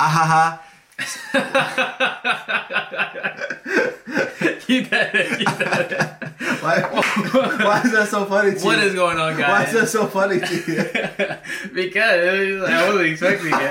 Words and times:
Ahaha. 0.00 0.58
keep 4.66 4.90
that 4.90 5.14
in, 5.14 5.38
keep 5.38 5.46
that 5.58 5.92
in. 5.92 5.98
Why, 6.58 6.80
why 6.82 7.80
is 7.84 7.92
that 7.92 8.08
so 8.10 8.24
funny 8.24 8.54
to 8.58 8.64
What 8.64 8.78
you? 8.78 8.84
is 8.84 8.94
going 8.94 9.16
on, 9.18 9.36
guys? 9.36 9.48
Why 9.48 9.64
is 9.64 9.72
that 9.80 9.86
so 9.88 10.06
funny 10.08 10.40
to 10.40 10.54
you? 10.54 10.82
because 11.74 12.60
was- 12.60 12.68
I 12.68 12.88
wasn't 12.88 13.06
expecting 13.06 13.52
it. 13.52 13.70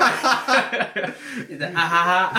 Like, 1.59 1.73
"Ha, 1.73 1.75
ha, 1.75 2.31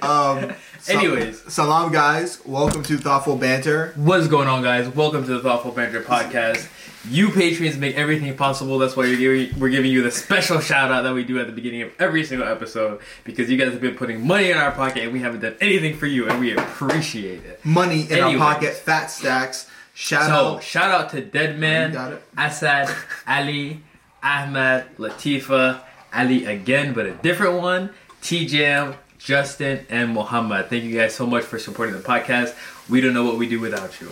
ha." 0.00 0.32
Um, 0.42 0.54
so- 0.80 0.92
Anyways. 0.98 1.40
salam 1.52 1.92
guys. 1.92 2.40
Welcome 2.44 2.82
to 2.84 2.96
Thoughtful 2.98 3.36
Banter. 3.36 3.92
What 3.96 4.18
is 4.20 4.26
going 4.28 4.48
on, 4.48 4.62
guys? 4.62 4.88
Welcome 4.88 5.24
to 5.26 5.34
the 5.34 5.40
Thoughtful 5.40 5.70
Banter 5.70 6.02
podcast. 6.02 6.66
You 7.10 7.30
patrons 7.30 7.76
make 7.76 7.96
everything 7.96 8.34
possible. 8.36 8.78
That's 8.78 8.96
why 8.96 9.04
giving, 9.14 9.58
we're 9.60 9.68
giving 9.68 9.90
you 9.90 10.02
the 10.02 10.10
special 10.10 10.60
shout 10.60 10.90
out 10.90 11.02
that 11.02 11.12
we 11.12 11.22
do 11.22 11.38
at 11.38 11.46
the 11.46 11.52
beginning 11.52 11.82
of 11.82 11.92
every 12.00 12.24
single 12.24 12.48
episode 12.48 13.00
because 13.24 13.50
you 13.50 13.58
guys 13.58 13.72
have 13.72 13.80
been 13.82 13.94
putting 13.94 14.26
money 14.26 14.50
in 14.50 14.56
our 14.56 14.70
pocket 14.72 15.02
and 15.02 15.12
we 15.12 15.20
haven't 15.20 15.40
done 15.40 15.54
anything 15.60 15.96
for 15.96 16.06
you 16.06 16.28
and 16.28 16.40
we 16.40 16.56
appreciate 16.56 17.44
it. 17.44 17.64
Money 17.64 18.02
in 18.02 18.12
Anyways. 18.12 18.40
our 18.40 18.54
pocket. 18.54 18.72
Fat 18.74 19.06
stacks. 19.08 19.68
Shout 19.92 20.26
So, 20.26 20.56
out. 20.56 20.62
shout 20.62 20.90
out 20.90 21.10
to 21.10 21.20
Dead 21.20 21.58
Man, 21.58 21.90
You 21.90 21.94
got 21.96 22.12
it. 22.14 22.22
Asad, 22.36 22.88
Ali, 23.28 23.80
Ahmed, 24.22 24.86
Latifa, 24.96 25.80
Ali 26.12 26.46
again, 26.46 26.94
but 26.94 27.06
a 27.06 27.12
different 27.12 27.60
one, 27.60 27.90
T 28.22 28.46
Jam, 28.46 28.94
Justin, 29.18 29.86
and 29.90 30.12
Muhammad. 30.12 30.68
Thank 30.70 30.84
you 30.84 30.96
guys 30.98 31.14
so 31.14 31.26
much 31.26 31.44
for 31.44 31.58
supporting 31.58 31.94
the 31.94 32.00
podcast. 32.02 32.54
We 32.88 33.00
don't 33.02 33.14
know 33.14 33.24
what 33.24 33.36
we 33.38 33.48
do 33.48 33.60
without 33.60 34.00
you. 34.00 34.08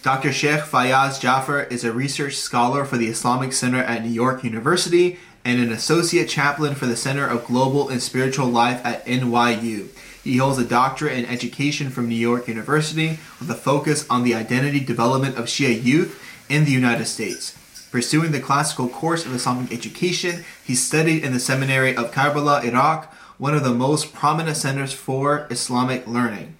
Dr. 0.00 0.32
Sheikh 0.32 0.60
Fayaz 0.60 1.20
Jaffer 1.20 1.62
is 1.62 1.82
a 1.82 1.92
research 1.92 2.36
scholar 2.36 2.84
for 2.84 2.96
the 2.96 3.08
Islamic 3.08 3.52
Center 3.52 3.82
at 3.82 4.04
New 4.04 4.12
York 4.12 4.44
University 4.44 5.18
and 5.44 5.60
an 5.60 5.72
associate 5.72 6.28
chaplain 6.28 6.76
for 6.76 6.86
the 6.86 6.94
Center 6.94 7.26
of 7.26 7.44
Global 7.44 7.88
and 7.88 8.00
Spiritual 8.00 8.46
Life 8.46 8.80
at 8.86 9.04
NYU. 9.06 9.88
He 10.22 10.36
holds 10.36 10.58
a 10.58 10.64
doctorate 10.64 11.18
in 11.18 11.26
education 11.26 11.90
from 11.90 12.08
New 12.08 12.14
York 12.14 12.46
University 12.46 13.18
with 13.40 13.50
a 13.50 13.56
focus 13.56 14.06
on 14.08 14.22
the 14.22 14.36
identity 14.36 14.78
development 14.78 15.36
of 15.36 15.46
Shia 15.46 15.82
youth 15.82 16.22
in 16.48 16.64
the 16.64 16.70
United 16.70 17.06
States. 17.06 17.58
Pursuing 17.90 18.30
the 18.30 18.40
classical 18.40 18.88
course 18.88 19.26
of 19.26 19.34
Islamic 19.34 19.72
education, 19.72 20.44
he 20.64 20.76
studied 20.76 21.24
in 21.24 21.32
the 21.32 21.40
seminary 21.40 21.96
of 21.96 22.12
Karbala, 22.12 22.62
Iraq, 22.62 23.12
one 23.36 23.54
of 23.54 23.64
the 23.64 23.74
most 23.74 24.14
prominent 24.14 24.56
centers 24.56 24.92
for 24.92 25.48
Islamic 25.50 26.06
learning. 26.06 26.54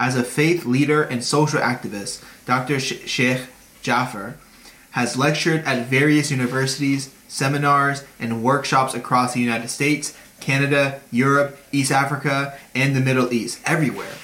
As 0.00 0.16
a 0.16 0.24
faith 0.24 0.64
leader 0.64 1.02
and 1.02 1.22
social 1.22 1.60
activist, 1.60 2.24
Dr. 2.46 2.80
Sheikh 2.80 3.42
Jaffer 3.82 4.38
has 4.92 5.18
lectured 5.18 5.62
at 5.66 5.88
various 5.88 6.30
universities, 6.30 7.14
seminars, 7.28 8.02
and 8.18 8.42
workshops 8.42 8.94
across 8.94 9.34
the 9.34 9.40
United 9.40 9.68
States, 9.68 10.16
Canada, 10.40 11.02
Europe, 11.12 11.58
East 11.70 11.92
Africa, 11.92 12.58
and 12.74 12.96
the 12.96 13.00
Middle 13.00 13.30
East, 13.30 13.60
everywhere. 13.66 14.14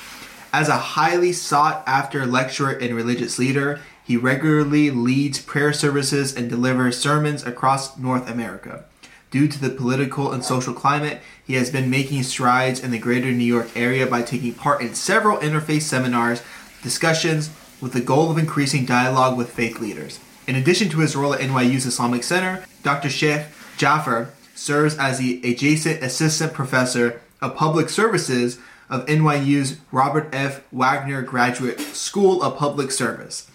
As 0.50 0.70
a 0.70 0.96
highly 0.96 1.34
sought 1.34 1.84
after 1.86 2.24
lecturer 2.24 2.70
and 2.70 2.94
religious 2.94 3.38
leader, 3.38 3.80
he 4.02 4.16
regularly 4.16 4.90
leads 4.90 5.42
prayer 5.42 5.74
services 5.74 6.34
and 6.34 6.48
delivers 6.48 6.98
sermons 6.98 7.44
across 7.44 7.98
North 7.98 8.30
America. 8.30 8.84
Due 9.30 9.48
to 9.48 9.60
the 9.60 9.70
political 9.70 10.32
and 10.32 10.44
social 10.44 10.72
climate, 10.72 11.20
he 11.44 11.54
has 11.54 11.70
been 11.70 11.90
making 11.90 12.22
strides 12.22 12.80
in 12.80 12.90
the 12.90 12.98
greater 12.98 13.32
New 13.32 13.44
York 13.44 13.68
area 13.74 14.06
by 14.06 14.22
taking 14.22 14.54
part 14.54 14.80
in 14.80 14.94
several 14.94 15.38
interfaith 15.38 15.82
seminars, 15.82 16.42
discussions, 16.82 17.50
with 17.80 17.92
the 17.92 18.00
goal 18.00 18.30
of 18.30 18.38
increasing 18.38 18.84
dialogue 18.84 19.36
with 19.36 19.50
faith 19.50 19.80
leaders. 19.80 20.20
In 20.46 20.54
addition 20.54 20.88
to 20.90 21.00
his 21.00 21.16
role 21.16 21.34
at 21.34 21.40
NYU's 21.40 21.86
Islamic 21.86 22.22
Center, 22.22 22.64
Dr. 22.82 23.10
Sheikh 23.10 23.46
Jaffer 23.76 24.30
serves 24.54 24.96
as 24.96 25.18
the 25.18 25.40
adjacent 25.44 26.02
assistant 26.02 26.52
professor 26.52 27.20
of 27.42 27.56
public 27.56 27.88
services 27.88 28.58
of 28.88 29.04
NYU's 29.06 29.78
Robert 29.90 30.28
F. 30.32 30.62
Wagner 30.72 31.22
Graduate 31.22 31.80
School 31.80 32.42
of 32.42 32.56
Public 32.56 32.90
Service. 32.92 33.50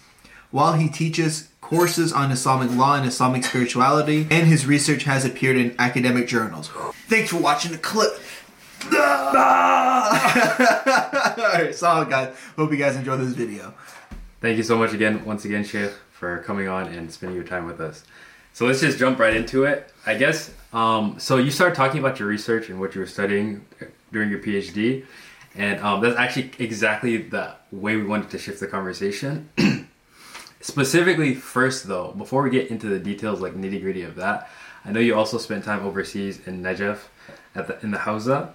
While 0.50 0.74
he 0.74 0.88
teaches 0.88 1.48
courses 1.72 2.12
on 2.12 2.30
Islamic 2.30 2.70
law 2.76 2.96
and 2.96 3.06
Islamic 3.06 3.42
spirituality, 3.42 4.26
and 4.30 4.46
his 4.46 4.66
research 4.66 5.04
has 5.04 5.24
appeared 5.24 5.56
in 5.56 5.74
academic 5.78 6.28
journals. 6.28 6.68
Thanks 7.08 7.30
for 7.30 7.38
watching 7.38 7.72
the 7.72 7.78
clip. 7.78 8.12
Alright, 11.38 11.74
so 11.74 12.04
guys, 12.04 12.36
hope 12.56 12.72
you 12.72 12.76
guys 12.76 12.94
enjoy 12.96 13.16
this 13.16 13.32
video. 13.32 13.72
Thank 14.42 14.58
you 14.58 14.62
so 14.62 14.76
much 14.76 14.92
again, 14.92 15.24
once 15.24 15.46
again, 15.46 15.64
Sheikh, 15.64 15.92
for 16.10 16.40
coming 16.40 16.68
on 16.68 16.88
and 16.88 17.10
spending 17.10 17.36
your 17.36 17.46
time 17.46 17.64
with 17.64 17.80
us. 17.80 18.04
So 18.52 18.66
let's 18.66 18.82
just 18.82 18.98
jump 18.98 19.18
right 19.18 19.34
into 19.34 19.64
it. 19.64 19.90
I 20.04 20.16
guess. 20.16 20.50
Um, 20.74 21.18
so 21.18 21.38
you 21.38 21.50
started 21.50 21.74
talking 21.74 22.00
about 22.00 22.18
your 22.18 22.28
research 22.28 22.68
and 22.68 22.80
what 22.80 22.94
you 22.94 23.00
were 23.00 23.06
studying 23.06 23.64
during 24.12 24.28
your 24.28 24.40
PhD, 24.40 25.06
and 25.54 25.80
um, 25.80 26.02
that's 26.02 26.18
actually 26.18 26.50
exactly 26.58 27.16
the 27.16 27.54
way 27.70 27.96
we 27.96 28.04
wanted 28.04 28.28
to 28.28 28.38
shift 28.38 28.60
the 28.60 28.66
conversation. 28.66 29.48
Specifically, 30.62 31.34
first 31.34 31.88
though, 31.88 32.12
before 32.12 32.42
we 32.42 32.50
get 32.50 32.70
into 32.70 32.86
the 32.86 33.00
details, 33.00 33.40
like 33.40 33.54
nitty 33.54 33.82
gritty 33.82 34.02
of 34.02 34.14
that, 34.14 34.48
I 34.84 34.92
know 34.92 35.00
you 35.00 35.16
also 35.16 35.36
spent 35.36 35.64
time 35.64 35.84
overseas 35.84 36.46
in 36.46 36.62
Najaf, 36.62 37.00
at 37.54 37.66
the 37.66 37.80
in 37.82 37.90
the 37.90 37.98
Hawza. 37.98 38.50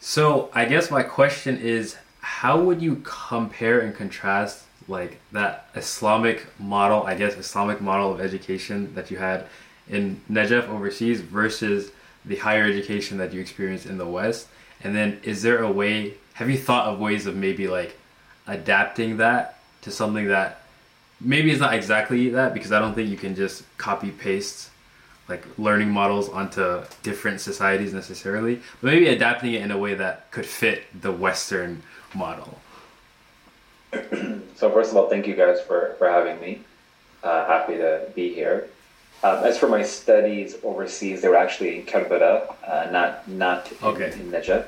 So 0.00 0.50
I 0.52 0.64
guess 0.64 0.90
my 0.90 1.04
question 1.04 1.58
is, 1.58 1.96
how 2.20 2.60
would 2.60 2.82
you 2.82 3.02
compare 3.04 3.80
and 3.80 3.94
contrast 3.94 4.64
like 4.88 5.20
that 5.30 5.68
Islamic 5.76 6.44
model, 6.58 7.04
I 7.04 7.14
guess 7.14 7.36
Islamic 7.36 7.80
model 7.80 8.12
of 8.12 8.20
education 8.20 8.92
that 8.96 9.12
you 9.12 9.16
had 9.16 9.46
in 9.88 10.20
Najaf 10.28 10.68
overseas 10.68 11.20
versus 11.20 11.92
the 12.24 12.36
higher 12.36 12.64
education 12.64 13.18
that 13.18 13.32
you 13.32 13.40
experienced 13.40 13.86
in 13.86 13.96
the 13.96 14.06
West? 14.06 14.48
And 14.82 14.94
then 14.94 15.20
is 15.22 15.42
there 15.42 15.62
a 15.62 15.70
way 15.70 16.14
have 16.34 16.50
you 16.50 16.58
thought 16.58 16.86
of 16.86 16.98
ways 16.98 17.26
of 17.26 17.36
maybe 17.36 17.68
like 17.68 17.96
adapting 18.48 19.18
that 19.18 19.60
to 19.82 19.92
something 19.92 20.26
that 20.28 20.61
maybe 21.24 21.50
it's 21.50 21.60
not 21.60 21.74
exactly 21.74 22.28
that 22.30 22.54
because 22.54 22.72
I 22.72 22.78
don't 22.78 22.94
think 22.94 23.08
you 23.10 23.16
can 23.16 23.34
just 23.34 23.64
copy 23.78 24.10
paste 24.10 24.70
like 25.28 25.46
learning 25.58 25.88
models 25.90 26.28
onto 26.28 26.82
different 27.02 27.40
societies 27.40 27.94
necessarily, 27.94 28.56
but 28.80 28.92
maybe 28.92 29.06
adapting 29.08 29.54
it 29.54 29.62
in 29.62 29.70
a 29.70 29.78
way 29.78 29.94
that 29.94 30.30
could 30.30 30.44
fit 30.44 30.82
the 31.00 31.12
Western 31.12 31.82
model. 32.14 32.58
So 34.56 34.70
first 34.70 34.90
of 34.90 34.96
all, 34.96 35.08
thank 35.08 35.26
you 35.26 35.34
guys 35.34 35.60
for, 35.60 35.94
for 35.98 36.08
having 36.08 36.40
me. 36.40 36.60
Uh, 37.22 37.46
happy 37.46 37.76
to 37.76 38.06
be 38.14 38.34
here. 38.34 38.68
Um, 39.22 39.44
as 39.44 39.58
for 39.58 39.68
my 39.68 39.82
studies 39.82 40.56
overseas, 40.64 41.22
they 41.22 41.28
were 41.28 41.36
actually 41.36 41.78
in 41.78 41.86
Karbala, 41.86 42.54
uh, 42.66 42.90
not 42.90 43.28
not 43.28 43.70
in, 43.70 43.78
Okay. 43.82 44.12
in 44.12 44.32
Najaf. 44.32 44.64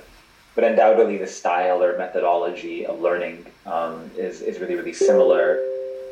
But 0.54 0.62
undoubtedly, 0.62 1.18
the 1.18 1.26
style 1.26 1.82
or 1.82 1.98
methodology 1.98 2.86
of 2.86 3.00
learning 3.00 3.46
um, 3.66 4.08
is 4.16 4.40
is 4.42 4.60
really 4.60 4.76
really 4.76 4.92
similar 4.92 5.58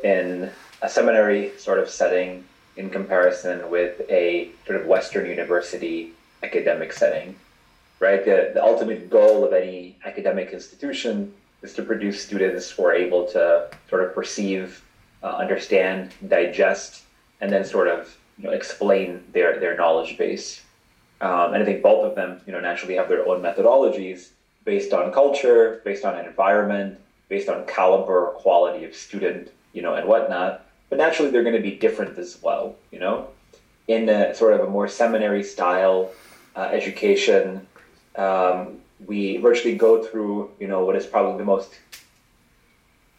in 0.03 0.51
a 0.81 0.89
seminary 0.89 1.51
sort 1.57 1.79
of 1.79 1.89
setting 1.89 2.43
in 2.75 2.89
comparison 2.89 3.69
with 3.69 4.01
a 4.09 4.49
sort 4.65 4.79
of 4.79 4.87
Western 4.87 5.25
university 5.29 6.13
academic 6.41 6.91
setting. 6.91 7.35
Right. 7.99 8.25
The 8.25 8.51
the 8.53 8.61
ultimate 8.61 9.09
goal 9.09 9.45
of 9.45 9.53
any 9.53 9.95
academic 10.03 10.51
institution 10.51 11.33
is 11.61 11.73
to 11.75 11.83
produce 11.83 12.21
students 12.21 12.69
who 12.69 12.83
are 12.83 12.93
able 12.93 13.25
to 13.27 13.69
sort 13.89 14.03
of 14.03 14.13
perceive, 14.13 14.83
uh, 15.23 15.27
understand, 15.27 16.11
digest, 16.27 17.03
and 17.39 17.49
then 17.51 17.63
sort 17.63 17.87
of 17.87 18.15
you 18.37 18.45
know, 18.45 18.51
explain 18.51 19.23
their, 19.31 19.59
their 19.59 19.75
knowledge 19.77 20.17
base. 20.17 20.61
Um, 21.21 21.53
and 21.53 21.63
I 21.63 21.65
think 21.65 21.81
both 21.81 22.03
of 22.03 22.15
them, 22.15 22.41
you 22.45 22.51
know, 22.51 22.59
naturally 22.59 22.95
have 22.95 23.07
their 23.07 23.25
own 23.25 23.41
methodologies 23.41 24.29
based 24.65 24.91
on 24.91 25.13
culture, 25.13 25.81
based 25.85 26.03
on 26.03 26.15
an 26.15 26.25
environment, 26.25 26.99
based 27.29 27.47
on 27.47 27.65
caliber, 27.65 28.27
quality 28.35 28.83
of 28.83 28.93
student, 28.93 29.49
you 29.73 29.81
know, 29.81 29.95
and 29.95 30.07
whatnot. 30.07 30.65
But 30.89 30.99
naturally, 30.99 31.31
they're 31.31 31.43
going 31.43 31.55
to 31.55 31.61
be 31.61 31.75
different 31.75 32.17
as 32.17 32.39
well, 32.41 32.75
you 32.91 32.99
know. 32.99 33.27
In 33.87 34.07
a 34.07 34.33
sort 34.33 34.53
of 34.53 34.61
a 34.61 34.69
more 34.69 34.87
seminary 34.87 35.43
style 35.43 36.11
uh, 36.55 36.69
education, 36.71 37.67
um, 38.15 38.77
we 39.05 39.37
virtually 39.37 39.75
go 39.75 40.03
through, 40.03 40.51
you 40.59 40.67
know, 40.67 40.85
what 40.85 40.95
is 40.95 41.05
probably 41.05 41.37
the 41.37 41.45
most, 41.45 41.73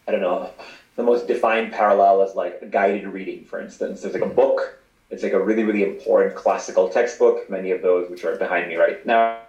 I 0.08 0.12
don't 0.12 0.20
know, 0.20 0.50
the 0.96 1.02
most 1.02 1.26
defined 1.26 1.72
parallel 1.72 2.22
is 2.22 2.34
like 2.34 2.60
a 2.62 2.66
guided 2.66 3.06
reading, 3.06 3.44
for 3.44 3.60
instance. 3.60 4.00
There's 4.00 4.14
like 4.14 4.22
a 4.22 4.26
book. 4.26 4.78
It's 5.10 5.22
like 5.22 5.32
a 5.32 5.42
really, 5.42 5.64
really 5.64 5.84
important 5.84 6.34
classical 6.34 6.88
textbook. 6.88 7.50
Many 7.50 7.70
of 7.72 7.82
those 7.82 8.08
which 8.10 8.24
are 8.24 8.36
behind 8.36 8.68
me 8.68 8.76
right 8.76 9.04
now, 9.04 9.40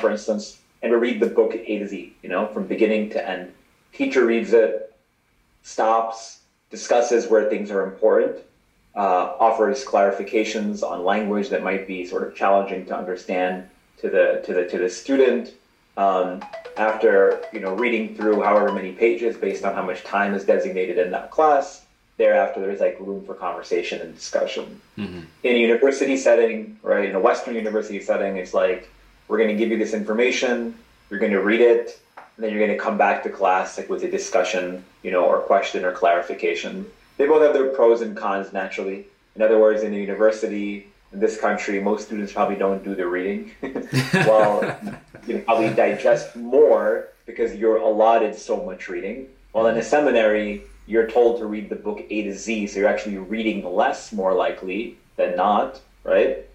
for 0.00 0.10
instance, 0.10 0.60
and 0.82 0.92
we 0.92 0.98
read 0.98 1.20
the 1.20 1.26
book 1.26 1.54
A 1.54 1.78
to 1.78 1.86
Z, 1.86 2.14
you 2.22 2.28
know, 2.28 2.46
from 2.48 2.66
beginning 2.66 3.10
to 3.10 3.28
end. 3.28 3.52
Teacher 3.92 4.24
reads 4.24 4.52
it, 4.52 4.94
stops, 5.62 6.40
discusses 6.74 7.28
where 7.28 7.48
things 7.48 7.70
are 7.70 7.84
important, 7.84 8.36
uh, 8.96 9.36
offers 9.38 9.84
clarifications 9.84 10.82
on 10.82 11.04
language 11.04 11.48
that 11.50 11.62
might 11.62 11.86
be 11.86 12.04
sort 12.04 12.26
of 12.26 12.34
challenging 12.34 12.84
to 12.86 12.96
understand 12.96 13.68
to 14.00 14.10
the 14.10 14.42
to 14.44 14.52
the 14.52 14.68
to 14.68 14.78
the 14.78 14.90
student. 14.90 15.54
Um, 15.96 16.42
after 16.76 17.44
you 17.52 17.60
know 17.60 17.74
reading 17.74 18.16
through 18.16 18.42
however 18.42 18.72
many 18.72 18.92
pages 18.92 19.36
based 19.36 19.64
on 19.64 19.72
how 19.74 19.84
much 19.90 20.02
time 20.02 20.34
is 20.34 20.44
designated 20.44 20.98
in 20.98 21.12
that 21.12 21.30
class, 21.30 21.84
thereafter 22.16 22.60
there's 22.60 22.80
like 22.80 22.96
room 22.98 23.24
for 23.24 23.34
conversation 23.34 24.00
and 24.00 24.12
discussion. 24.14 24.80
In 25.44 25.54
a 25.54 25.58
university 25.58 26.16
setting, 26.16 26.78
right, 26.82 27.08
in 27.08 27.14
a 27.14 27.20
Western 27.20 27.54
university 27.54 28.00
setting, 28.00 28.36
it's 28.36 28.54
like 28.54 28.90
we're 29.28 29.38
going 29.38 29.54
to 29.56 29.56
give 29.56 29.70
you 29.70 29.78
this 29.78 29.94
information, 29.94 30.74
you're 31.08 31.20
going 31.20 31.32
to 31.32 31.42
read 31.42 31.60
it, 31.60 32.00
and 32.36 32.44
then 32.44 32.50
you're 32.50 32.64
going 32.64 32.76
to 32.76 32.82
come 32.82 32.98
back 32.98 33.22
to 33.22 33.30
class 33.30 33.78
like 33.78 33.88
with 33.88 34.02
a 34.02 34.10
discussion, 34.10 34.84
you 35.02 35.10
know, 35.10 35.24
or 35.24 35.38
question 35.40 35.84
or 35.84 35.92
clarification. 35.92 36.86
They 37.16 37.26
both 37.26 37.42
have 37.42 37.54
their 37.54 37.68
pros 37.68 38.00
and 38.00 38.16
cons 38.16 38.52
naturally. 38.52 39.06
In 39.36 39.42
other 39.42 39.58
words, 39.58 39.82
in 39.82 39.94
a 39.94 39.96
university 39.96 40.88
in 41.12 41.20
this 41.20 41.40
country, 41.40 41.80
most 41.80 42.06
students 42.06 42.32
probably 42.32 42.56
don't 42.56 42.82
do 42.82 42.94
the 42.94 43.06
reading. 43.06 43.52
well, 44.14 44.78
you 45.26 45.38
probably 45.40 45.70
digest 45.70 46.34
more 46.34 47.08
because 47.26 47.54
you're 47.54 47.76
allotted 47.76 48.34
so 48.34 48.64
much 48.64 48.88
reading. 48.88 49.28
While 49.52 49.68
in 49.68 49.78
a 49.78 49.82
seminary, 49.82 50.62
you're 50.86 51.08
told 51.08 51.38
to 51.38 51.46
read 51.46 51.68
the 51.68 51.76
book 51.76 52.04
A 52.10 52.22
to 52.24 52.34
Z, 52.34 52.66
so 52.66 52.80
you're 52.80 52.88
actually 52.88 53.18
reading 53.18 53.64
less, 53.64 54.12
more 54.12 54.34
likely 54.34 54.98
than 55.16 55.36
not, 55.36 55.80
right? 56.02 56.46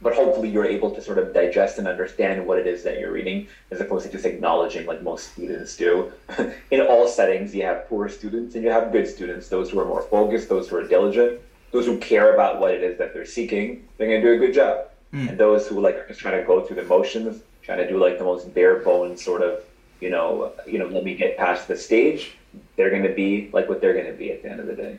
But 0.00 0.14
hopefully, 0.14 0.48
you're 0.48 0.64
able 0.64 0.92
to 0.94 1.02
sort 1.02 1.18
of 1.18 1.34
digest 1.34 1.78
and 1.78 1.88
understand 1.88 2.46
what 2.46 2.58
it 2.58 2.66
is 2.68 2.84
that 2.84 3.00
you're 3.00 3.10
reading, 3.10 3.48
as 3.72 3.80
opposed 3.80 4.06
to 4.06 4.12
just 4.12 4.24
acknowledging 4.24 4.86
like 4.86 5.02
most 5.02 5.32
students 5.32 5.76
do. 5.76 6.12
in 6.70 6.80
all 6.80 7.08
settings, 7.08 7.54
you 7.54 7.62
have 7.64 7.88
poor 7.88 8.08
students 8.08 8.54
and 8.54 8.62
you 8.62 8.70
have 8.70 8.92
good 8.92 9.08
students, 9.08 9.48
those 9.48 9.70
who 9.70 9.80
are 9.80 9.84
more 9.84 10.02
focused, 10.02 10.48
those 10.48 10.68
who 10.68 10.76
are 10.76 10.86
diligent, 10.86 11.40
those 11.72 11.86
who 11.86 11.98
care 11.98 12.34
about 12.34 12.60
what 12.60 12.72
it 12.72 12.82
is 12.82 12.96
that 12.98 13.12
they're 13.12 13.26
seeking, 13.26 13.88
they're 13.96 14.08
going 14.08 14.22
to 14.22 14.26
do 14.26 14.34
a 14.34 14.46
good 14.46 14.54
job. 14.54 14.86
Mm. 15.12 15.30
And 15.30 15.38
those 15.38 15.66
who 15.66 15.80
like 15.80 15.96
are 15.96 16.06
just 16.06 16.20
trying 16.20 16.40
to 16.40 16.46
go 16.46 16.64
through 16.64 16.76
the 16.76 16.84
motions, 16.84 17.42
trying 17.62 17.78
to 17.78 17.88
do 17.88 17.98
like 17.98 18.18
the 18.18 18.24
most 18.24 18.52
bare 18.54 18.76
bones 18.76 19.22
sort 19.22 19.42
of, 19.42 19.64
you 20.00 20.10
know, 20.10 20.52
you 20.66 20.78
know, 20.78 20.86
let 20.86 21.02
me 21.02 21.14
get 21.14 21.36
past 21.36 21.66
the 21.66 21.76
stage, 21.76 22.36
they're 22.76 22.90
going 22.90 23.02
to 23.02 23.14
be 23.14 23.50
like 23.52 23.68
what 23.68 23.80
they're 23.80 23.94
going 23.94 24.06
to 24.06 24.12
be 24.12 24.30
at 24.30 24.42
the 24.42 24.50
end 24.50 24.60
of 24.60 24.66
the 24.66 24.74
day. 24.74 24.98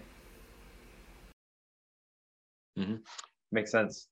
Mm-hmm. 2.78 2.96
Makes 3.52 3.72
sense. 3.72 4.08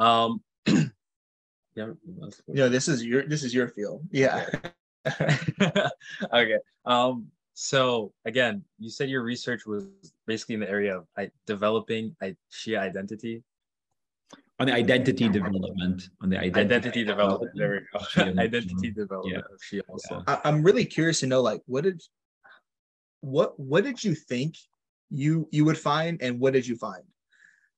Um, 0.00 0.42
yeah, 0.66 1.92
yeah. 2.48 2.66
This 2.66 2.88
is 2.88 3.04
your 3.04 3.22
this 3.26 3.44
is 3.44 3.54
your 3.54 3.68
field. 3.68 4.02
Yeah. 4.10 4.48
okay. 5.60 6.58
Um. 6.86 7.26
So 7.52 8.12
again, 8.24 8.64
you 8.78 8.88
said 8.88 9.10
your 9.10 9.22
research 9.22 9.66
was 9.66 9.84
basically 10.26 10.54
in 10.54 10.60
the 10.60 10.70
area 10.70 10.96
of 10.96 11.06
I, 11.16 11.30
developing 11.46 12.16
I, 12.22 12.34
Shia 12.50 12.80
identity. 12.80 13.44
On 14.58 14.66
the 14.66 14.74
identity 14.74 15.28
development, 15.28 16.08
on 16.22 16.28
the 16.28 16.38
identity, 16.38 16.60
identity 16.60 17.04
development. 17.04 17.52
There 17.54 17.86
we 17.92 18.24
go. 18.24 18.40
identity 18.40 18.90
development 18.90 19.44
yeah. 19.48 19.54
of 19.54 19.60
Shia 19.60 19.80
also. 19.88 20.22
I, 20.26 20.40
I'm 20.44 20.62
really 20.62 20.84
curious 20.84 21.20
to 21.20 21.26
know, 21.26 21.42
like, 21.42 21.60
what 21.66 21.84
did 21.84 22.00
what 23.20 23.58
what 23.60 23.84
did 23.84 24.02
you 24.02 24.14
think 24.14 24.56
you 25.10 25.46
you 25.50 25.66
would 25.66 25.78
find, 25.78 26.22
and 26.22 26.40
what 26.40 26.54
did 26.54 26.66
you 26.66 26.76
find? 26.76 27.04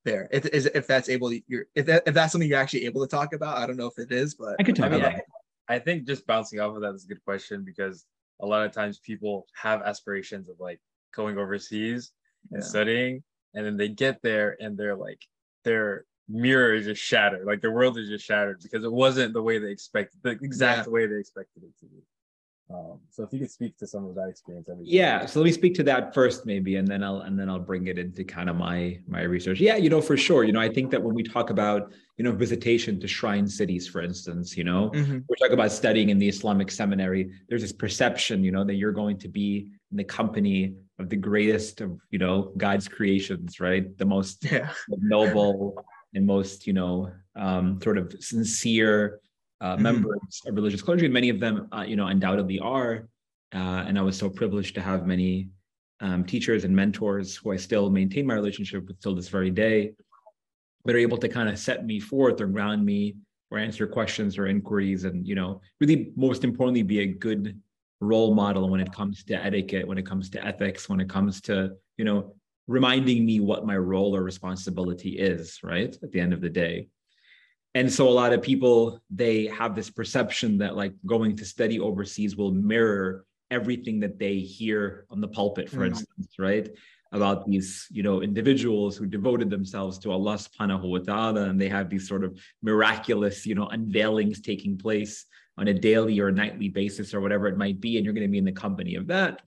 There 0.05 0.27
if 0.31 0.45
if 0.45 0.87
that's 0.87 1.09
able 1.09 1.29
to 1.29 1.41
you're 1.47 1.65
if, 1.75 1.85
that, 1.85 2.03
if 2.05 2.13
that's 2.13 2.31
something 2.31 2.49
you're 2.49 2.59
actually 2.59 2.85
able 2.85 3.01
to 3.01 3.07
talk 3.07 3.33
about 3.33 3.57
i 3.57 3.65
don't 3.65 3.77
know 3.77 3.87
if 3.87 3.97
it 3.97 4.11
is 4.11 4.35
but 4.35 4.55
i 4.59 4.63
could 4.63 4.75
talk 4.75 4.87
I 4.87 4.89
mean, 4.89 4.99
about 5.01 5.21
I, 5.69 5.75
I 5.75 5.79
think 5.79 6.05
just 6.05 6.27
bouncing 6.27 6.59
off 6.59 6.75
of 6.75 6.81
that 6.81 6.93
is 6.93 7.05
a 7.05 7.07
good 7.07 7.23
question 7.23 7.63
because 7.63 8.05
a 8.41 8.45
lot 8.45 8.65
of 8.65 8.71
times 8.71 8.99
people 8.99 9.45
have 9.55 9.81
aspirations 9.81 10.49
of 10.49 10.59
like 10.59 10.79
going 11.15 11.37
overseas 11.37 12.11
and 12.51 12.61
yeah. 12.61 12.67
studying 12.67 13.23
and 13.53 13.65
then 13.65 13.77
they 13.77 13.87
get 13.87 14.21
there 14.21 14.57
and 14.59 14.77
they're 14.77 14.95
like 14.95 15.21
their 15.63 16.05
mirror 16.27 16.73
is 16.73 16.85
just 16.85 17.01
shattered 17.01 17.45
like 17.45 17.61
their 17.61 17.71
world 17.71 17.97
is 17.97 18.09
just 18.09 18.25
shattered 18.25 18.59
because 18.61 18.83
it 18.83 18.91
wasn't 18.91 19.33
the 19.33 19.41
way 19.41 19.59
they 19.59 19.71
expected 19.71 20.19
the 20.23 20.31
exact 20.31 20.87
yeah. 20.87 20.91
way 20.93 21.05
they 21.05 21.17
expected 21.17 21.63
it 21.63 21.77
to 21.79 21.85
be 21.85 22.01
um, 22.69 22.99
so 23.09 23.23
if 23.23 23.33
you 23.33 23.39
could 23.39 23.51
speak 23.51 23.77
to 23.77 23.87
some 23.87 24.05
of 24.05 24.15
that 24.15 24.29
experience, 24.29 24.67
yeah. 24.81 25.25
So 25.25 25.39
let 25.39 25.45
me 25.45 25.51
speak 25.51 25.75
to 25.75 25.83
that 25.83 26.13
first, 26.13 26.45
maybe, 26.45 26.77
and 26.77 26.87
then 26.87 27.03
I'll 27.03 27.21
and 27.21 27.37
then 27.37 27.49
I'll 27.49 27.59
bring 27.59 27.87
it 27.87 27.99
into 27.99 28.23
kind 28.23 28.49
of 28.49 28.55
my 28.55 28.99
my 29.07 29.23
research. 29.23 29.59
Yeah, 29.59 29.75
you 29.75 29.89
know, 29.89 30.01
for 30.01 30.15
sure. 30.15 30.43
You 30.43 30.53
know, 30.53 30.61
I 30.61 30.69
think 30.69 30.89
that 30.91 31.01
when 31.01 31.13
we 31.13 31.23
talk 31.23 31.49
about 31.49 31.91
you 32.17 32.23
know 32.23 32.31
visitation 32.31 32.99
to 33.01 33.07
shrine 33.07 33.47
cities, 33.47 33.87
for 33.87 34.01
instance, 34.01 34.55
you 34.55 34.63
know, 34.63 34.91
mm-hmm. 34.91 35.19
we're 35.27 35.35
talking 35.35 35.53
about 35.53 35.71
studying 35.71 36.09
in 36.09 36.17
the 36.17 36.27
Islamic 36.27 36.71
seminary. 36.71 37.31
There's 37.49 37.61
this 37.61 37.73
perception, 37.73 38.43
you 38.43 38.51
know, 38.51 38.63
that 38.63 38.75
you're 38.75 38.93
going 38.93 39.19
to 39.19 39.27
be 39.27 39.69
in 39.91 39.97
the 39.97 40.03
company 40.05 40.73
of 40.99 41.09
the 41.09 41.17
greatest 41.17 41.81
of 41.81 41.99
you 42.11 42.19
know 42.19 42.53
God's 42.57 42.87
creations, 42.87 43.59
right? 43.59 43.95
The 43.97 44.05
most 44.05 44.45
yeah. 44.51 44.71
noble 44.87 45.83
and 46.15 46.25
most 46.25 46.65
you 46.65 46.73
know 46.73 47.11
um, 47.35 47.81
sort 47.81 47.97
of 47.97 48.15
sincere 48.19 49.19
uh, 49.63 49.73
mm-hmm. 49.73 49.83
members 49.83 50.41
of 50.45 50.55
religious 50.55 50.81
clergy. 50.81 51.07
Many 51.07 51.29
of 51.29 51.39
them, 51.39 51.67
uh, 51.71 51.85
you 51.87 51.95
know, 51.95 52.07
undoubtedly 52.07 52.59
are. 52.59 53.07
Uh, 53.55 53.85
and 53.87 53.97
I 53.97 54.01
was 54.01 54.17
so 54.17 54.29
privileged 54.29 54.75
to 54.75 54.81
have 54.81 55.07
many 55.07 55.49
um, 56.01 56.25
teachers 56.25 56.65
and 56.65 56.75
mentors 56.75 57.37
who 57.37 57.53
I 57.53 57.55
still 57.55 57.89
maintain 57.89 58.27
my 58.27 58.33
relationship 58.33 58.85
with 58.87 58.99
till 58.99 59.15
this 59.15 59.29
very 59.29 59.51
day, 59.51 59.93
that 60.85 60.95
are 60.95 60.99
able 60.99 61.17
to 61.17 61.29
kind 61.29 61.47
of 61.47 61.57
set 61.57 61.85
me 61.85 61.99
forth 61.99 62.41
or 62.41 62.47
ground 62.47 62.85
me 62.85 63.15
or 63.51 63.57
answer 63.57 63.87
questions 63.87 64.37
or 64.37 64.47
inquiries, 64.47 65.05
and 65.05 65.25
you 65.25 65.35
know, 65.35 65.61
really 65.79 66.11
most 66.17 66.43
importantly, 66.43 66.83
be 66.83 66.99
a 66.99 67.05
good 67.05 67.57
role 68.01 68.35
model 68.35 68.67
when 68.67 68.81
it 68.81 68.91
comes 68.91 69.23
to 69.23 69.35
etiquette, 69.35 69.87
when 69.87 69.97
it 69.97 70.05
comes 70.05 70.29
to 70.31 70.45
ethics, 70.45 70.89
when 70.89 70.99
it 70.99 71.07
comes 71.07 71.39
to 71.41 71.71
you 71.95 72.03
know 72.03 72.35
reminding 72.67 73.25
me 73.25 73.39
what 73.39 73.65
my 73.65 73.77
role 73.77 74.13
or 74.13 74.23
responsibility 74.23 75.11
is. 75.11 75.59
Right 75.63 75.95
at 76.03 76.11
the 76.11 76.19
end 76.19 76.33
of 76.33 76.41
the 76.41 76.49
day 76.49 76.89
and 77.75 77.91
so 77.91 78.07
a 78.07 78.11
lot 78.11 78.33
of 78.33 78.41
people 78.41 79.01
they 79.09 79.47
have 79.47 79.75
this 79.75 79.89
perception 79.89 80.57
that 80.57 80.75
like 80.75 80.93
going 81.05 81.35
to 81.35 81.45
study 81.45 81.79
overseas 81.79 82.35
will 82.35 82.51
mirror 82.51 83.25
everything 83.51 83.99
that 83.99 84.19
they 84.19 84.39
hear 84.39 85.05
on 85.09 85.21
the 85.21 85.27
pulpit 85.27 85.69
for 85.69 85.77
mm-hmm. 85.77 85.87
instance 85.87 86.35
right 86.39 86.69
about 87.11 87.47
these 87.47 87.87
you 87.91 88.03
know 88.03 88.21
individuals 88.21 88.97
who 88.97 89.05
devoted 89.05 89.49
themselves 89.49 89.99
to 89.99 90.11
allah 90.11 90.35
subhanahu 90.35 90.89
wa 90.89 90.97
ta'ala 90.99 91.43
and 91.49 91.59
they 91.59 91.69
have 91.69 91.89
these 91.89 92.07
sort 92.07 92.23
of 92.23 92.37
miraculous 92.61 93.45
you 93.45 93.55
know 93.55 93.67
unveilings 93.67 94.41
taking 94.41 94.77
place 94.77 95.25
on 95.57 95.67
a 95.67 95.73
daily 95.73 96.19
or 96.19 96.31
nightly 96.31 96.69
basis 96.69 97.13
or 97.13 97.21
whatever 97.21 97.47
it 97.47 97.57
might 97.57 97.79
be 97.79 97.97
and 97.97 98.05
you're 98.05 98.13
going 98.13 98.25
to 98.25 98.31
be 98.31 98.39
in 98.39 98.45
the 98.45 98.51
company 98.51 98.95
of 98.95 99.05
that 99.07 99.41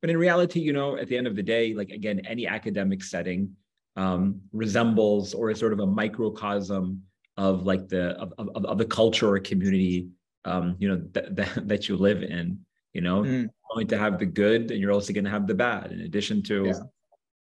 but 0.00 0.08
in 0.08 0.16
reality 0.16 0.60
you 0.60 0.72
know 0.72 0.96
at 0.96 1.08
the 1.08 1.16
end 1.16 1.26
of 1.26 1.36
the 1.36 1.42
day 1.42 1.74
like 1.74 1.90
again 1.90 2.20
any 2.26 2.46
academic 2.46 3.02
setting 3.02 3.50
um, 3.94 4.40
resembles 4.52 5.34
or 5.34 5.50
is 5.50 5.60
sort 5.60 5.74
of 5.74 5.80
a 5.80 5.86
microcosm 5.86 7.02
of 7.36 7.64
like 7.64 7.88
the 7.88 8.10
of, 8.12 8.32
of, 8.38 8.64
of 8.64 8.78
the 8.78 8.84
culture 8.84 9.28
or 9.28 9.38
community 9.38 10.08
um, 10.44 10.76
you 10.78 10.88
know 10.88 11.02
that, 11.12 11.34
that, 11.36 11.50
that 11.68 11.88
you 11.88 11.96
live 11.96 12.22
in 12.22 12.58
you 12.92 13.00
know 13.00 13.22
mm. 13.22 13.48
going 13.74 13.86
to 13.86 13.98
have 13.98 14.18
the 14.18 14.26
good 14.26 14.70
and 14.70 14.80
you're 14.80 14.92
also 14.92 15.12
going 15.12 15.24
to 15.24 15.30
have 15.30 15.46
the 15.46 15.54
bad 15.54 15.92
in 15.92 16.00
addition 16.00 16.42
to 16.42 16.66
yeah. 16.66 16.74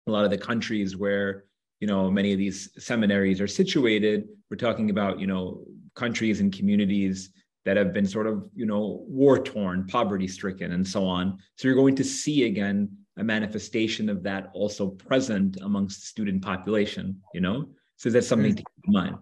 a 0.08 0.12
lot 0.12 0.26
of 0.26 0.32
the 0.32 0.38
countries 0.38 0.96
where 0.96 1.46
you 1.80 1.88
know 1.88 2.10
many 2.10 2.32
of 2.32 2.38
these 2.38 2.70
seminaries 2.78 3.42
are 3.42 3.48
situated 3.48 4.28
we're 4.50 4.58
talking 4.58 4.90
about 4.90 5.20
you 5.20 5.28
know 5.28 5.64
countries 5.96 6.40
and 6.40 6.54
communities 6.54 7.32
that 7.64 7.78
have 7.78 7.94
been 7.94 8.06
sort 8.06 8.28
of 8.28 8.48
you 8.56 8.66
know 8.66 9.04
war 9.08 9.38
torn 9.40 9.86
poverty 9.88 10.28
stricken 10.28 10.72
and 10.72 10.88
so 10.88 11.06
on 11.06 11.38
so 11.58 11.68
you're 11.68 11.76
going 11.76 11.96
to 11.96 12.04
see 12.04 12.46
again 12.46 12.90
a 13.18 13.24
manifestation 13.24 14.10
of 14.10 14.24
that 14.24 14.50
also 14.54 14.90
present 14.90 15.58
amongst 15.62 16.02
the 16.02 16.06
student 16.08 16.42
population 16.42 17.20
you 17.34 17.42
know 17.42 17.68
so 17.98 18.10
that's 18.10 18.28
something 18.28 18.54
mm. 18.54 18.58
to 18.58 18.64
keep 18.64 18.88
in 18.88 18.94
mind 18.94 19.16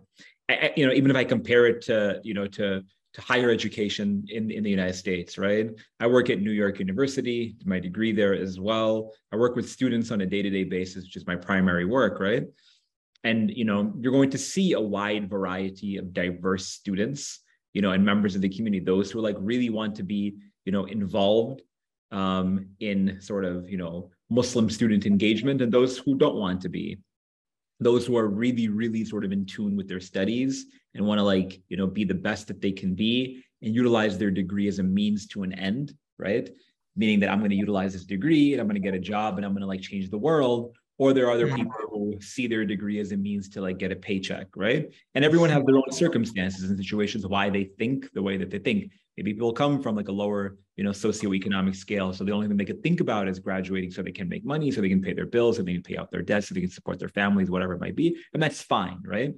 I, 0.62 0.74
you 0.76 0.86
know, 0.88 0.94
even 0.94 1.12
if 1.12 1.18
I 1.18 1.24
compare 1.24 1.66
it 1.66 1.82
to, 1.84 2.20
you 2.24 2.34
know, 2.34 2.48
to 2.48 2.84
to 3.14 3.22
higher 3.22 3.52
education 3.52 4.26
in, 4.30 4.50
in 4.50 4.64
the 4.64 4.70
United 4.70 4.96
States, 4.96 5.38
right? 5.38 5.70
I 6.00 6.08
work 6.08 6.32
at 6.32 6.42
New 6.42 6.52
York 6.52 6.80
University, 6.80 7.56
my 7.64 7.80
degree 7.80 8.12
there 8.12 8.34
as 8.34 8.60
well. 8.60 9.12
I 9.32 9.36
work 9.36 9.56
with 9.56 9.70
students 9.70 10.10
on 10.10 10.22
a 10.22 10.26
day-to-day 10.26 10.64
basis, 10.64 11.04
which 11.04 11.16
is 11.16 11.28
my 11.28 11.36
primary 11.36 11.86
work, 11.86 12.20
right? 12.20 12.46
And 13.24 13.52
you 13.52 13.66
know, 13.66 13.94
you're 14.00 14.12
going 14.12 14.32
to 14.32 14.38
see 14.38 14.74
a 14.74 14.82
wide 14.82 15.30
variety 15.30 15.98
of 15.98 16.12
diverse 16.12 16.66
students, 16.68 17.42
you 17.74 17.82
know, 17.84 17.92
and 17.92 18.04
members 18.04 18.34
of 18.36 18.42
the 18.42 18.50
community, 18.50 18.84
those 18.84 19.12
who 19.12 19.22
like 19.22 19.38
really 19.40 19.70
want 19.70 19.96
to 19.98 20.04
be, 20.04 20.36
you 20.66 20.72
know, 20.72 20.86
involved 20.86 21.62
um, 22.12 22.68
in 22.80 23.22
sort 23.22 23.46
of, 23.46 23.70
you 23.70 23.78
know, 23.78 24.10
Muslim 24.30 24.70
student 24.70 25.06
engagement, 25.06 25.62
and 25.62 25.72
those 25.72 26.00
who 26.00 26.16
don't 26.16 26.36
want 26.36 26.62
to 26.62 26.70
be 26.70 26.98
those 27.84 28.06
who 28.06 28.18
are 28.18 28.28
really 28.28 28.68
really 28.68 29.06
sort 29.06 29.26
of 29.26 29.32
in 29.32 29.46
tune 29.46 29.76
with 29.76 29.88
their 29.88 30.00
studies 30.00 30.66
and 30.96 31.06
want 31.06 31.20
to 31.20 31.24
like 31.24 31.62
you 31.70 31.78
know 31.78 31.88
be 31.88 32.04
the 32.04 32.14
best 32.14 32.48
that 32.48 32.62
they 32.62 32.72
can 32.72 32.96
be 32.96 33.44
and 33.62 33.74
utilize 33.76 34.18
their 34.18 34.32
degree 34.32 34.68
as 34.68 34.80
a 34.80 34.84
means 34.84 35.28
to 35.28 35.44
an 35.44 35.54
end 35.54 35.94
right? 36.20 36.50
Meaning 36.96 37.20
that 37.22 37.30
i'm 37.30 37.40
going 37.40 37.50
to 37.50 37.56
utilize 37.56 37.94
this 37.94 38.06
degree 38.06 38.54
and 38.54 38.62
i'm 38.62 38.68
going 38.68 38.82
to 38.82 38.88
get 38.88 38.94
a 38.94 39.00
job 39.00 39.38
and 39.38 39.46
i'm 39.46 39.52
going 39.52 39.62
to 39.62 39.68
like 39.68 39.82
change 39.82 40.10
the 40.10 40.18
world 40.18 40.76
or 41.00 41.12
there 41.12 41.28
are 41.28 41.32
other 41.32 41.48
people 41.48 41.74
who 41.90 42.22
see 42.22 42.48
their 42.48 42.66
degree 42.66 43.00
as 43.00 43.12
a 43.12 43.18
means 43.18 43.50
to 43.50 43.62
like 43.62 43.78
get 43.78 43.92
a 43.92 43.96
paycheck 43.96 44.48
right? 44.56 44.94
And 45.16 45.26
everyone 45.26 45.50
has 45.50 45.64
their 45.66 45.78
own 45.78 45.92
circumstances 45.92 46.70
and 46.70 46.78
situations 46.78 47.26
why 47.26 47.50
they 47.50 47.64
think 47.64 48.12
the 48.14 48.22
way 48.22 48.38
that 48.38 48.52
they 48.52 48.60
think 48.60 48.92
maybe 49.18 49.34
people 49.34 49.54
come 49.54 49.82
from 49.82 49.96
like 49.96 50.08
a 50.08 50.12
lower 50.12 50.58
you 50.76 50.84
know 50.84 50.92
socioeconomic 50.92 51.76
scale 51.76 52.14
so 52.14 52.24
the 52.24 52.32
only 52.32 52.48
thing 52.48 52.58
they 52.58 52.66
could 52.66 52.84
think 52.84 53.00
about 53.00 53.28
is 53.28 53.40
graduating 53.40 53.92
so 53.92 54.02
they 54.02 54.12
can 54.12 54.28
make 54.28 54.46
money 54.46 54.72
so 54.72 54.82
they 54.82 54.90
can 54.90 55.02
pay 55.02 55.14
their 55.14 55.26
bills 55.26 55.58
so 55.58 55.64
they 55.64 55.74
can 55.74 55.84
pay 55.84 55.98
out 55.98 56.12
their 56.12 56.22
debts 56.22 56.48
so 56.48 56.56
they 56.56 56.62
can 56.62 56.70
support 56.70 57.00
their 57.00 57.10
families 57.10 57.50
whatever 57.50 57.74
it 57.74 57.82
might 57.82 57.96
be 57.96 58.18
and 58.34 58.42
that's 58.42 58.62
fine 58.62 59.00
right? 59.06 59.34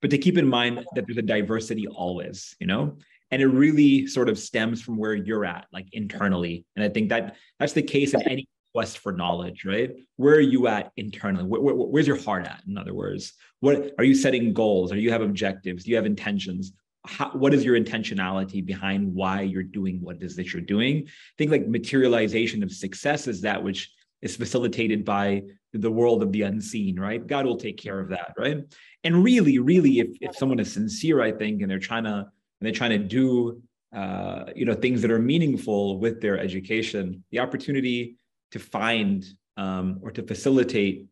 But 0.00 0.10
to 0.10 0.18
keep 0.18 0.38
in 0.38 0.48
mind 0.48 0.82
that 0.94 1.04
there's 1.06 1.18
a 1.18 1.22
diversity 1.22 1.86
always 1.86 2.56
you 2.60 2.66
know? 2.66 2.98
And 3.32 3.40
it 3.40 3.46
really 3.46 4.08
sort 4.08 4.28
of 4.28 4.40
stems 4.40 4.82
from 4.82 4.96
where 4.96 5.14
you're 5.14 5.44
at 5.44 5.66
like 5.72 5.88
internally 5.92 6.64
and 6.74 6.84
i 6.84 6.88
think 6.88 7.10
that 7.10 7.36
that's 7.58 7.72
the 7.72 7.82
case 7.82 8.14
in 8.14 8.22
any 8.22 8.48
quest 8.72 8.98
for 8.98 9.12
knowledge 9.12 9.64
right? 9.64 9.90
Where 10.16 10.34
are 10.34 10.40
you 10.40 10.68
at 10.68 10.92
internally? 10.96 11.44
Where, 11.44 11.60
where, 11.60 11.74
where's 11.74 12.06
your 12.06 12.20
heart 12.20 12.46
at 12.46 12.62
in 12.68 12.78
other 12.78 12.94
words? 12.94 13.32
What 13.60 13.92
are 13.98 14.04
you 14.04 14.14
setting 14.14 14.52
goals? 14.52 14.92
Are 14.92 14.96
you 14.96 15.10
have 15.10 15.22
objectives? 15.22 15.84
Do 15.84 15.90
you 15.90 15.96
have 15.96 16.06
intentions 16.06 16.72
how, 17.06 17.30
what 17.30 17.54
is 17.54 17.64
your 17.64 17.78
intentionality 17.78 18.64
behind 18.64 19.14
why 19.14 19.42
you're 19.42 19.62
doing 19.62 20.00
what 20.00 20.16
it 20.16 20.22
is 20.22 20.36
that 20.36 20.52
you're 20.52 20.62
doing? 20.62 21.04
I 21.06 21.34
think 21.38 21.50
like 21.50 21.66
materialization 21.66 22.62
of 22.62 22.72
success 22.72 23.26
is 23.26 23.40
that 23.42 23.62
which 23.62 23.90
is 24.22 24.36
facilitated 24.36 25.04
by 25.04 25.42
the 25.72 25.90
world 25.90 26.22
of 26.22 26.32
the 26.32 26.42
unseen, 26.42 26.98
right? 26.98 27.26
God 27.26 27.46
will 27.46 27.56
take 27.56 27.78
care 27.78 28.00
of 28.00 28.08
that, 28.10 28.34
right? 28.36 28.58
And 29.04 29.24
really, 29.24 29.58
really, 29.58 30.00
if, 30.00 30.08
if 30.20 30.36
someone 30.36 30.58
is 30.58 30.72
sincere, 30.72 31.22
I 31.22 31.32
think, 31.32 31.62
and 31.62 31.70
they're 31.70 31.78
trying 31.78 32.04
to 32.04 32.26
and 32.60 32.66
they're 32.66 32.72
trying 32.72 32.90
to 32.90 32.98
do 32.98 33.62
uh, 33.94 34.44
you 34.54 34.64
know 34.64 34.74
things 34.74 35.02
that 35.02 35.10
are 35.10 35.18
meaningful 35.18 35.98
with 35.98 36.20
their 36.20 36.38
education, 36.38 37.24
the 37.30 37.38
opportunity 37.38 38.16
to 38.50 38.58
find 38.58 39.24
um, 39.56 40.00
or 40.02 40.10
to 40.10 40.22
facilitate 40.22 41.06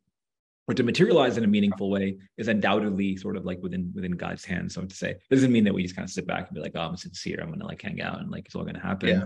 or 0.69 0.75
to 0.75 0.83
materialize 0.83 1.39
in 1.39 1.45
a 1.45 1.49
meaningful 1.49 1.91
way 1.91 2.19
is 2.37 2.47
undoubtedly 2.47 3.17
sort 3.17 3.39
of 3.39 3.47
like 3.47 3.59
within 3.63 3.91
within 3.95 4.13
God's 4.13 4.45
hands, 4.45 4.75
so 4.75 4.85
to 4.85 4.95
say. 4.95 5.13
It 5.13 5.35
doesn't 5.35 5.51
mean 5.51 5.65
that 5.65 5.73
we 5.73 5.83
just 5.83 5.97
kind 5.97 6.05
of 6.05 6.13
sit 6.13 6.27
back 6.27 6.47
and 6.47 6.55
be 6.55 6.61
like, 6.61 6.73
"Oh, 6.75 6.81
I'm 6.83 6.97
sincere. 6.97 7.41
I'm 7.41 7.51
gonna 7.51 7.65
like 7.67 7.81
hang 7.81 8.03
out 8.03 8.21
and 8.21 8.31
like 8.31 8.45
it's 8.45 8.55
all 8.55 8.65
gonna 8.65 8.79
happen." 8.79 9.09
Yeah. 9.09 9.25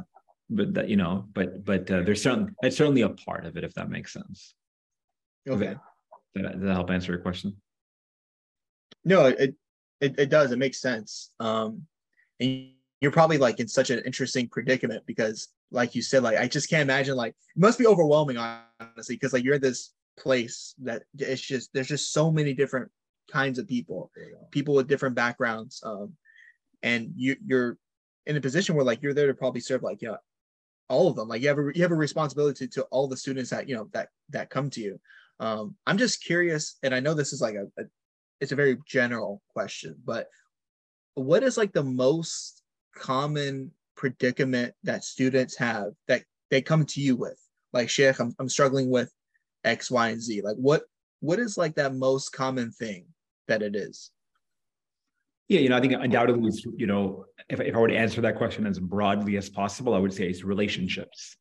But 0.49 0.75
that 0.75 0.89
you 0.89 0.97
know, 0.97 1.27
but 1.35 1.65
but 1.65 1.91
uh, 1.91 2.03
there's 2.03 2.23
certainly 2.23 2.53
that's 2.63 2.77
certainly 2.77 3.03
a 3.03 3.09
part 3.09 3.45
of 3.45 3.57
it, 3.57 3.65
if 3.65 3.75
that 3.75 3.91
makes 3.91 4.13
sense. 4.13 4.55
Okay. 5.49 5.75
Does 6.35 6.45
that, 6.45 6.53
does 6.53 6.63
that 6.63 6.75
help 6.75 6.91
answer 6.91 7.13
your 7.13 7.21
question? 7.21 7.57
No, 9.05 9.27
it, 9.27 9.55
it 10.01 10.15
it 10.19 10.31
does. 10.31 10.53
It 10.53 10.59
makes 10.59 10.81
sense. 10.81 11.33
Um, 11.41 11.87
and 12.39 12.71
you're 13.01 13.11
probably 13.11 13.39
like 13.39 13.59
in 13.59 13.67
such 13.67 13.91
an 13.91 14.01
interesting 14.07 14.49
predicament 14.49 15.03
because, 15.07 15.49
like 15.73 15.97
you 15.97 16.03
said, 16.03 16.23
like 16.23 16.39
I 16.39 16.47
just 16.47 16.71
can't 16.71 16.83
imagine. 16.83 17.17
Like 17.17 17.35
it 17.57 17.61
must 17.61 17.81
be 17.81 17.87
overwhelming, 17.89 18.37
honestly, 18.37 19.17
because 19.17 19.33
like 19.33 19.43
you're 19.43 19.57
in 19.57 19.61
this 19.61 19.91
place 20.19 20.75
that 20.83 21.03
it's 21.19 21.41
just 21.41 21.71
there's 21.73 21.89
just 21.89 22.13
so 22.13 22.31
many 22.31 22.53
different 22.55 22.91
kinds 23.31 23.59
of 23.59 23.67
people, 23.67 24.11
people 24.51 24.75
with 24.75 24.89
different 24.89 25.15
backgrounds, 25.15 25.83
um, 25.85 26.13
and 26.83 27.13
you 27.17 27.37
you're 27.45 27.79
in 28.27 28.37
a 28.37 28.41
position 28.41 28.75
where 28.75 28.85
like 28.85 29.03
you're 29.03 29.15
there 29.15 29.27
to 29.27 29.35
probably 29.35 29.61
serve 29.61 29.83
like 29.83 30.03
you 30.03 30.09
know 30.09 30.19
all 30.89 31.09
of 31.09 31.17
them. 31.17 31.29
Like 31.29 31.43
you 31.43 31.49
have 31.49 31.59
a 31.59 31.71
you 31.75 31.83
have 31.83 31.93
a 31.93 31.97
responsibility 31.97 32.67
to, 32.67 32.81
to 32.81 32.83
all 32.85 33.09
the 33.09 33.17
students 33.17 33.51
that 33.51 33.69
you 33.69 33.75
know 33.75 33.89
that 33.93 34.09
that 34.31 34.51
come 34.51 34.71
to 34.71 34.81
you. 34.81 35.01
Um, 35.41 35.75
I'm 35.87 35.99
just 35.99 36.23
curious, 36.25 36.77
and 36.83 36.95
I 36.95 37.01
know 37.01 37.15
this 37.15 37.33
is 37.33 37.41
like 37.41 37.55
a, 37.55 37.67
a 37.81 37.85
it's 38.41 38.53
a 38.53 38.57
very 38.57 38.77
general 38.87 39.43
question, 39.53 39.97
but 40.05 40.29
what 41.15 41.43
is 41.43 41.57
like 41.57 41.73
the 41.73 41.85
most 41.85 42.63
common 42.95 43.71
predicament 43.97 44.75
that 44.83 45.05
students 45.05 45.57
have 45.57 45.93
that 46.09 46.25
they 46.51 46.61
come 46.63 46.85
to 46.87 47.01
you 47.01 47.17
with? 47.17 47.39
Like 47.73 47.89
Sheikh, 47.89 48.19
I'm, 48.19 48.35
I'm 48.39 48.49
struggling 48.49 48.91
with 48.91 49.13
X, 49.65 49.91
Y, 49.91 50.09
and 50.09 50.21
Z. 50.21 50.43
Like 50.43 50.57
what 50.57 50.83
what 51.21 51.39
is 51.39 51.57
like 51.57 51.77
that 51.77 51.95
most 51.95 52.31
common 52.31 52.73
thing 52.73 53.07
that 53.49 53.63
it 53.63 53.77
is? 53.77 54.11
Yeah, 55.49 55.61
you 55.61 55.69
know, 55.69 55.77
I 55.77 55.81
think 55.81 55.93
undoubtedly, 55.93 56.51
you 56.77 56.87
know, 56.87 57.27
if, 57.49 57.61
if 57.61 57.75
I 57.75 57.79
were 57.79 57.89
to 57.89 57.97
answer 57.97 58.21
that 58.23 58.37
question 58.37 58.67
as 58.67 58.79
broadly 58.79 59.37
as 59.37 59.51
possible, 59.51 59.95
I 59.95 59.99
would 59.99 60.13
say 60.13 60.27
it's 60.27 60.45
relationships, 60.45 61.37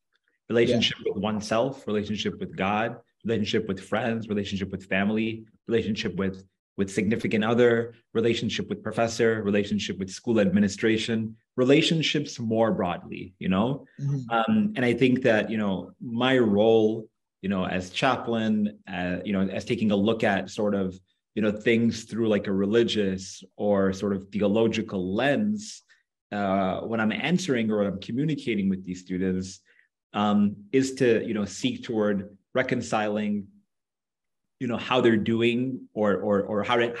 relationship 0.48 0.98
yeah. 1.04 1.12
with 1.14 1.22
oneself, 1.22 1.86
relationship 1.86 2.38
with 2.38 2.54
God, 2.56 2.96
relationship 3.24 3.68
with 3.68 3.80
friends, 3.80 4.28
relationship 4.28 4.70
with 4.70 4.84
family, 4.84 5.44
relationship 5.66 6.16
with 6.16 6.44
with 6.78 6.90
significant 6.90 7.44
other, 7.44 7.94
relationship 8.14 8.68
with 8.68 8.82
professor, 8.82 9.42
relationship 9.42 9.98
with 9.98 10.10
school 10.10 10.40
administration, 10.40 11.36
relationships 11.56 12.38
more 12.38 12.72
broadly, 12.72 13.34
you 13.38 13.48
know. 13.48 13.84
Mm-hmm. 14.00 14.30
Um, 14.30 14.72
and 14.76 14.84
I 14.84 14.94
think 14.94 15.22
that 15.22 15.50
you 15.50 15.58
know 15.58 15.92
my 16.00 16.38
role, 16.38 17.08
you 17.42 17.48
know, 17.48 17.66
as 17.66 17.90
chaplain, 17.90 18.78
uh, 18.88 19.16
you 19.24 19.32
know, 19.32 19.42
as 19.42 19.64
taking 19.64 19.90
a 19.90 19.96
look 19.96 20.24
at 20.24 20.50
sort 20.50 20.74
of 20.74 20.98
you 21.34 21.42
know 21.42 21.50
things 21.50 22.04
through 22.04 22.28
like 22.28 22.46
a 22.46 22.52
religious 22.52 23.42
or 23.56 23.92
sort 23.92 24.14
of 24.14 24.28
theological 24.28 25.14
lens 25.14 25.82
uh, 26.30 26.80
when 26.80 27.00
I'm 27.00 27.12
answering 27.12 27.70
or 27.70 27.82
I'm 27.82 28.00
communicating 28.00 28.68
with 28.68 28.84
these 28.84 29.00
students 29.00 29.60
um, 30.12 30.56
is 30.72 30.94
to 30.96 31.26
you 31.26 31.34
know 31.34 31.44
seek 31.44 31.84
toward 31.84 32.36
reconciling 32.54 33.46
you 34.60 34.68
know 34.68 34.76
how 34.76 35.00
they're 35.00 35.16
doing 35.16 35.88
or 35.94 36.16
or 36.16 36.42
or 36.42 36.62
how 36.62 36.76
to 36.76 36.94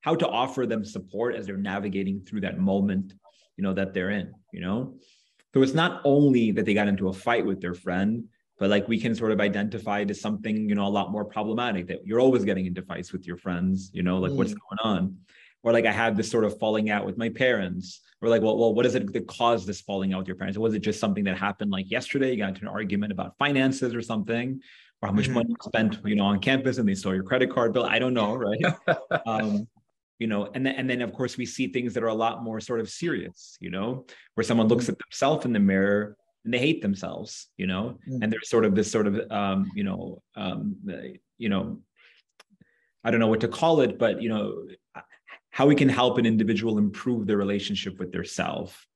how 0.00 0.14
to 0.14 0.28
offer 0.28 0.66
them 0.66 0.84
support 0.84 1.34
as 1.34 1.46
they're 1.46 1.56
navigating 1.56 2.20
through 2.20 2.42
that 2.42 2.58
moment 2.58 3.14
you 3.56 3.64
know 3.64 3.72
that 3.72 3.94
they're 3.94 4.10
in 4.10 4.32
you 4.52 4.60
know? 4.60 4.94
So 5.54 5.62
it's 5.62 5.74
not 5.74 6.02
only 6.04 6.52
that 6.52 6.66
they 6.66 6.74
got 6.74 6.88
into 6.88 7.08
a 7.08 7.12
fight 7.12 7.44
with 7.44 7.60
their 7.60 7.74
friend 7.74 8.24
but 8.58 8.70
like 8.70 8.86
we 8.88 9.00
can 9.00 9.14
sort 9.14 9.32
of 9.32 9.40
identify 9.40 10.00
it 10.00 10.10
as 10.10 10.20
something 10.20 10.68
you 10.68 10.74
know 10.74 10.86
a 10.86 10.88
lot 10.88 11.10
more 11.10 11.24
problematic 11.24 11.86
that 11.86 12.06
you're 12.06 12.20
always 12.20 12.44
getting 12.44 12.66
into 12.66 12.82
fights 12.82 13.12
with 13.12 13.26
your 13.26 13.36
friends 13.36 13.90
you 13.92 14.02
know 14.02 14.18
like 14.18 14.32
mm. 14.32 14.36
what's 14.36 14.54
going 14.54 14.78
on 14.82 15.16
or 15.62 15.72
like 15.72 15.86
i 15.86 15.92
had 15.92 16.16
this 16.16 16.30
sort 16.30 16.44
of 16.44 16.58
falling 16.58 16.90
out 16.90 17.06
with 17.06 17.16
my 17.18 17.28
parents 17.28 18.00
or 18.20 18.28
like 18.28 18.42
well, 18.42 18.56
well 18.56 18.74
what 18.74 18.86
is 18.86 18.94
it 18.94 19.12
that 19.12 19.26
caused 19.26 19.66
this 19.66 19.80
falling 19.80 20.12
out 20.12 20.18
with 20.18 20.28
your 20.28 20.36
parents 20.36 20.58
was 20.58 20.74
it 20.74 20.80
just 20.80 21.00
something 21.00 21.24
that 21.24 21.36
happened 21.36 21.70
like 21.70 21.90
yesterday 21.90 22.30
you 22.30 22.36
got 22.38 22.50
into 22.50 22.62
an 22.62 22.68
argument 22.68 23.12
about 23.12 23.36
finances 23.38 23.94
or 23.94 24.02
something 24.02 24.60
or 25.02 25.08
how 25.08 25.12
much 25.12 25.26
mm-hmm. 25.26 25.34
money 25.34 25.50
you 25.50 25.56
spent, 25.60 25.98
you 26.04 26.16
know, 26.16 26.24
on 26.24 26.40
campus 26.40 26.78
and 26.78 26.88
they 26.88 26.94
saw 26.94 27.12
your 27.12 27.22
credit 27.22 27.50
card 27.50 27.72
bill. 27.72 27.84
I 27.84 27.98
don't 27.98 28.14
know, 28.14 28.34
right? 28.34 28.64
um, 29.26 29.68
you 30.18 30.26
know, 30.26 30.50
and 30.54 30.66
then 30.66 30.74
and 30.74 30.90
then 30.90 31.00
of 31.02 31.12
course 31.12 31.36
we 31.36 31.46
see 31.46 31.68
things 31.68 31.94
that 31.94 32.02
are 32.02 32.08
a 32.08 32.14
lot 32.14 32.42
more 32.42 32.60
sort 32.60 32.80
of 32.80 32.88
serious, 32.88 33.56
you 33.60 33.70
know, 33.70 34.04
where 34.34 34.44
someone 34.44 34.66
looks 34.66 34.84
mm-hmm. 34.84 34.92
at 34.92 34.98
themselves 34.98 35.44
in 35.44 35.52
the 35.52 35.60
mirror 35.60 36.16
and 36.44 36.54
they 36.54 36.58
hate 36.58 36.82
themselves, 36.82 37.48
you 37.56 37.66
know, 37.66 37.98
mm-hmm. 38.08 38.22
and 38.22 38.32
there's 38.32 38.48
sort 38.48 38.64
of 38.64 38.74
this 38.74 38.90
sort 38.90 39.06
of 39.06 39.30
um, 39.30 39.70
you 39.74 39.84
know, 39.84 40.22
um, 40.36 40.76
you 41.36 41.48
know, 41.48 41.80
I 43.04 43.10
don't 43.10 43.20
know 43.20 43.28
what 43.28 43.40
to 43.40 43.48
call 43.48 43.80
it, 43.80 43.98
but 43.98 44.22
you 44.22 44.28
know, 44.28 44.66
how 45.50 45.66
we 45.66 45.74
can 45.74 45.88
help 45.88 46.18
an 46.18 46.26
individual 46.26 46.78
improve 46.78 47.26
their 47.26 47.36
relationship 47.36 47.98
with 47.98 48.12
their 48.12 48.24
self. 48.24 48.86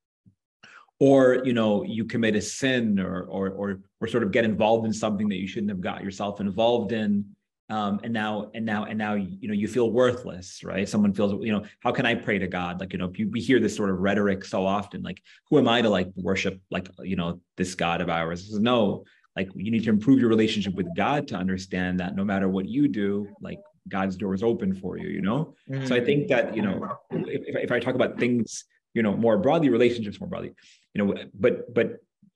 Or 1.01 1.43
you 1.45 1.53
know 1.53 1.83
you 1.83 2.05
commit 2.05 2.37
a 2.37 2.41
sin 2.41 3.01
or 3.01 3.23
or 3.23 3.51
or 3.51 3.81
or 4.01 4.07
sort 4.07 4.23
of 4.23 4.31
get 4.31 4.45
involved 4.45 4.87
in 4.87 4.93
something 4.93 5.29
that 5.31 5.41
you 5.41 5.49
shouldn't 5.49 5.71
have 5.71 5.81
got 5.81 6.05
yourself 6.05 6.41
involved 6.41 6.93
in 6.93 7.35
um, 7.73 8.01
and 8.05 8.13
now 8.13 8.51
and 8.55 8.67
now 8.67 8.85
and 8.85 8.99
now 8.99 9.15
you 9.15 9.49
know 9.49 9.55
you 9.55 9.67
feel 9.67 9.91
worthless 9.91 10.63
right? 10.63 10.87
Someone 10.87 11.15
feels 11.15 11.33
you 11.45 11.53
know 11.53 11.65
how 11.81 11.91
can 11.91 12.05
i 12.05 12.15
pray 12.15 12.39
to 12.39 12.47
god? 12.47 12.81
Like 12.81 12.93
you 12.93 12.99
know 12.99 13.11
we 13.31 13.41
hear 13.41 13.59
this 13.61 13.75
sort 13.75 13.91
of 13.91 13.99
rhetoric 13.99 14.45
so 14.45 14.67
often 14.67 15.03
like 15.03 15.23
who 15.49 15.59
am 15.59 15.69
i 15.69 15.81
to 15.81 15.89
like 15.89 16.09
worship 16.17 16.61
like 16.71 16.89
you 17.03 17.17
know 17.17 17.41
this 17.57 17.75
god 17.75 18.01
of 18.03 18.09
ours? 18.11 18.41
No 18.59 19.05
like 19.37 19.49
you 19.55 19.71
need 19.71 19.85
to 19.85 19.91
improve 19.91 20.21
your 20.21 20.29
relationship 20.29 20.75
with 20.75 20.87
god 20.95 21.27
to 21.29 21.35
understand 21.35 21.99
that 21.99 22.15
no 22.15 22.25
matter 22.25 22.49
what 22.49 22.67
you 22.69 22.89
do 22.89 23.27
like 23.41 23.59
god's 23.89 24.15
door 24.17 24.35
is 24.35 24.43
open 24.43 24.75
for 24.75 24.99
you 24.99 25.09
you 25.09 25.23
know? 25.23 25.55
Mm-hmm. 25.71 25.87
so 25.87 25.97
i 25.97 26.01
think 26.01 26.29
that 26.29 26.55
you 26.55 26.61
know 26.61 26.99
if, 27.11 27.43
if 27.67 27.73
i 27.73 27.79
talk 27.79 27.95
about 27.95 28.19
things 28.19 28.65
you 28.93 29.03
know 29.03 29.17
more 29.17 29.39
broadly 29.39 29.71
relationships 29.71 30.21
more 30.21 30.29
broadly 30.29 30.53
you 30.93 30.99
know 31.01 31.15
but 31.33 31.73
but 31.73 31.87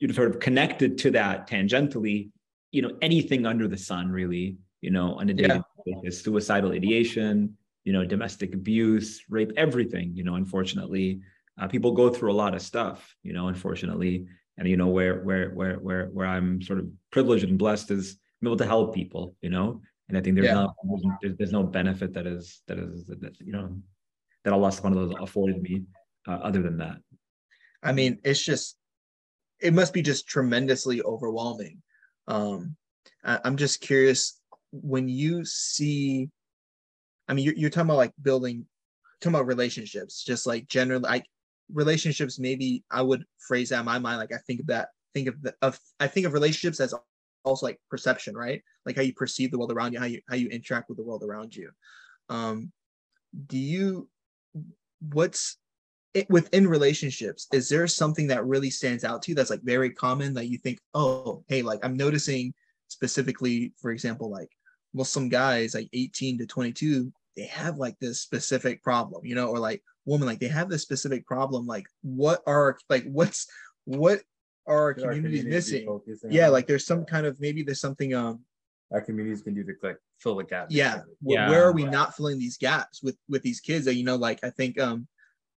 you 0.00 0.08
know 0.08 0.14
sort 0.14 0.30
of 0.30 0.40
connected 0.40 0.96
to 0.98 1.10
that 1.10 1.46
tangentially 1.48 2.30
you 2.72 2.80
know 2.80 2.92
anything 3.02 3.44
under 3.44 3.68
the 3.68 3.76
sun 3.76 4.10
really 4.10 4.56
you 4.80 4.90
know 4.90 5.14
on 5.14 5.28
a 5.28 5.34
daily 5.34 5.62
yeah. 5.86 5.94
basis 6.02 6.22
suicidal 6.22 6.72
ideation 6.72 7.56
you 7.84 7.92
know 7.92 8.04
domestic 8.04 8.54
abuse 8.54 9.22
rape 9.28 9.52
everything 9.56 10.12
you 10.14 10.24
know 10.24 10.34
unfortunately 10.34 11.20
uh, 11.58 11.66
people 11.66 11.92
go 11.92 12.10
through 12.10 12.32
a 12.32 12.40
lot 12.42 12.54
of 12.54 12.62
stuff 12.62 13.14
you 13.22 13.32
know 13.32 13.48
unfortunately 13.48 14.26
and 14.58 14.68
you 14.68 14.76
know 14.76 14.88
where 14.88 15.22
where 15.22 15.50
where 15.50 15.76
where 15.76 16.06
where 16.06 16.26
i'm 16.26 16.60
sort 16.62 16.78
of 16.78 16.86
privileged 17.10 17.44
and 17.44 17.58
blessed 17.58 17.90
is 17.90 18.18
i'm 18.40 18.48
able 18.48 18.56
to 18.56 18.66
help 18.66 18.94
people 18.94 19.34
you 19.40 19.50
know 19.50 19.80
and 20.08 20.18
i 20.18 20.20
think 20.20 20.36
there's 20.36 20.46
yeah. 20.46 20.54
no 20.54 20.74
there's, 21.22 21.36
there's, 21.36 21.52
no 21.52 21.62
benefit 21.62 22.12
that 22.12 22.26
is 22.26 22.62
that 22.66 22.78
is 22.78 23.06
that 23.06 23.34
you 23.40 23.52
know 23.52 23.74
that 24.44 24.52
allah 24.52 24.68
subhanahu 24.68 25.08
wa 25.08 25.14
ta'ala 25.14 25.22
afforded 25.22 25.60
me 25.62 25.82
uh, 26.28 26.38
other 26.42 26.62
than 26.62 26.76
that 26.76 26.98
I 27.86 27.92
mean, 27.92 28.18
it's 28.24 28.42
just 28.42 28.76
it 29.60 29.72
must 29.72 29.94
be 29.94 30.02
just 30.02 30.26
tremendously 30.26 31.02
overwhelming. 31.02 31.82
Um, 32.26 32.76
I, 33.24 33.38
am 33.44 33.56
just 33.56 33.80
curious 33.80 34.40
when 34.82 35.08
you 35.08 35.44
see. 35.44 36.30
I 37.28 37.34
mean, 37.34 37.44
you're, 37.44 37.54
you're 37.54 37.70
talking 37.70 37.88
about 37.88 37.96
like 37.96 38.12
building, 38.22 38.66
talking 39.20 39.34
about 39.34 39.46
relationships, 39.46 40.22
just 40.22 40.46
like 40.46 40.68
generally, 40.68 41.02
like 41.02 41.26
relationships. 41.72 42.38
Maybe 42.38 42.84
I 42.90 43.02
would 43.02 43.24
phrase 43.38 43.70
that 43.70 43.80
in 43.80 43.84
my 43.84 43.98
mind. 43.98 44.18
Like 44.18 44.32
I 44.32 44.38
think 44.46 44.60
of 44.60 44.66
that. 44.68 44.88
Think 45.14 45.28
of 45.28 45.42
the 45.42 45.54
of 45.62 45.78
I 45.98 46.06
think 46.06 46.26
of 46.26 46.34
relationships 46.34 46.78
as 46.78 46.94
also 47.44 47.66
like 47.66 47.80
perception, 47.88 48.36
right? 48.36 48.62
Like 48.84 48.96
how 48.96 49.02
you 49.02 49.14
perceive 49.14 49.50
the 49.50 49.58
world 49.58 49.72
around 49.72 49.92
you, 49.92 49.98
how 49.98 50.04
you 50.04 50.20
how 50.28 50.36
you 50.36 50.48
interact 50.48 50.88
with 50.88 50.98
the 50.98 51.04
world 51.04 51.22
around 51.22 51.56
you. 51.56 51.70
Um, 52.28 52.72
do 53.46 53.58
you? 53.58 54.08
What's 55.12 55.58
it, 56.16 56.30
within 56.30 56.66
relationships, 56.66 57.46
is 57.52 57.68
there 57.68 57.86
something 57.86 58.26
that 58.28 58.46
really 58.46 58.70
stands 58.70 59.04
out 59.04 59.20
to 59.22 59.30
you 59.30 59.34
that's 59.34 59.50
like 59.50 59.62
very 59.62 59.90
common 59.90 60.32
that 60.34 60.46
you 60.46 60.56
think, 60.56 60.80
oh, 60.94 61.44
hey, 61.48 61.60
like 61.60 61.78
I'm 61.84 61.94
noticing 61.94 62.54
specifically, 62.88 63.74
for 63.80 63.90
example, 63.90 64.30
like 64.30 64.50
Muslim 64.96 65.28
guys 65.28 65.74
like 65.74 65.88
18 65.92 66.38
to 66.38 66.46
22, 66.46 67.12
they 67.36 67.44
have 67.44 67.76
like 67.76 67.98
this 68.00 68.20
specific 68.20 68.82
problem, 68.82 69.24
you 69.24 69.34
know, 69.34 69.48
or 69.48 69.58
like 69.58 69.82
woman, 70.06 70.26
like 70.26 70.40
they 70.40 70.48
have 70.48 70.70
this 70.70 70.82
specific 70.82 71.26
problem. 71.26 71.66
Like, 71.66 71.86
what 72.02 72.42
are 72.46 72.78
like 72.88 73.04
what's 73.04 73.46
what 73.84 74.22
are 74.66 74.78
our 74.78 74.94
communities 74.94 75.44
missing? 75.44 76.00
Yeah, 76.28 76.48
like 76.48 76.66
there's 76.66 76.86
some 76.86 77.04
kind 77.04 77.26
of 77.26 77.38
maybe 77.40 77.62
there's 77.62 77.80
something 77.80 78.14
um 78.14 78.40
our 78.92 79.00
communities 79.00 79.42
can 79.42 79.54
do 79.54 79.64
to 79.64 79.74
like 79.82 79.98
fill 80.18 80.36
the 80.36 80.44
gap. 80.44 80.68
Yeah. 80.70 81.02
yeah. 81.22 81.50
Where 81.50 81.64
are 81.64 81.72
we 81.72 81.84
not 81.84 82.16
filling 82.16 82.38
these 82.38 82.56
gaps 82.56 83.02
with 83.02 83.16
with 83.28 83.42
these 83.42 83.60
kids 83.60 83.84
that 83.84 83.94
you 83.94 84.04
know, 84.04 84.16
like 84.16 84.42
I 84.42 84.50
think 84.50 84.80
um 84.80 85.06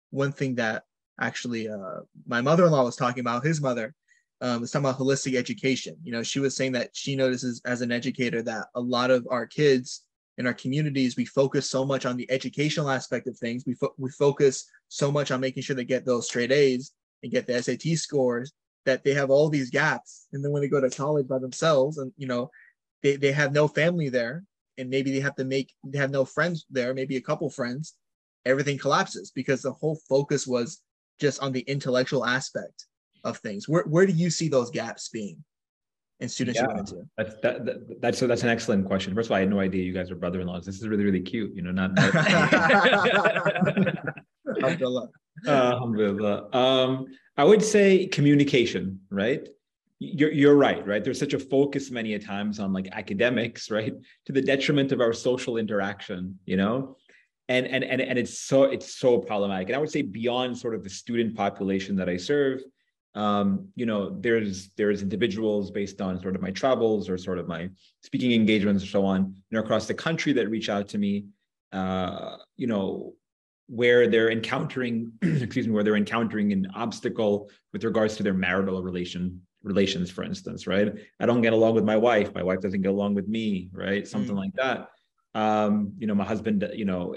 one 0.10 0.32
thing 0.32 0.56
that 0.56 0.84
actually 1.20 1.67
uh, 1.67 2.01
my 2.25 2.41
mother-in-law 2.41 2.84
was 2.84 2.96
talking 2.96 3.22
about, 3.22 3.46
his 3.46 3.62
mother, 3.62 3.94
um, 4.41 4.62
was 4.62 4.72
talking 4.72 4.86
about 4.86 5.00
holistic 5.00 5.36
education. 5.36 5.96
You 6.03 6.12
know, 6.12 6.24
she 6.24 6.39
was 6.39 6.56
saying 6.56 6.74
that 6.74 6.89
she 6.94 7.15
notices 7.15 7.62
as 7.65 7.82
an 7.82 7.91
educator 7.91 8.41
that 8.44 8.67
a 8.75 8.82
lot 8.82 9.12
of 9.12 9.27
our 9.29 9.46
kids 9.46 10.03
in 10.38 10.46
our 10.46 10.53
communities, 10.53 11.17
we 11.17 11.25
focus 11.25 11.70
so 11.70 11.84
much 11.84 12.06
on 12.06 12.15
the 12.15 12.29
educational 12.29 12.89
aspect 12.89 13.27
of 13.27 13.38
things. 13.38 13.63
We, 13.65 13.74
fo- 13.74 13.96
we 13.98 14.12
focus 14.12 14.70
so 14.88 15.12
much 15.12 15.32
on 15.32 15.41
making 15.41 15.63
sure 15.63 15.75
they 15.75 15.84
get 15.84 16.06
those 16.06 16.27
straight 16.27 16.51
A's 16.51 16.94
and 17.24 17.32
get 17.32 17.48
the 17.48 17.62
SAT 17.62 17.98
scores 17.98 18.53
that 18.86 19.03
they 19.03 19.13
have 19.15 19.32
all 19.32 19.50
these 19.50 19.72
gaps. 19.72 20.27
And 20.34 20.44
then 20.44 20.51
when 20.51 20.62
they 20.62 20.67
go 20.67 20.79
to 20.79 20.89
college 20.89 21.27
by 21.27 21.39
themselves 21.39 21.98
and, 21.98 22.12
you 22.17 22.27
know, 22.27 22.51
they, 23.01 23.15
they 23.15 23.32
have 23.32 23.51
no 23.51 23.67
family 23.67 24.10
there 24.10 24.44
and 24.77 24.89
maybe 24.89 25.12
they 25.12 25.20
have 25.20 25.36
to 25.38 25.44
make, 25.44 25.74
they 25.84 25.98
have 25.98 26.12
no 26.12 26.24
friends 26.24 26.65
there, 26.70 26.94
maybe 26.94 27.17
a 27.17 27.22
couple 27.22 27.50
friends, 27.50 27.96
everything 28.46 28.77
collapses 28.77 29.32
because 29.32 29.63
the 29.63 29.72
whole 29.72 30.00
focus 30.08 30.46
was 30.46 30.82
just 31.20 31.41
on 31.41 31.51
the 31.51 31.62
intellectual 31.62 32.24
aspect 32.24 32.86
of 33.27 33.38
things. 33.38 33.67
Where, 33.67 33.84
where 33.84 34.05
do 34.05 34.13
you 34.13 34.29
see 34.29 34.50
those 34.50 34.72
gaps 34.72 35.10
being? 35.10 35.43
in 36.19 36.29
students 36.29 36.60
yeah, 36.60 36.67
you 36.67 36.75
went 36.75 36.79
into? 36.79 37.07
That's 37.17 37.36
that, 37.41 37.65
that, 37.65 38.01
that's 38.01 38.17
so 38.17 38.27
that's 38.27 38.43
an 38.43 38.50
excellent 38.50 38.86
question. 38.86 39.13
First 39.13 39.27
of 39.27 39.31
all, 39.31 39.38
I 39.38 39.41
had 39.41 39.50
no 39.50 39.60
idea 39.60 39.84
you 39.84 39.93
guys 39.93 40.10
are 40.12 40.15
brother-in-laws. 40.15 40.65
This 40.65 40.79
is 40.79 40.88
really 40.88 41.03
really 41.03 41.22
cute. 41.22 41.53
You 41.55 41.62
know, 41.62 41.72
not. 41.72 41.93
not 41.93 42.15
Alhamdulillah. 44.62 45.10
Uh, 45.46 45.51
Alhamdulillah. 45.51 46.55
Um, 46.55 47.07
I 47.38 47.43
would 47.43 47.62
say 47.62 48.07
communication, 48.07 49.00
right? 49.12 49.48
You're 50.00 50.31
you're 50.31 50.55
right, 50.55 50.86
right? 50.88 51.03
There's 51.03 51.19
such 51.19 51.34
a 51.34 51.39
focus 51.39 51.91
many 51.91 52.13
a 52.13 52.19
times 52.19 52.60
on 52.60 52.74
like 52.74 52.88
academics, 52.91 53.69
right, 53.69 53.93
to 54.25 54.31
the 54.31 54.41
detriment 54.41 54.91
of 54.91 55.01
our 55.01 55.13
social 55.13 55.57
interaction. 55.57 56.39
You 56.46 56.57
know, 56.57 56.98
and 57.50 57.67
and 57.67 57.84
and 57.84 58.01
and 58.01 58.17
it's 58.17 58.39
so 58.39 58.63
it's 58.63 58.98
so 58.98 59.19
problematic. 59.19 59.69
And 59.69 59.75
I 59.75 59.79
would 59.79 59.91
say 59.91 60.01
beyond 60.01 60.57
sort 60.57 60.74
of 60.75 60.84
the 60.84 60.89
student 60.89 61.36
population 61.36 61.96
that 61.98 62.10
I 62.10 62.17
serve 62.17 62.62
um, 63.16 63.70
you 63.76 63.86
know, 63.86 64.16
there's 64.20 64.70
there's 64.78 65.02
individuals 65.02 65.72
based 65.72 66.02
on 66.02 66.22
sort 66.22 66.36
of 66.36 66.42
my 66.42 66.52
travels 66.52 67.10
or 67.10 67.18
sort 67.18 67.40
of 67.40 67.48
my 67.48 67.70
speaking 68.04 68.32
engagements 68.32 68.84
or 68.84 68.88
so 68.88 69.06
on, 69.06 69.34
you 69.50 69.58
know, 69.58 69.60
across 69.60 69.88
the 69.88 69.94
country 69.94 70.34
that 70.34 70.50
reach 70.50 70.70
out 70.70 70.88
to 70.90 70.98
me, 70.98 71.26
uh, 71.72 72.38
you 72.58 72.68
know, 72.68 73.14
where 73.68 74.08
they're 74.08 74.32
encountering, 74.32 75.12
excuse 75.22 75.68
me, 75.68 75.74
where 75.74 75.84
they're 75.84 75.96
encountering 75.96 76.54
an 76.54 76.68
obstacle 76.76 77.50
with 77.74 77.84
regards 77.84 78.16
to 78.18 78.24
their 78.24 78.34
marital 78.34 78.84
relation 78.84 79.42
relations, 79.64 80.12
for 80.12 80.24
instance, 80.24 80.68
right? 80.68 80.94
I 81.20 81.26
don't 81.26 81.42
get 81.42 81.54
along 81.54 81.74
with 81.74 81.84
my 81.84 81.98
wife, 81.98 82.34
my 82.36 82.44
wife 82.44 82.62
doesn't 82.62 82.82
get 82.82 82.92
along 82.92 83.16
with 83.16 83.28
me, 83.28 83.70
right? 83.74 84.08
Something 84.08 84.36
mm. 84.36 84.40
like 84.40 84.54
that. 84.54 84.90
Um, 85.34 85.94
you 85.98 86.08
know, 86.08 86.16
my 86.16 86.24
husband, 86.24 86.68
you 86.74 86.86
know, 86.86 87.16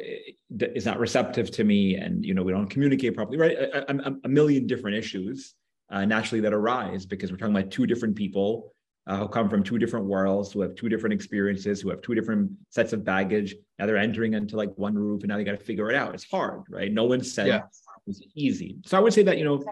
is 0.51 0.85
not 0.85 0.99
receptive 0.99 1.51
to 1.53 1.65
me, 1.65 1.95
and 1.95 2.25
you 2.25 2.35
know, 2.35 2.43
we 2.43 2.53
don't 2.53 2.69
communicate 2.69 3.15
properly, 3.15 3.39
right? 3.39 3.57
A, 3.57 3.91
a, 3.91 4.15
a 4.25 4.29
million 4.29 4.67
different 4.67 4.97
issues 4.97 5.55
uh, 5.91 6.05
naturally 6.05 6.41
that 6.41 6.53
arise 6.53 7.07
because 7.07 7.31
we're 7.31 7.39
talking 7.39 7.57
about 7.57 7.71
two 7.71 7.87
different 7.87 8.15
people 8.15 8.73
uh, 9.07 9.17
who 9.17 9.29
come 9.29 9.49
from 9.49 9.63
two 9.63 9.79
different 9.79 10.07
worlds, 10.07 10.53
who 10.53 10.61
have 10.61 10.75
two 10.75 10.89
different 10.89 11.13
experiences, 11.13 11.81
who 11.81 11.91
have 11.91 12.01
two 12.03 12.15
different 12.15 12.51
sets 12.69 12.93
of 12.93 13.05
baggage. 13.05 13.55
Now 13.79 13.87
they're 13.87 13.97
entering 13.97 14.35
into 14.35 14.57
like 14.57 14.71
one 14.77 14.95
roof, 14.95 15.23
and 15.23 15.29
now 15.29 15.37
they 15.37 15.45
got 15.45 15.59
to 15.59 15.65
figure 15.65 15.91
it 15.91 15.97
out. 15.97 16.15
It's 16.15 16.31
hard, 16.31 16.63
right? 16.69 16.93
No 16.93 17.05
one 17.05 17.23
said 17.25 17.49
yeah. 17.49 17.63
it's 18.07 18.23
easy. 18.35 18.77
So 18.85 18.97
I 18.97 19.01
would 19.01 19.13
say 19.13 19.23
that 19.25 19.39
you 19.39 19.45
know 19.45 19.65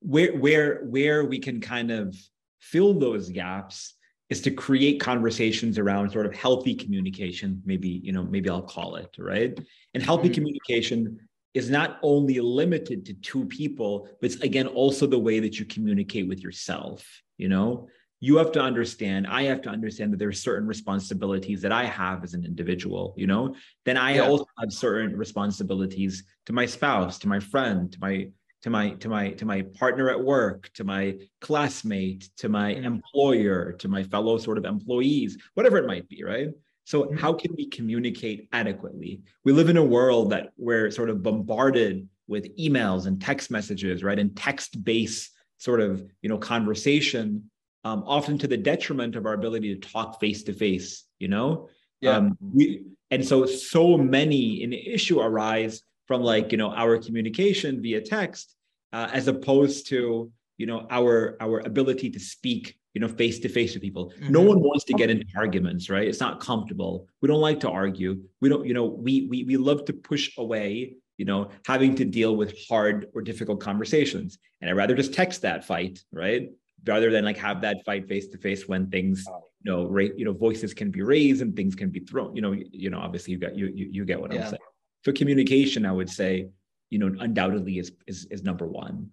where 0.00 0.36
where 0.36 0.84
where 0.84 1.24
we 1.24 1.38
can 1.38 1.60
kind 1.60 1.90
of 1.90 2.16
fill 2.60 2.94
those 2.94 3.28
gaps 3.28 3.94
is 4.28 4.40
to 4.42 4.50
create 4.50 5.00
conversations 5.00 5.78
around 5.78 6.10
sort 6.10 6.26
of 6.26 6.34
healthy 6.34 6.74
communication 6.74 7.62
maybe 7.64 7.88
you 7.88 8.12
know 8.12 8.24
maybe 8.24 8.50
i'll 8.50 8.62
call 8.62 8.96
it 8.96 9.14
right 9.18 9.58
and 9.94 10.02
healthy 10.02 10.28
mm-hmm. 10.28 10.34
communication 10.34 11.18
is 11.56 11.70
not 11.70 11.98
only 12.02 12.38
limited 12.38 13.06
to 13.06 13.14
two 13.14 13.46
people, 13.46 14.08
but 14.20 14.30
it's 14.30 14.42
again 14.42 14.66
also 14.66 15.06
the 15.06 15.18
way 15.18 15.40
that 15.40 15.58
you 15.58 15.64
communicate 15.64 16.28
with 16.28 16.40
yourself. 16.40 17.22
You 17.38 17.48
know, 17.48 17.88
you 18.20 18.36
have 18.36 18.52
to 18.52 18.60
understand, 18.60 19.26
I 19.26 19.44
have 19.44 19.62
to 19.62 19.70
understand 19.70 20.12
that 20.12 20.18
there 20.18 20.28
are 20.28 20.32
certain 20.48 20.68
responsibilities 20.68 21.62
that 21.62 21.72
I 21.72 21.84
have 21.84 22.24
as 22.24 22.34
an 22.34 22.44
individual, 22.44 23.14
you 23.16 23.26
know, 23.26 23.54
then 23.86 23.96
I 23.96 24.16
yeah. 24.16 24.28
also 24.28 24.46
have 24.58 24.70
certain 24.70 25.16
responsibilities 25.16 26.24
to 26.44 26.52
my 26.52 26.66
spouse, 26.66 27.18
to 27.20 27.28
my 27.28 27.40
friend, 27.40 27.90
to 27.92 28.00
my 28.00 28.28
to 28.62 28.70
my 28.70 28.90
to 28.90 29.08
my 29.08 29.30
to 29.30 29.44
my 29.46 29.62
partner 29.62 30.10
at 30.10 30.20
work 30.20 30.70
to 30.74 30.84
my 30.84 31.16
classmate 31.40 32.28
to 32.36 32.48
my 32.48 32.74
mm-hmm. 32.74 32.84
employer 32.84 33.72
to 33.72 33.86
my 33.88 34.02
fellow 34.02 34.38
sort 34.38 34.58
of 34.58 34.64
employees 34.64 35.36
whatever 35.54 35.76
it 35.76 35.86
might 35.86 36.08
be 36.08 36.24
right 36.24 36.48
so 36.86 37.02
mm-hmm. 37.02 37.16
how 37.16 37.32
can 37.32 37.52
we 37.56 37.66
communicate 37.66 38.48
adequately? 38.52 39.20
We 39.42 39.52
live 39.52 39.68
in 39.68 39.76
a 39.76 39.84
world 39.84 40.30
that 40.30 40.52
we're 40.56 40.92
sort 40.92 41.10
of 41.10 41.20
bombarded 41.20 42.08
with 42.28 42.56
emails 42.56 43.06
and 43.06 43.20
text 43.20 43.50
messages, 43.50 44.04
right? 44.04 44.18
And 44.18 44.36
text-based 44.36 45.32
sort 45.58 45.80
of 45.80 46.04
you 46.22 46.28
know 46.28 46.38
conversation, 46.38 47.50
um, 47.82 48.04
often 48.06 48.38
to 48.38 48.46
the 48.46 48.56
detriment 48.56 49.16
of 49.16 49.26
our 49.26 49.34
ability 49.34 49.74
to 49.74 49.88
talk 49.88 50.20
face 50.20 50.44
to 50.44 50.52
face. 50.52 51.04
You 51.18 51.26
know, 51.26 51.68
yeah. 52.00 52.18
Um, 52.18 52.38
we 52.40 52.84
and 53.10 53.26
so 53.26 53.46
so 53.46 53.98
many 53.98 54.62
an 54.62 54.72
issue 54.72 55.20
arise 55.20 55.82
from 56.06 56.22
like 56.22 56.52
you 56.52 56.58
know 56.58 56.70
our 56.70 56.98
communication 56.98 57.82
via 57.82 58.00
text 58.00 58.54
uh, 58.92 59.08
as 59.12 59.26
opposed 59.26 59.88
to 59.88 60.30
you 60.56 60.66
know 60.66 60.86
our 60.88 61.36
our 61.40 61.58
ability 61.66 62.10
to 62.10 62.20
speak 62.20 62.76
you 62.96 63.00
know, 63.00 63.08
face 63.08 63.38
to 63.38 63.46
face 63.50 63.74
with 63.74 63.82
people. 63.82 64.06
Mm-hmm. 64.08 64.32
No 64.32 64.40
one 64.40 64.58
wants 64.58 64.84
to 64.84 64.94
get 64.94 65.10
into 65.10 65.26
arguments, 65.36 65.90
right? 65.90 66.08
It's 66.08 66.18
not 66.18 66.40
comfortable. 66.40 67.06
We 67.20 67.28
don't 67.28 67.42
like 67.42 67.60
to 67.60 67.68
argue. 67.68 68.22
We 68.40 68.48
don't, 68.48 68.64
you 68.64 68.72
know, 68.72 68.86
we 68.86 69.26
we 69.30 69.44
we 69.44 69.58
love 69.58 69.84
to 69.84 69.92
push 69.92 70.30
away, 70.38 70.94
you 71.18 71.26
know, 71.26 71.50
having 71.66 71.94
to 71.96 72.06
deal 72.06 72.36
with 72.36 72.56
hard 72.66 73.08
or 73.12 73.20
difficult 73.20 73.60
conversations. 73.60 74.38
And 74.62 74.70
I'd 74.70 74.78
rather 74.78 74.94
just 74.94 75.12
text 75.12 75.42
that 75.42 75.66
fight, 75.66 76.02
right? 76.10 76.48
Rather 76.86 77.10
than 77.10 77.26
like 77.26 77.36
have 77.36 77.60
that 77.60 77.84
fight 77.84 78.08
face 78.08 78.28
to 78.28 78.38
face 78.38 78.66
when 78.66 78.88
things, 78.88 79.26
you 79.62 79.70
know, 79.70 79.84
ra- 79.84 80.16
you 80.16 80.24
know, 80.24 80.32
voices 80.32 80.72
can 80.72 80.90
be 80.90 81.02
raised 81.02 81.42
and 81.42 81.54
things 81.54 81.74
can 81.74 81.90
be 81.90 82.00
thrown. 82.00 82.34
You 82.34 82.40
know, 82.40 82.52
you, 82.52 82.64
you 82.72 82.88
know, 82.88 83.00
obviously 83.00 83.34
you 83.34 83.38
got 83.38 83.54
you 83.54 83.66
you, 83.74 83.90
you 83.92 84.04
get 84.06 84.18
what 84.18 84.32
yeah. 84.32 84.44
I'm 84.44 84.48
saying. 84.52 84.62
So 85.04 85.12
communication, 85.12 85.84
I 85.84 85.92
would 85.92 86.08
say, 86.08 86.48
you 86.88 86.98
know, 86.98 87.14
undoubtedly 87.20 87.78
is 87.78 87.92
is 88.06 88.26
is 88.30 88.42
number 88.42 88.66
one. 88.66 89.10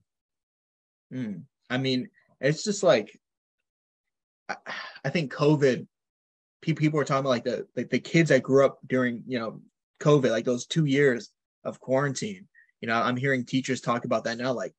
Mm. 1.14 1.42
I 1.70 1.78
mean, 1.80 2.08
it's 2.40 2.64
just 2.64 2.82
like 2.82 3.20
I 4.50 5.10
think 5.10 5.34
COVID, 5.34 5.88
people 6.62 6.98
were 6.98 7.06
talking 7.06 7.22
about 7.22 7.30
like 7.30 7.44
the 7.44 7.68
like 7.76 7.90
the 7.90 8.00
kids 8.00 8.30
that 8.30 8.44
grew 8.44 8.66
up 8.66 8.80
during 8.88 9.24
you 9.28 9.40
know 9.40 9.62
COVID, 10.02 10.32
like 10.32 10.46
those 10.46 10.66
two 10.66 10.86
years 10.86 11.32
of 11.64 11.80
quarantine. 11.80 12.48
You 12.82 12.88
know, 12.88 12.96
I'm 12.96 13.18
hearing 13.18 13.46
teachers 13.46 13.82
talk 13.82 14.06
about 14.06 14.26
that 14.26 14.38
now. 14.38 14.54
Like, 14.54 14.74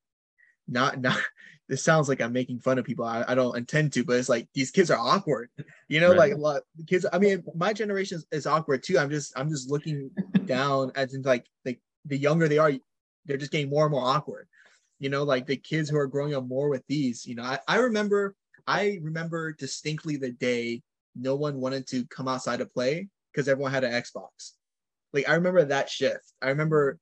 not 0.68 1.00
not. 1.00 1.18
This 1.66 1.82
sounds 1.82 2.10
like 2.10 2.20
I'm 2.20 2.34
making 2.34 2.58
fun 2.58 2.78
of 2.78 2.84
people. 2.84 3.06
I, 3.06 3.24
I 3.26 3.34
don't 3.34 3.56
intend 3.56 3.94
to, 3.94 4.04
but 4.04 4.16
it's 4.18 4.28
like 4.28 4.46
these 4.52 4.70
kids 4.70 4.90
are 4.90 4.98
awkward. 4.98 5.48
You 5.88 5.98
know, 5.98 6.10
right. 6.10 6.18
like 6.18 6.32
a 6.34 6.36
lot 6.36 6.60
kids. 6.86 7.06
I 7.10 7.18
mean, 7.18 7.42
my 7.54 7.72
generation 7.72 8.18
is, 8.18 8.26
is 8.30 8.46
awkward 8.46 8.82
too. 8.82 8.98
I'm 8.98 9.08
just 9.08 9.32
I'm 9.34 9.48
just 9.48 9.70
looking 9.70 10.10
down 10.44 10.92
as 10.94 11.14
in 11.14 11.22
like 11.22 11.46
like 11.64 11.80
the 12.04 12.18
younger 12.18 12.48
they 12.48 12.58
are, 12.58 12.72
they're 13.24 13.38
just 13.38 13.50
getting 13.50 13.70
more 13.70 13.84
and 13.86 13.92
more 13.92 14.04
awkward. 14.06 14.46
You 14.98 15.08
know, 15.08 15.22
like 15.22 15.46
the 15.46 15.56
kids 15.56 15.88
who 15.88 15.96
are 15.96 16.06
growing 16.06 16.34
up 16.34 16.46
more 16.46 16.68
with 16.68 16.86
these. 16.86 17.24
You 17.24 17.36
know, 17.36 17.44
I, 17.44 17.58
I 17.66 17.76
remember 17.78 18.34
I 18.66 18.98
remember 19.02 19.52
distinctly 19.52 20.16
the 20.16 20.30
day 20.30 20.82
no 21.14 21.36
one 21.36 21.60
wanted 21.60 21.86
to 21.88 22.06
come 22.06 22.28
outside 22.28 22.58
to 22.58 22.66
play 22.66 23.08
because 23.32 23.48
everyone 23.48 23.72
had 23.72 23.84
an 23.84 23.92
Xbox. 23.92 24.52
Like 25.12 25.28
I 25.28 25.34
remember 25.34 25.64
that 25.64 25.90
shift. 25.90 26.32
I 26.42 26.48
remember 26.48 26.98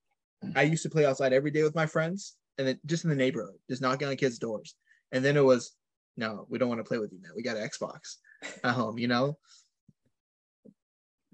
I 0.55 0.63
used 0.63 0.83
to 0.83 0.91
play 0.91 1.07
outside 1.07 1.33
every 1.33 1.51
day 1.51 1.63
with 1.63 1.75
my 1.75 1.87
friends 1.87 2.37
and 2.59 2.67
then 2.67 2.81
just 2.87 3.05
in 3.05 3.11
the 3.11 3.17
neighborhood, 3.17 3.55
just 3.71 3.83
knocking 3.83 4.09
on 4.09 4.17
kids' 4.17 4.39
doors. 4.39 4.75
And 5.13 5.25
then 5.25 5.37
it 5.37 5.45
was, 5.45 5.75
no, 6.17 6.47
we 6.49 6.59
don't 6.59 6.69
want 6.69 6.81
to 6.81 6.85
play 6.85 6.99
with 6.99 7.13
you, 7.13 7.21
man. 7.23 7.33
We 7.37 7.43
got 7.43 7.57
an 7.57 7.69
Xbox 7.69 8.17
at 8.65 8.71
home, 8.75 8.91
um, 8.91 8.99
you 8.99 9.09
know? 9.09 9.39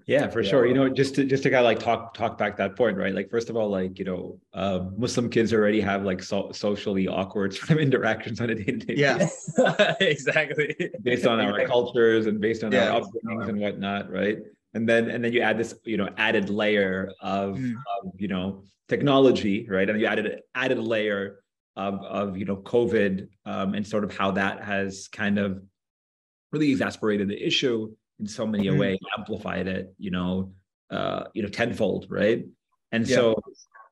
Yeah, 0.09 0.27
for 0.27 0.41
yeah. 0.41 0.49
sure. 0.49 0.65
You 0.65 0.73
know, 0.73 0.89
just 0.89 1.13
to 1.15 1.23
just 1.23 1.43
to 1.43 1.51
kind 1.51 1.59
of 1.59 1.65
like 1.65 1.77
talk 1.77 2.15
talk 2.15 2.35
back 2.35 2.57
that 2.57 2.75
point, 2.75 2.97
right? 2.97 3.13
Like 3.13 3.29
first 3.29 3.47
of 3.51 3.55
all, 3.55 3.69
like 3.69 3.99
you 3.99 4.05
know, 4.05 4.39
uh, 4.55 4.85
Muslim 4.97 5.29
kids 5.29 5.53
already 5.53 5.79
have 5.81 6.03
like 6.03 6.23
so, 6.23 6.51
socially 6.51 7.07
awkward 7.07 7.53
sort 7.55 7.69
of 7.69 7.77
interactions 7.77 8.41
on 8.41 8.49
a 8.49 8.55
day 8.55 8.63
to 8.63 8.77
day. 8.77 8.95
Yeah, 8.97 9.29
exactly. 9.99 10.75
Based 11.03 11.27
on 11.27 11.39
our 11.39 11.63
cultures 11.67 12.25
and 12.25 12.41
based 12.41 12.63
on 12.63 12.71
yeah. 12.71 12.89
our 12.89 13.01
upbringings 13.01 13.49
and 13.49 13.59
whatnot, 13.59 14.09
right? 14.09 14.39
And 14.73 14.89
then 14.89 15.11
and 15.11 15.23
then 15.23 15.31
you 15.31 15.41
add 15.41 15.59
this 15.59 15.75
you 15.83 15.97
know 15.97 16.09
added 16.17 16.49
layer 16.49 17.11
of, 17.21 17.57
mm. 17.57 17.75
of 18.01 18.11
you 18.17 18.29
know 18.29 18.63
technology, 18.87 19.67
right? 19.69 19.87
And 19.87 20.01
you 20.01 20.07
added 20.07 20.41
added 20.55 20.79
layer 20.79 21.41
of 21.75 22.03
of 22.03 22.35
you 22.35 22.45
know 22.45 22.57
COVID 22.57 23.27
um, 23.45 23.75
and 23.75 23.85
sort 23.85 24.03
of 24.03 24.17
how 24.17 24.31
that 24.31 24.63
has 24.63 25.07
kind 25.07 25.37
of 25.37 25.61
really 26.51 26.71
exasperated 26.71 27.27
the 27.27 27.45
issue 27.45 27.95
in 28.19 28.27
so 28.27 28.45
many 28.45 28.67
mm-hmm. 28.67 28.79
ways, 28.79 28.99
amplified 29.17 29.67
it, 29.67 29.93
you 29.97 30.11
know, 30.11 30.53
uh, 30.91 31.25
you 31.33 31.41
know, 31.41 31.49
tenfold, 31.49 32.07
right? 32.09 32.45
And 32.91 33.07
yeah. 33.07 33.15
so 33.15 33.41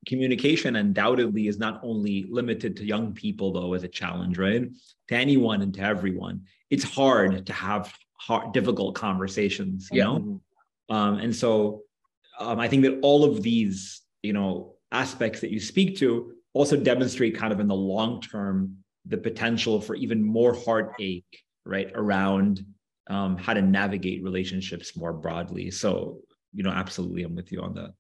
communication 0.08 0.76
undoubtedly 0.76 1.48
is 1.48 1.60
not 1.60 1.80
only 1.84 2.26
limited 2.30 2.78
to 2.78 2.86
young 2.86 3.14
people 3.14 3.52
though 3.52 3.74
as 3.74 3.84
a 3.84 3.88
challenge, 3.88 4.38
right? 4.38 4.68
To 5.10 5.16
anyone 5.16 5.62
and 5.62 5.74
to 5.76 5.82
everyone. 5.82 6.44
It's 6.70 6.84
hard 6.84 7.46
to 7.46 7.54
have 7.54 7.94
hard, 8.14 8.54
difficult 8.54 8.96
conversations, 8.96 9.90
you 9.92 10.00
yeah. 10.00 10.06
know? 10.06 10.42
Um, 10.90 11.20
and 11.20 11.36
so 11.36 11.84
um, 12.40 12.60
I 12.60 12.68
think 12.68 12.84
that 12.84 13.00
all 13.02 13.24
of 13.24 13.44
these, 13.44 14.02
you 14.24 14.34
know, 14.34 14.76
aspects 14.92 15.42
that 15.42 15.52
you 15.52 15.60
speak 15.60 15.98
to 15.98 16.34
also 16.54 16.78
demonstrate 16.78 17.38
kind 17.38 17.52
of 17.52 17.60
in 17.60 17.68
the 17.68 17.76
long 17.76 18.22
term 18.22 18.78
the 19.06 19.18
potential 19.18 19.80
for 19.80 19.96
even 19.96 20.24
more 20.24 20.54
heartache, 20.54 21.44
right, 21.66 21.92
around 21.94 22.66
um, 23.10 23.38
how 23.38 23.54
to 23.54 23.62
navigate 23.62 24.24
relationships 24.24 24.96
more 24.96 25.14
broadly. 25.14 25.72
So, 25.72 26.20
you 26.54 26.64
know, 26.64 26.72
absolutely, 26.72 27.24
I'm 27.24 27.36
with 27.36 27.52
you 27.52 27.62
on 27.62 27.74
that. 27.76 27.94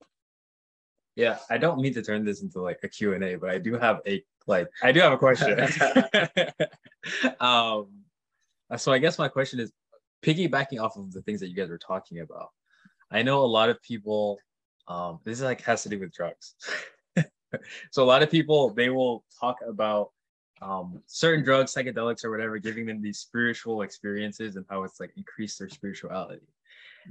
Yeah, 1.16 1.40
I 1.50 1.58
don't 1.58 1.80
mean 1.80 1.94
to 1.96 2.04
turn 2.04 2.24
this 2.24 2.44
into 2.44 2.62
like 2.62 2.80
a 2.84 2.88
Q&A, 2.88 3.36
but 3.36 3.50
I 3.50 3.58
do 3.58 3.74
have 3.78 4.02
a 4.06 4.24
like 4.46 4.68
I 4.84 4.92
do 4.92 5.00
have 5.00 5.14
a 5.14 5.18
question. 5.18 5.60
um 7.40 7.88
so 8.76 8.92
I 8.92 9.00
guess 9.00 9.18
my 9.18 9.28
question 9.28 9.60
is 9.60 9.72
piggybacking 10.24 10.80
off 10.80 10.96
of 10.98 11.12
the 11.12 11.22
things 11.24 11.40
that 11.40 11.50
you 11.50 11.56
guys 11.56 11.70
were 11.70 11.78
talking 11.78 12.20
about. 12.20 12.50
I 13.10 13.24
know 13.24 13.44
a 13.44 13.48
lot 13.48 13.70
of 13.70 13.82
people 13.82 14.38
um 14.88 15.20
this 15.24 15.40
is 15.40 15.44
like 15.44 15.62
has 15.62 15.84
to 15.84 15.90
do 15.90 16.00
with 16.00 16.14
drugs. 16.14 16.54
so 17.92 18.04
a 18.04 18.06
lot 18.06 18.22
of 18.22 18.30
people 18.30 18.70
they 18.70 18.90
will 18.90 19.24
talk 19.40 19.58
about 19.68 20.12
um, 20.62 21.02
certain 21.06 21.44
drugs, 21.44 21.74
psychedelics, 21.74 22.26
or 22.26 22.32
whatever, 22.32 22.58
giving 22.58 22.86
them 22.86 23.02
these 23.02 23.20
spiritual 23.20 23.82
experiences 23.82 24.56
and 24.56 24.66
how 24.70 24.84
it's 24.84 25.00
like 25.00 25.12
increased 25.16 25.60
their 25.60 25.70
spirituality. 25.70 26.48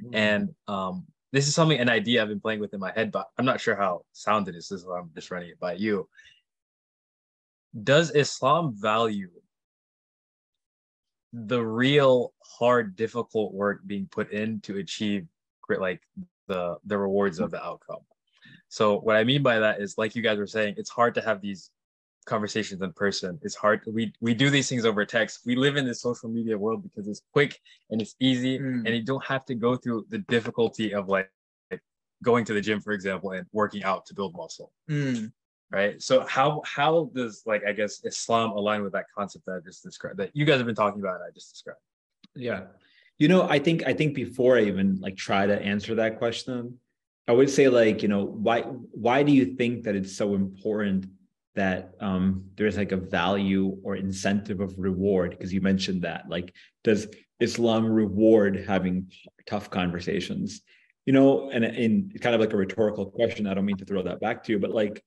Mm. 0.04 0.14
And 0.14 0.54
um, 0.68 1.06
this 1.32 1.48
is 1.48 1.54
something, 1.54 1.78
an 1.78 1.88
idea 1.88 2.22
I've 2.22 2.28
been 2.28 2.40
playing 2.40 2.60
with 2.60 2.74
in 2.74 2.80
my 2.80 2.92
head, 2.92 3.12
but 3.12 3.28
I'm 3.38 3.44
not 3.44 3.60
sure 3.60 3.76
how 3.76 4.02
sound 4.12 4.48
it 4.48 4.54
is. 4.56 4.68
This 4.68 4.80
is 4.80 4.86
why 4.86 4.98
I'm 4.98 5.10
just 5.14 5.30
running 5.30 5.50
it 5.50 5.60
by 5.60 5.74
you. 5.74 6.08
Does 7.82 8.10
Islam 8.12 8.74
value 8.74 9.30
the 11.32 11.62
real 11.62 12.32
hard, 12.42 12.96
difficult 12.96 13.52
work 13.52 13.80
being 13.86 14.08
put 14.10 14.32
in 14.32 14.60
to 14.60 14.78
achieve 14.78 15.26
like 15.78 16.00
the 16.46 16.78
the 16.86 16.96
rewards 16.96 17.38
of 17.38 17.50
the 17.50 17.62
outcome? 17.62 18.00
So 18.68 18.98
what 19.00 19.16
I 19.16 19.24
mean 19.24 19.42
by 19.42 19.58
that 19.58 19.80
is, 19.80 19.98
like 19.98 20.16
you 20.16 20.22
guys 20.22 20.38
were 20.38 20.46
saying, 20.46 20.74
it's 20.78 20.90
hard 20.90 21.14
to 21.16 21.20
have 21.20 21.40
these 21.40 21.70
conversations 22.26 22.82
in 22.82 22.92
person. 22.92 23.38
It's 23.42 23.54
hard. 23.54 23.80
We 23.86 24.12
we 24.20 24.34
do 24.34 24.50
these 24.50 24.68
things 24.68 24.84
over 24.84 25.04
text. 25.04 25.40
We 25.46 25.56
live 25.56 25.76
in 25.76 25.86
this 25.86 26.02
social 26.02 26.28
media 26.28 26.58
world 26.58 26.82
because 26.82 27.08
it's 27.08 27.22
quick 27.32 27.58
and 27.90 28.02
it's 28.02 28.14
easy, 28.20 28.58
mm. 28.58 28.84
and 28.84 28.88
you 28.88 29.02
don't 29.02 29.24
have 29.24 29.44
to 29.46 29.54
go 29.54 29.76
through 29.76 30.06
the 30.10 30.18
difficulty 30.18 30.92
of 30.92 31.08
like, 31.08 31.30
like, 31.70 31.80
going 32.22 32.44
to 32.44 32.52
the 32.52 32.60
gym, 32.60 32.80
for 32.80 32.92
example, 32.92 33.30
and 33.32 33.46
working 33.52 33.84
out 33.84 34.04
to 34.06 34.14
build 34.14 34.34
muscle. 34.36 34.72
Mm. 34.90 35.32
Right. 35.70 36.00
So 36.00 36.24
how 36.26 36.62
how 36.64 37.10
does 37.14 37.42
like 37.46 37.62
I 37.66 37.72
guess 37.72 38.04
Islam 38.04 38.50
align 38.50 38.82
with 38.82 38.92
that 38.92 39.06
concept 39.16 39.46
that 39.46 39.54
I 39.56 39.60
just 39.60 39.82
described 39.82 40.18
that 40.18 40.30
you 40.34 40.44
guys 40.44 40.58
have 40.58 40.66
been 40.66 40.76
talking 40.76 41.00
about 41.00 41.16
and 41.16 41.24
I 41.24 41.30
just 41.34 41.50
described? 41.50 41.80
Yeah. 42.34 42.64
You 43.18 43.28
know, 43.28 43.48
I 43.48 43.58
think 43.58 43.84
I 43.84 43.92
think 43.92 44.14
before 44.14 44.58
I 44.58 44.62
even 44.62 45.00
like 45.00 45.16
try 45.16 45.46
to 45.46 45.60
answer 45.60 45.94
that 45.96 46.18
question, 46.18 46.78
I 47.26 47.32
would 47.32 47.50
say 47.50 47.68
like, 47.68 48.02
you 48.02 48.08
know, 48.08 48.24
why 48.24 48.60
why 48.60 49.24
do 49.24 49.32
you 49.32 49.56
think 49.56 49.82
that 49.84 49.96
it's 49.96 50.16
so 50.16 50.34
important 50.34 51.06
that 51.56 51.94
um, 52.00 52.44
there's 52.56 52.76
like 52.76 52.92
a 52.92 52.96
value 52.96 53.76
or 53.82 53.96
incentive 53.96 54.60
of 54.60 54.74
reward 54.78 55.30
because 55.30 55.52
you 55.52 55.60
mentioned 55.60 56.02
that 56.02 56.24
like 56.28 56.54
does 56.84 57.08
islam 57.40 57.86
reward 57.86 58.64
having 58.66 59.10
tough 59.46 59.68
conversations? 59.70 60.62
You 61.04 61.12
know 61.12 61.50
and 61.50 61.64
in 61.64 62.12
kind 62.20 62.34
of 62.34 62.40
like 62.40 62.52
a 62.52 62.56
rhetorical 62.56 63.06
question 63.06 63.46
i 63.46 63.54
don't 63.54 63.64
mean 63.64 63.76
to 63.76 63.84
throw 63.84 64.02
that 64.02 64.18
back 64.18 64.42
to 64.42 64.52
you 64.52 64.58
but 64.58 64.72
like 64.72 65.04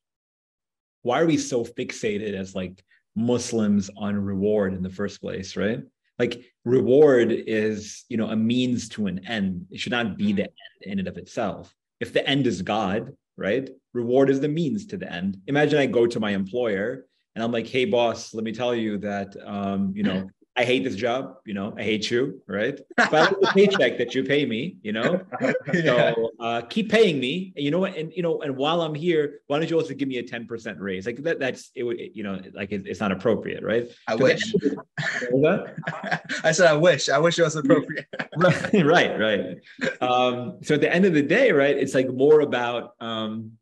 why 1.01 1.19
are 1.19 1.25
we 1.25 1.35
so 1.35 1.65
fixated 1.65 2.33
as 2.35 2.55
like 2.55 2.81
muslims 3.17 3.89
on 3.97 4.15
reward 4.15 4.73
in 4.73 4.81
the 4.81 4.89
first 4.89 5.19
place 5.21 5.57
right? 5.57 5.81
Like 6.17 6.43
reward 6.65 7.31
is 7.31 8.03
you 8.09 8.17
know 8.17 8.27
a 8.27 8.35
means 8.35 8.89
to 8.89 9.07
an 9.07 9.25
end. 9.25 9.67
It 9.71 9.79
should 9.79 9.93
not 9.93 10.17
be 10.17 10.33
the 10.33 10.43
end 10.43 10.81
in 10.81 10.99
and 10.99 11.07
of 11.07 11.17
itself. 11.17 11.73
If 11.99 12.13
the 12.13 12.27
end 12.27 12.45
is 12.45 12.61
god 12.61 13.13
right? 13.39 13.69
Reward 13.93 14.29
is 14.29 14.39
the 14.39 14.47
means 14.47 14.85
to 14.87 14.97
the 14.97 15.11
end. 15.11 15.37
Imagine 15.47 15.79
I 15.79 15.85
go 15.85 16.05
to 16.05 16.19
my 16.19 16.31
employer 16.31 17.05
and 17.35 17.43
I'm 17.43 17.51
like, 17.51 17.67
hey, 17.67 17.85
boss, 17.85 18.33
let 18.33 18.43
me 18.43 18.51
tell 18.51 18.75
you 18.75 18.97
that, 18.99 19.35
um, 19.45 19.93
you 19.95 20.03
know, 20.03 20.29
I 20.59 20.65
hate 20.65 20.83
this 20.83 20.95
job, 20.95 21.37
you 21.45 21.53
know, 21.53 21.73
I 21.77 21.83
hate 21.83 22.11
you, 22.11 22.41
right? 22.45 22.77
But 22.97 23.13
I 23.13 23.21
like 23.21 23.39
the 23.39 23.51
paycheck 23.55 23.97
that 23.97 24.13
you 24.13 24.25
pay 24.25 24.45
me, 24.45 24.75
you 24.81 24.91
know. 24.91 25.21
yeah. 25.73 26.13
So 26.13 26.31
uh, 26.37 26.61
keep 26.63 26.91
paying 26.91 27.17
me, 27.17 27.53
you 27.55 27.71
know, 27.71 27.85
and 27.85 28.11
you 28.13 28.21
know, 28.21 28.41
and 28.41 28.57
while 28.57 28.81
I'm 28.81 28.93
here, 28.93 29.39
why 29.47 29.57
don't 29.57 29.69
you 29.69 29.77
also 29.77 29.93
give 29.93 30.09
me 30.09 30.17
a 30.17 30.23
ten 30.23 30.45
percent 30.45 30.77
raise? 30.81 31.05
Like 31.05 31.23
that, 31.23 31.39
that's 31.39 31.71
it. 31.75 31.83
Would 31.83 31.97
you 32.13 32.23
know, 32.23 32.41
like 32.53 32.73
it, 32.73 32.85
it's 32.85 32.99
not 32.99 33.13
appropriate, 33.13 33.63
right? 33.63 33.87
I 34.05 34.15
wish. 34.15 34.53
I 36.43 36.51
said 36.51 36.67
I 36.67 36.75
wish. 36.75 37.07
I 37.07 37.19
wish 37.19 37.39
it 37.39 37.43
was 37.43 37.55
appropriate. 37.55 38.07
right, 38.37 39.17
right, 39.17 39.17
right. 39.17 40.01
Um, 40.01 40.57
so 40.61 40.75
at 40.75 40.81
the 40.81 40.93
end 40.93 41.05
of 41.05 41.13
the 41.13 41.21
day, 41.21 41.53
right, 41.53 41.77
it's 41.77 41.95
like 41.95 42.09
more 42.09 42.41
about 42.41 42.95
um, 42.99 43.53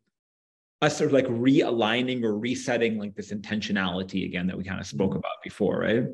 us 0.80 0.96
sort 0.96 1.08
of 1.08 1.12
like 1.12 1.26
realigning 1.26 2.22
or 2.22 2.38
resetting 2.38 2.98
like 2.98 3.14
this 3.14 3.32
intentionality 3.32 4.26
again 4.26 4.46
that 4.46 4.56
we 4.56 4.64
kind 4.64 4.80
of 4.80 4.86
spoke 4.86 5.10
mm-hmm. 5.10 5.18
about 5.18 5.42
before, 5.42 5.80
right? 5.80 6.04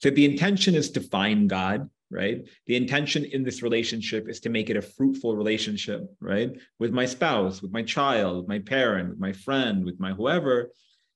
So 0.00 0.10
the 0.10 0.24
intention 0.24 0.74
is 0.74 0.90
to 0.92 1.00
find 1.00 1.48
God, 1.48 1.88
right? 2.10 2.46
The 2.66 2.76
intention 2.76 3.24
in 3.24 3.42
this 3.42 3.62
relationship 3.62 4.28
is 4.28 4.38
to 4.40 4.50
make 4.50 4.70
it 4.70 4.76
a 4.76 4.82
fruitful 4.82 5.36
relationship, 5.36 6.02
right? 6.20 6.52
With 6.78 6.92
my 6.92 7.06
spouse, 7.06 7.62
with 7.62 7.72
my 7.72 7.82
child, 7.82 8.36
with 8.38 8.48
my 8.48 8.60
parent, 8.60 9.10
with 9.10 9.18
my 9.18 9.32
friend, 9.32 9.84
with 9.84 9.98
my 9.98 10.12
whoever. 10.12 10.60
At 10.62 10.68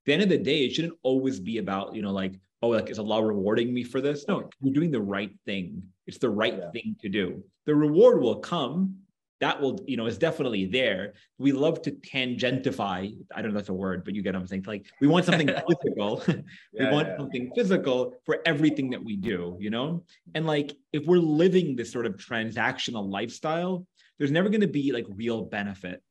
the 0.07 0.13
end 0.15 0.23
of 0.23 0.29
the 0.29 0.39
day, 0.39 0.65
it 0.65 0.73
shouldn't 0.73 0.99
always 1.03 1.39
be 1.39 1.59
about, 1.59 1.95
you 1.95 2.03
know, 2.03 2.13
like, 2.13 2.41
oh, 2.63 2.69
like, 2.69 2.91
is 2.91 2.99
Allah 2.99 3.25
rewarding 3.25 3.73
me 3.73 3.85
for 3.85 4.01
this? 4.01 4.25
No, 4.27 4.49
you're 4.61 4.75
doing 4.75 4.91
the 4.91 5.01
right 5.01 5.31
thing. 5.45 5.83
It's 6.07 6.19
the 6.19 6.31
right 6.31 6.57
yeah. 6.57 6.71
thing 6.71 6.97
to 7.03 7.09
do. 7.09 7.45
The 7.67 7.75
reward 7.75 8.21
will 8.21 8.37
come 8.37 8.97
that 9.41 9.61
will, 9.61 9.79
you 9.87 9.97
know, 9.97 10.07
is 10.07 10.19
definitely 10.19 10.67
there. 10.67 11.15
We 11.39 11.53
love 11.53 11.83
to 11.83 11.91
tangentify. 11.91 13.15
I 13.35 13.43
don't 13.43 13.53
know 13.53 13.59
if 13.59 13.65
that's 13.65 13.69
a 13.69 13.75
word, 13.75 14.05
but 14.05 14.15
you 14.15 14.23
get 14.23 14.35
what 14.35 14.41
I'm 14.41 14.47
saying. 14.47 14.65
Like 14.67 14.87
we 15.01 15.07
want 15.07 15.27
something 15.27 15.49
physical. 15.69 16.23
we 16.29 16.43
yeah, 16.73 16.93
want 16.93 17.09
yeah. 17.09 17.17
something 17.19 17.53
physical 17.55 18.15
for 18.25 18.39
everything 18.47 18.91
that 18.91 19.05
we 19.05 19.17
do, 19.17 19.57
you 19.61 19.71
know? 19.71 20.05
And 20.35 20.47
like 20.47 20.75
if 20.93 21.05
we're 21.05 21.19
living 21.19 21.77
this 21.77 21.93
sort 21.93 22.07
of 22.07 22.17
transactional 22.17 23.11
lifestyle, 23.11 23.87
there's 24.19 24.31
never 24.31 24.49
going 24.49 24.63
to 24.63 24.67
be 24.67 24.93
like 24.93 25.07
real 25.11 25.43
benefit 25.43 26.03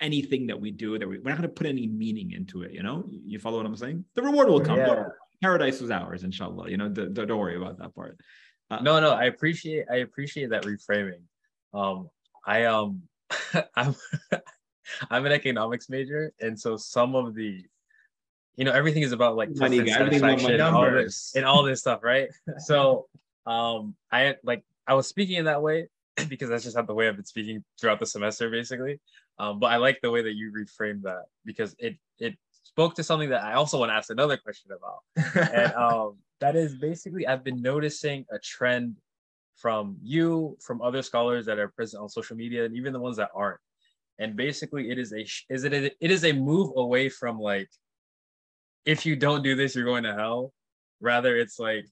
anything 0.00 0.48
that 0.48 0.60
we 0.60 0.70
do 0.70 0.98
that 0.98 1.08
we, 1.08 1.16
are 1.16 1.20
not 1.20 1.38
going 1.38 1.42
to 1.42 1.48
put 1.48 1.66
any 1.66 1.86
meaning 1.86 2.32
into 2.32 2.62
it 2.62 2.72
you 2.72 2.82
know 2.82 3.08
you 3.08 3.38
follow 3.38 3.58
what 3.58 3.66
i'm 3.66 3.76
saying 3.76 4.04
the 4.14 4.22
reward 4.22 4.48
will 4.48 4.60
come 4.60 4.76
yeah. 4.76 5.04
paradise 5.40 5.80
is 5.80 5.90
ours 5.90 6.24
inshallah 6.24 6.68
you 6.68 6.76
know 6.76 6.88
don't, 6.88 7.14
don't 7.14 7.38
worry 7.38 7.56
about 7.56 7.78
that 7.78 7.94
part 7.94 8.18
uh, 8.70 8.80
no 8.80 8.98
no 8.98 9.12
i 9.12 9.24
appreciate 9.24 9.86
i 9.90 9.98
appreciate 9.98 10.50
that 10.50 10.64
reframing 10.64 11.22
um 11.74 12.10
I 12.46 12.64
um 12.64 13.02
I'm 13.76 13.94
I'm 15.10 15.26
an 15.26 15.32
economics 15.32 15.88
major, 15.88 16.32
and 16.40 16.58
so 16.58 16.76
some 16.76 17.14
of 17.14 17.34
the 17.34 17.64
you 18.56 18.64
know 18.64 18.72
everything 18.72 19.02
is 19.02 19.12
about 19.12 19.36
like 19.36 19.54
money, 19.56 19.86
satisfaction 19.88 20.52
and 20.52 20.62
all, 20.62 20.90
this, 20.90 21.32
and 21.34 21.44
all 21.44 21.62
this 21.62 21.80
stuff, 21.80 22.02
right? 22.02 22.28
so 22.58 23.06
um 23.46 23.94
I 24.12 24.36
like 24.44 24.64
I 24.86 24.94
was 24.94 25.06
speaking 25.06 25.36
in 25.36 25.46
that 25.46 25.62
way 25.62 25.88
because 26.28 26.48
that's 26.48 26.64
just 26.64 26.76
how 26.76 26.82
the 26.82 26.94
way 26.94 27.08
I've 27.08 27.16
been 27.16 27.24
speaking 27.24 27.64
throughout 27.80 27.98
the 27.98 28.06
semester, 28.06 28.50
basically. 28.50 29.00
Um, 29.38 29.58
but 29.58 29.66
I 29.72 29.76
like 29.76 30.00
the 30.00 30.10
way 30.10 30.22
that 30.22 30.34
you 30.34 30.52
reframed 30.52 31.02
that 31.02 31.24
because 31.44 31.74
it 31.78 31.96
it 32.18 32.36
spoke 32.62 32.94
to 32.96 33.02
something 33.02 33.30
that 33.30 33.42
I 33.42 33.54
also 33.54 33.78
want 33.78 33.90
to 33.90 33.94
ask 33.94 34.10
another 34.10 34.36
question 34.36 34.70
about, 34.72 35.52
and 35.52 35.72
um, 35.74 36.18
that 36.40 36.56
is 36.56 36.74
basically 36.76 37.26
I've 37.26 37.42
been 37.42 37.60
noticing 37.60 38.26
a 38.30 38.38
trend 38.38 38.96
from 39.56 39.96
you, 40.02 40.56
from 40.60 40.82
other 40.82 41.02
scholars 41.02 41.46
that 41.46 41.58
are 41.58 41.68
present 41.68 42.02
on 42.02 42.08
social 42.08 42.36
media, 42.36 42.64
and 42.64 42.76
even 42.76 42.92
the 42.92 43.00
ones 43.00 43.16
that 43.16 43.30
aren't. 43.34 43.60
And 44.18 44.36
basically, 44.36 44.90
it 44.90 44.98
is 44.98 45.12
a 45.12 45.26
is 45.52 45.64
it 45.64 45.72
a, 45.72 45.86
it 46.00 46.10
is 46.10 46.24
a 46.24 46.32
move 46.32 46.72
away 46.76 47.08
from 47.08 47.38
like, 47.38 47.68
if 48.84 49.06
you 49.06 49.16
don't 49.16 49.42
do 49.42 49.56
this, 49.56 49.74
you're 49.74 49.84
going 49.84 50.04
to 50.04 50.14
hell. 50.14 50.52
Rather, 51.00 51.36
it's 51.36 51.58
like, 51.58 51.86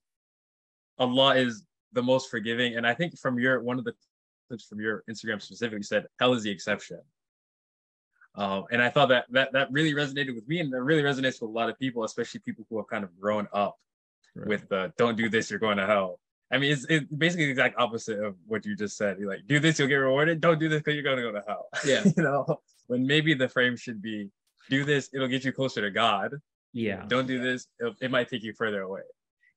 Allah 0.98 1.36
is 1.36 1.64
the 1.92 2.02
most 2.02 2.30
forgiving. 2.30 2.76
And 2.76 2.86
I 2.86 2.94
think 2.94 3.18
from 3.18 3.38
your 3.38 3.62
one 3.62 3.78
of 3.78 3.84
the 3.84 3.94
clips 4.48 4.66
from 4.66 4.80
your 4.80 5.02
Instagram 5.10 5.40
specifically 5.40 5.82
said, 5.82 6.06
hell 6.20 6.34
is 6.34 6.42
the 6.42 6.50
exception. 6.50 7.00
Um, 8.34 8.64
and 8.70 8.82
I 8.82 8.88
thought 8.88 9.08
that 9.10 9.26
that 9.30 9.52
that 9.52 9.70
really 9.70 9.92
resonated 9.92 10.34
with 10.34 10.48
me, 10.48 10.60
and 10.60 10.72
that 10.72 10.82
really 10.82 11.02
resonates 11.02 11.40
with 11.40 11.50
a 11.50 11.52
lot 11.52 11.68
of 11.68 11.78
people, 11.78 12.04
especially 12.04 12.40
people 12.40 12.66
who 12.70 12.78
have 12.78 12.86
kind 12.86 13.04
of 13.04 13.10
grown 13.20 13.46
up 13.52 13.76
right. 14.34 14.48
with 14.48 14.68
the 14.68 14.92
"don't 14.96 15.16
do 15.16 15.28
this, 15.28 15.50
you're 15.50 15.60
going 15.60 15.76
to 15.76 15.86
hell." 15.86 16.18
I 16.52 16.58
mean, 16.58 16.72
it's, 16.72 16.84
it's 16.88 17.06
basically 17.12 17.46
the 17.46 17.50
exact 17.50 17.78
opposite 17.78 18.22
of 18.22 18.36
what 18.46 18.66
you 18.66 18.76
just 18.76 18.96
said. 18.96 19.18
You're 19.18 19.30
like, 19.30 19.46
do 19.46 19.58
this, 19.58 19.78
you'll 19.78 19.88
get 19.88 19.96
rewarded. 19.96 20.40
Don't 20.40 20.60
do 20.60 20.68
this 20.68 20.80
because 20.80 20.94
you're 20.94 21.02
gonna 21.02 21.22
go 21.22 21.32
to 21.32 21.42
hell. 21.46 21.68
Yeah. 21.86 22.04
you 22.04 22.22
know, 22.22 22.60
when 22.88 23.06
maybe 23.06 23.34
the 23.34 23.48
frame 23.48 23.76
should 23.76 24.02
be, 24.02 24.28
do 24.68 24.84
this, 24.84 25.08
it'll 25.14 25.28
get 25.28 25.44
you 25.44 25.52
closer 25.52 25.80
to 25.80 25.90
God. 25.90 26.34
Yeah. 26.72 27.04
Don't 27.08 27.26
do 27.26 27.40
this, 27.40 27.66
it 28.00 28.10
might 28.10 28.28
take 28.28 28.42
you 28.42 28.52
further 28.52 28.82
away. 28.82 29.00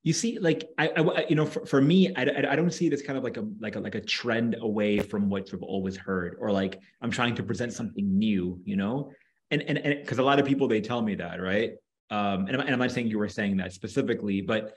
You 0.03 0.13
see, 0.13 0.37
like 0.37 0.69
I, 0.77 0.89
I 0.89 1.25
you 1.27 1.35
know, 1.35 1.45
for, 1.47 1.65
for 1.65 1.81
me, 1.81 2.15
I, 2.15 2.21
I 2.51 2.55
don't 2.55 2.71
see 2.71 2.85
it 2.85 2.93
as 2.93 3.01
kind 3.01 3.17
of 3.17 3.23
like 3.23 3.37
a 3.37 3.45
like 3.59 3.75
a 3.75 3.79
like 3.79 3.95
a 3.95 4.01
trend 4.01 4.55
away 4.61 4.99
from 4.99 5.29
what 5.29 5.51
you've 5.51 5.63
always 5.63 5.97
heard, 5.97 6.37
or 6.39 6.51
like 6.51 6.79
I'm 7.01 7.09
trying 7.09 7.33
to 7.35 7.43
present 7.43 7.73
something 7.73 8.17
new, 8.17 8.61
you 8.65 8.75
know, 8.75 9.11
and 9.49 9.63
and 9.63 9.79
and 9.79 9.99
because 9.99 10.19
a 10.19 10.23
lot 10.23 10.39
of 10.39 10.45
people 10.45 10.67
they 10.67 10.79
tell 10.79 11.01
me 11.01 11.15
that, 11.15 11.41
right? 11.41 11.71
Um, 12.11 12.45
and 12.45 12.51
I'm, 12.51 12.59
and 12.61 12.69
I'm 12.69 12.79
not 12.79 12.91
saying 12.91 13.07
you 13.07 13.17
were 13.17 13.27
saying 13.27 13.57
that 13.57 13.73
specifically, 13.73 14.41
but 14.41 14.75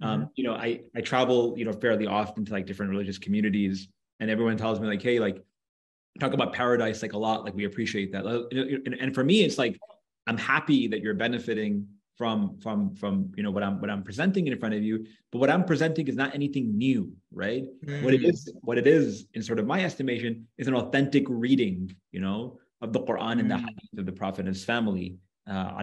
um, 0.00 0.20
mm-hmm. 0.20 0.28
you 0.36 0.44
know, 0.44 0.54
I 0.54 0.80
I 0.94 1.00
travel, 1.00 1.54
you 1.56 1.64
know, 1.64 1.72
fairly 1.72 2.06
often 2.06 2.44
to 2.44 2.52
like 2.52 2.66
different 2.66 2.90
religious 2.90 3.18
communities, 3.18 3.88
and 4.20 4.30
everyone 4.30 4.56
tells 4.56 4.80
me 4.80 4.86
like, 4.86 5.02
hey, 5.02 5.18
like 5.18 5.42
talk 6.20 6.32
about 6.32 6.52
paradise 6.52 7.02
like 7.02 7.12
a 7.12 7.18
lot, 7.18 7.44
like 7.44 7.54
we 7.54 7.64
appreciate 7.64 8.12
that. 8.12 8.24
And, 8.24 8.94
and 8.94 9.14
for 9.14 9.24
me, 9.24 9.42
it's 9.42 9.58
like 9.58 9.78
I'm 10.26 10.38
happy 10.38 10.88
that 10.88 11.00
you're 11.00 11.14
benefiting 11.14 11.86
from 12.16 12.56
from 12.58 12.94
from 12.94 13.32
you 13.36 13.42
know 13.42 13.50
what 13.50 13.62
I'm 13.62 13.80
what 13.80 13.90
I'm 13.90 14.02
presenting 14.02 14.46
in 14.46 14.58
front 14.58 14.74
of 14.74 14.82
you. 14.82 15.06
But 15.32 15.38
what 15.38 15.50
I'm 15.50 15.64
presenting 15.64 16.06
is 16.08 16.16
not 16.16 16.34
anything 16.34 16.76
new, 16.76 17.12
right? 17.32 17.64
Mm. 17.84 18.02
What 18.02 18.14
it 18.14 18.22
mm. 18.22 18.52
what 18.62 18.78
it 18.78 18.86
is, 18.86 19.26
in 19.34 19.42
sort 19.42 19.58
of 19.58 19.66
my 19.66 19.84
estimation, 19.84 20.46
is 20.58 20.68
an 20.68 20.74
authentic 20.74 21.24
reading, 21.28 21.94
you 22.12 22.20
know, 22.20 22.58
of 22.80 22.92
the 22.92 23.00
Quran 23.00 23.36
mm. 23.36 23.40
and 23.40 23.50
the 23.50 23.56
mm. 23.56 23.60
Hadith 23.60 23.98
of 23.98 24.06
the 24.06 24.12
Prophet 24.12 24.40
and 24.40 24.54
his 24.54 24.64
family, 24.64 25.16
uh, 25.48 25.82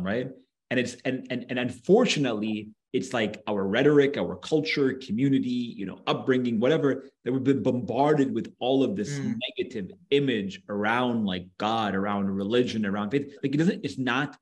right? 0.00 0.28
And 0.70 0.80
it's 0.80 0.96
and 1.04 1.26
and 1.30 1.44
and 1.50 1.58
unfortunately, 1.58 2.70
it's 2.92 3.12
like 3.12 3.42
our 3.46 3.66
rhetoric, 3.66 4.16
our 4.16 4.36
culture, 4.36 4.94
community, 4.94 5.50
you 5.50 5.86
know, 5.86 6.00
upbringing, 6.06 6.60
whatever, 6.60 7.04
that 7.24 7.32
we've 7.32 7.44
been 7.44 7.62
bombarded 7.62 8.32
with 8.34 8.54
all 8.58 8.82
of 8.82 8.96
this 8.96 9.18
mm. 9.18 9.34
negative 9.48 9.90
image 10.10 10.62
around 10.68 11.26
like 11.26 11.46
God, 11.58 11.94
around 11.94 12.30
religion, 12.30 12.86
around 12.86 13.10
faith. 13.10 13.36
Like 13.42 13.54
it 13.54 13.58
doesn't, 13.58 13.84
it's 13.84 13.98
not 13.98 14.36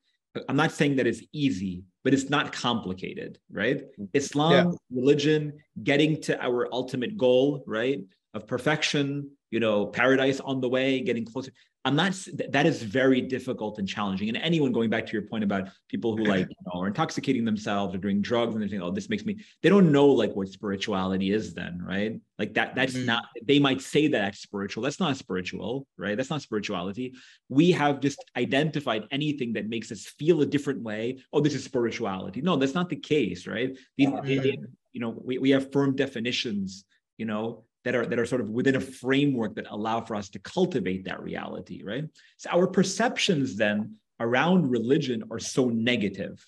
I'm 0.48 0.57
not 0.57 0.72
saying 0.72 0.96
that 0.96 1.07
it's 1.07 1.22
easy, 1.33 1.85
but 2.02 2.12
it's 2.12 2.28
not 2.28 2.52
complicated, 2.52 3.38
right? 3.50 3.78
Mm-hmm. 3.78 4.04
Islam, 4.14 4.52
yeah. 4.52 5.00
religion, 5.00 5.52
getting 5.83 6.20
to 6.22 6.42
our 6.42 6.68
ultimate 6.72 7.16
goal, 7.16 7.62
right? 7.66 8.00
Of 8.35 8.46
perfection, 8.46 9.30
you 9.54 9.60
know, 9.60 9.86
paradise 9.86 10.40
on 10.40 10.60
the 10.60 10.68
way, 10.68 11.00
getting 11.00 11.24
closer. 11.24 11.52
I'm 11.84 11.94
not 11.94 12.12
that 12.48 12.66
is 12.66 12.82
very 12.82 13.20
difficult 13.20 13.78
and 13.78 13.86
challenging. 13.86 14.28
And 14.28 14.36
anyone 14.38 14.72
going 14.72 14.90
back 14.90 15.06
to 15.06 15.12
your 15.12 15.22
point 15.22 15.44
about 15.44 15.68
people 15.88 16.16
who 16.16 16.24
like 16.24 16.48
you 16.48 16.56
know, 16.66 16.80
are 16.80 16.88
intoxicating 16.88 17.44
themselves 17.44 17.94
or 17.94 17.98
doing 17.98 18.20
drugs 18.20 18.54
and 18.54 18.62
they're 18.62 18.68
saying, 18.68 18.82
"Oh, 18.82 18.90
this 18.90 19.08
makes 19.08 19.24
me," 19.24 19.36
they 19.62 19.68
don't 19.68 19.92
know 19.92 20.08
like 20.08 20.34
what 20.34 20.48
spirituality 20.48 21.30
is. 21.30 21.54
Then, 21.54 21.80
right? 21.86 22.18
Like 22.36 22.54
that. 22.54 22.74
That's 22.74 22.94
mm-hmm. 22.94 23.06
not. 23.06 23.26
They 23.44 23.60
might 23.60 23.80
say 23.80 24.08
that 24.08 24.18
that's 24.18 24.40
spiritual. 24.40 24.82
That's 24.82 24.98
not 24.98 25.16
spiritual, 25.16 25.86
right? 25.96 26.16
That's 26.16 26.30
not 26.30 26.42
spirituality. 26.42 27.14
We 27.48 27.70
have 27.72 28.00
just 28.00 28.24
identified 28.36 29.04
anything 29.12 29.52
that 29.52 29.68
makes 29.68 29.92
us 29.92 30.06
feel 30.18 30.40
a 30.40 30.46
different 30.46 30.82
way. 30.82 31.20
Oh, 31.32 31.40
this 31.40 31.54
is 31.54 31.62
spirituality. 31.62 32.40
No, 32.40 32.56
that's 32.56 32.74
not 32.74 32.88
the 32.88 32.96
case, 32.96 33.46
right? 33.46 33.78
These, 33.96 34.08
mm-hmm. 34.08 34.64
you 34.92 35.00
know, 35.00 35.14
we, 35.22 35.38
we 35.38 35.50
have 35.50 35.70
firm 35.70 35.94
definitions. 35.94 36.86
You 37.18 37.26
know, 37.26 37.64
that 37.85 37.94
are 37.94 38.07
that 38.07 38.18
are 38.18 38.27
sort 38.27 38.40
of 38.40 38.51
within 38.51 38.77
a 38.77 38.81
framework 38.81 39.55
that 39.55 39.66
allow 39.70 40.01
for 40.01 40.16
us 40.16 40.29
to 40.31 40.38
cultivate 40.40 41.05
that 41.05 41.23
reality 41.23 41.83
right? 41.85 42.05
So 42.38 42.51
our 42.51 42.66
perceptions 42.66 43.57
then 43.57 43.97
around 44.20 44.70
religion 44.70 45.25
are 45.31 45.38
so 45.38 45.68
negative 45.68 46.44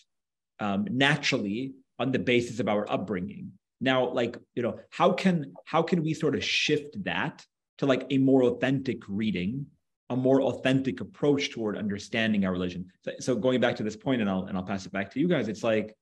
um, 0.61 0.87
naturally 0.91 1.75
on 1.99 2.13
the 2.13 2.19
basis 2.19 2.61
of 2.61 2.69
our 2.69 2.91
upbringing. 2.91 3.53
Now 3.81 4.09
like 4.11 4.39
you 4.55 4.63
know 4.63 4.79
how 4.91 5.13
can 5.13 5.53
how 5.65 5.83
can 5.83 6.03
we 6.03 6.15
sort 6.15 6.35
of 6.35 6.43
shift 6.43 7.03
that 7.05 7.45
to 7.79 7.87
like 7.87 8.07
a 8.11 8.19
more 8.19 8.43
authentic 8.45 9.03
reading 9.09 9.67
a 10.09 10.17
more 10.17 10.41
authentic 10.43 11.01
approach 11.01 11.51
toward 11.51 11.77
understanding 11.77 12.45
our 12.45 12.53
religion? 12.53 12.87
So, 13.05 13.11
so 13.19 13.35
going 13.35 13.61
back 13.61 13.77
to 13.77 13.83
this 13.83 13.97
point 13.97 14.21
and 14.21 14.31
i'll 14.31 14.45
and 14.45 14.57
i'll 14.57 14.65
pass 14.65 14.87
it 14.87 14.93
back 14.93 15.11
to 15.13 15.21
you 15.21 15.29
guys 15.29 15.49
it's 15.49 15.63
like 15.63 15.95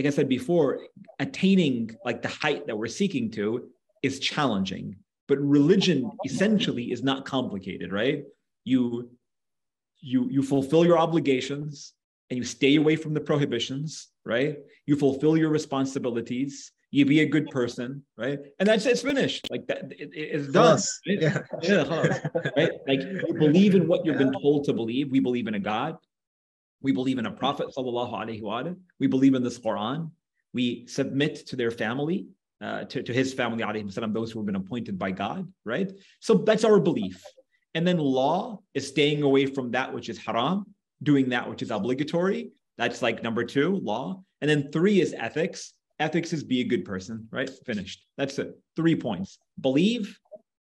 like 0.00 0.06
I 0.06 0.16
said 0.16 0.30
before, 0.30 0.80
attaining 1.18 1.94
like 2.06 2.22
the 2.22 2.28
height 2.28 2.66
that 2.66 2.78
we're 2.78 2.86
seeking 2.86 3.30
to 3.32 3.68
is 4.02 4.18
challenging. 4.18 4.96
But 5.28 5.38
religion 5.40 6.10
essentially 6.24 6.90
is 6.90 7.02
not 7.02 7.26
complicated, 7.26 7.92
right? 7.92 8.24
You 8.64 9.10
you 10.00 10.26
you 10.30 10.42
fulfill 10.42 10.86
your 10.86 10.98
obligations 10.98 11.92
and 12.30 12.38
you 12.38 12.44
stay 12.44 12.76
away 12.76 12.96
from 12.96 13.12
the 13.12 13.20
prohibitions, 13.20 14.08
right? 14.24 14.56
You 14.86 14.96
fulfill 14.96 15.36
your 15.36 15.50
responsibilities. 15.50 16.72
You 16.90 17.04
be 17.04 17.20
a 17.20 17.26
good 17.26 17.50
person, 17.50 18.02
right? 18.16 18.38
And 18.58 18.66
that's 18.66 18.86
it's 18.86 19.02
finished. 19.02 19.50
Like 19.50 19.66
that, 19.66 19.92
it, 19.92 20.12
it's 20.14 20.48
done. 20.50 20.80
Right? 21.06 21.20
Yeah, 21.20 21.42
yeah 21.60 22.18
right. 22.56 22.72
Like 22.88 23.02
you 23.02 23.34
believe 23.38 23.74
in 23.74 23.86
what 23.86 24.06
you've 24.06 24.16
been 24.16 24.32
told 24.32 24.64
to 24.64 24.72
believe. 24.72 25.10
We 25.10 25.20
believe 25.20 25.46
in 25.46 25.56
a 25.56 25.60
God. 25.60 25.98
We 26.82 26.92
believe 26.92 27.18
in 27.18 27.26
a 27.26 27.30
prophet, 27.30 27.68
sallallahu 27.76 28.12
alaihi 28.12 28.42
wasallam. 28.42 28.76
We 28.98 29.06
believe 29.06 29.34
in 29.34 29.42
this 29.42 29.58
Quran. 29.58 30.10
We 30.52 30.86
submit 30.86 31.46
to 31.48 31.56
their 31.56 31.70
family, 31.70 32.26
uh, 32.60 32.84
to, 32.84 33.02
to 33.02 33.12
his 33.12 33.32
family, 33.34 33.62
alaihi 33.62 34.14
those 34.14 34.32
who 34.32 34.40
have 34.40 34.46
been 34.46 34.56
appointed 34.56 34.98
by 34.98 35.10
God, 35.10 35.50
right? 35.64 35.92
So 36.20 36.34
that's 36.34 36.64
our 36.64 36.80
belief. 36.80 37.22
And 37.74 37.86
then 37.86 37.98
law 37.98 38.60
is 38.74 38.88
staying 38.88 39.22
away 39.22 39.46
from 39.46 39.70
that 39.72 39.92
which 39.92 40.08
is 40.08 40.18
haram, 40.18 40.64
doing 41.02 41.28
that 41.30 41.48
which 41.48 41.62
is 41.62 41.70
obligatory. 41.70 42.50
That's 42.78 43.02
like 43.02 43.22
number 43.22 43.44
two, 43.44 43.76
law. 43.76 44.22
And 44.40 44.50
then 44.50 44.72
three 44.72 45.00
is 45.00 45.14
ethics. 45.16 45.72
Ethics 45.98 46.32
is 46.32 46.42
be 46.42 46.60
a 46.60 46.64
good 46.64 46.84
person, 46.84 47.28
right? 47.30 47.48
Finished. 47.66 48.04
That's 48.16 48.38
it. 48.38 48.58
Three 48.74 48.96
points. 48.96 49.38
Believe, 49.60 50.18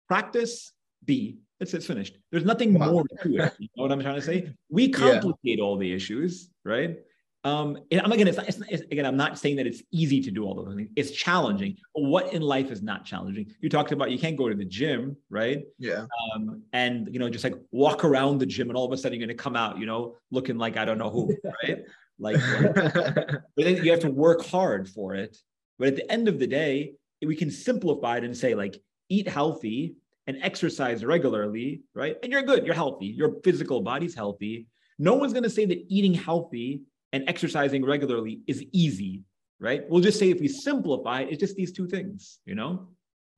practice, 0.08 0.72
be. 1.06 1.38
It's, 1.60 1.72
it's 1.72 1.86
finished. 1.86 2.18
There's 2.30 2.44
nothing 2.44 2.74
wow. 2.74 2.90
more 2.90 3.04
to 3.22 3.36
it. 3.36 3.52
You 3.58 3.68
know 3.76 3.84
what 3.84 3.92
I'm 3.92 4.00
trying 4.00 4.16
to 4.16 4.22
say? 4.22 4.52
We 4.68 4.90
complicate 4.90 5.38
yeah. 5.42 5.64
all 5.64 5.78
the 5.78 5.90
issues, 5.92 6.50
right? 6.64 6.98
Um, 7.44 7.78
and 7.92 8.00
I'm 8.00 8.10
again, 8.10 8.26
it's, 8.26 8.36
not, 8.36 8.48
it's, 8.48 8.60
it's, 8.68 8.82
again, 8.90 9.06
I'm 9.06 9.16
not 9.16 9.38
saying 9.38 9.54
that 9.56 9.68
it's 9.68 9.80
easy 9.92 10.20
to 10.20 10.32
do 10.32 10.44
all 10.44 10.54
those 10.54 10.74
things. 10.74 10.90
It's 10.96 11.12
challenging. 11.12 11.76
What 11.92 12.32
in 12.32 12.42
life 12.42 12.72
is 12.72 12.82
not 12.82 13.04
challenging? 13.04 13.46
You 13.60 13.68
talked 13.68 13.92
about 13.92 14.10
you 14.10 14.18
can't 14.18 14.36
go 14.36 14.48
to 14.48 14.54
the 14.56 14.64
gym, 14.64 15.16
right? 15.30 15.62
Yeah. 15.78 16.06
Um, 16.34 16.64
and 16.72 17.08
you 17.12 17.20
know, 17.20 17.30
just 17.30 17.44
like 17.44 17.54
walk 17.70 18.04
around 18.04 18.38
the 18.38 18.46
gym, 18.46 18.68
and 18.68 18.76
all 18.76 18.84
of 18.84 18.92
a 18.92 18.96
sudden 18.96 19.18
you're 19.18 19.26
going 19.26 19.36
to 19.36 19.40
come 19.40 19.54
out, 19.54 19.78
you 19.78 19.86
know, 19.86 20.16
looking 20.32 20.58
like 20.58 20.76
I 20.76 20.84
don't 20.84 20.98
know 20.98 21.08
who, 21.08 21.36
right? 21.62 21.84
like, 22.18 22.36
but 22.74 23.42
then 23.56 23.84
you 23.84 23.92
have 23.92 24.00
to 24.00 24.10
work 24.10 24.44
hard 24.44 24.88
for 24.88 25.14
it. 25.14 25.36
But 25.78 25.88
at 25.88 25.96
the 25.96 26.10
end 26.10 26.26
of 26.26 26.40
the 26.40 26.48
day, 26.48 26.94
we 27.24 27.36
can 27.36 27.52
simplify 27.52 28.16
it 28.16 28.24
and 28.24 28.36
say 28.36 28.56
like, 28.56 28.82
eat 29.08 29.28
healthy, 29.28 29.94
and 30.26 30.38
exercise 30.42 31.04
regularly, 31.04 31.82
right? 31.94 32.16
And 32.22 32.32
you're 32.32 32.42
good, 32.42 32.66
you're 32.66 32.74
healthy, 32.74 33.06
your 33.06 33.36
physical 33.44 33.80
body's 33.80 34.14
healthy. 34.14 34.66
No 34.98 35.14
one's 35.14 35.32
going 35.32 35.44
to 35.44 35.50
say 35.50 35.66
that 35.66 35.84
eating 35.88 36.14
healthy 36.14 36.82
and 37.12 37.28
exercising 37.28 37.84
regularly 37.84 38.40
is 38.46 38.64
easy, 38.72 39.22
right? 39.60 39.82
We'll 39.88 40.00
just 40.00 40.18
say 40.18 40.30
if 40.30 40.40
we 40.40 40.48
simplify 40.48 41.20
it, 41.20 41.28
it's 41.30 41.40
just 41.40 41.56
these 41.56 41.72
two 41.72 41.86
things, 41.86 42.40
you 42.44 42.54
know? 42.54 42.88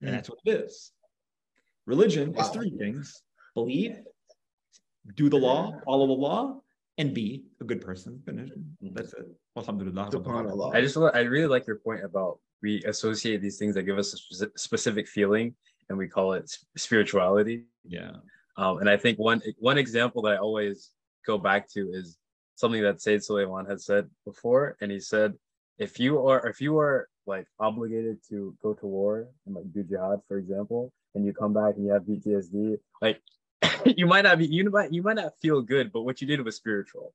And 0.00 0.10
mm. 0.10 0.12
that's 0.12 0.30
what 0.30 0.38
it 0.44 0.50
is. 0.50 0.92
Religion 1.86 2.32
wow. 2.32 2.42
is 2.42 2.48
three 2.50 2.70
things 2.78 3.22
believe, 3.54 3.96
do 5.16 5.28
the 5.28 5.36
law, 5.36 5.72
follow 5.84 6.06
the 6.06 6.12
law, 6.12 6.60
and 6.98 7.14
be 7.14 7.44
a 7.60 7.64
good 7.64 7.80
person. 7.80 8.20
Finish. 8.24 8.50
That's 8.92 9.12
it. 9.14 9.26
Alhamdulillah. 9.56 10.70
I 10.74 10.80
just 10.80 10.96
I 10.96 11.20
really 11.20 11.46
like 11.46 11.66
your 11.66 11.76
point 11.76 12.04
about 12.04 12.38
we 12.62 12.82
associate 12.84 13.40
these 13.40 13.58
things 13.58 13.74
that 13.74 13.84
give 13.84 13.98
us 13.98 14.14
a 14.42 14.46
specific 14.58 15.08
feeling 15.08 15.54
and 15.88 15.98
we 15.98 16.08
call 16.08 16.32
it 16.34 16.50
spirituality. 16.76 17.64
Yeah. 17.84 18.12
Um, 18.56 18.78
and 18.78 18.90
I 18.90 18.96
think 18.96 19.18
one 19.18 19.40
one 19.58 19.78
example 19.78 20.22
that 20.22 20.34
I 20.34 20.36
always 20.38 20.90
go 21.26 21.38
back 21.38 21.68
to 21.70 21.90
is 21.92 22.18
something 22.56 22.82
that 22.82 23.00
Sayyid 23.00 23.24
Suleiman 23.24 23.66
had 23.66 23.80
said 23.80 24.08
before, 24.24 24.76
and 24.80 24.90
he 24.90 25.00
said, 25.00 25.34
if 25.78 26.00
you 26.00 26.26
are 26.26 26.46
if 26.46 26.60
you 26.60 26.78
are 26.78 27.08
like 27.26 27.46
obligated 27.60 28.18
to 28.30 28.56
go 28.62 28.74
to 28.74 28.86
war 28.86 29.28
and 29.46 29.54
like 29.54 29.72
do 29.72 29.84
jihad, 29.84 30.20
for 30.26 30.38
example, 30.38 30.92
and 31.14 31.24
you 31.24 31.32
come 31.32 31.52
back 31.52 31.76
and 31.76 31.86
you 31.86 31.92
have 31.92 32.02
PTSD, 32.02 32.78
like 33.00 33.20
you 33.84 34.06
might 34.06 34.22
not 34.22 34.38
be 34.38 34.46
you 34.46 34.68
might 34.70 34.92
you 34.92 35.02
might 35.02 35.16
not 35.16 35.32
feel 35.40 35.62
good, 35.62 35.92
but 35.92 36.02
what 36.02 36.20
you 36.20 36.26
did 36.26 36.44
was 36.44 36.56
spiritual, 36.56 37.14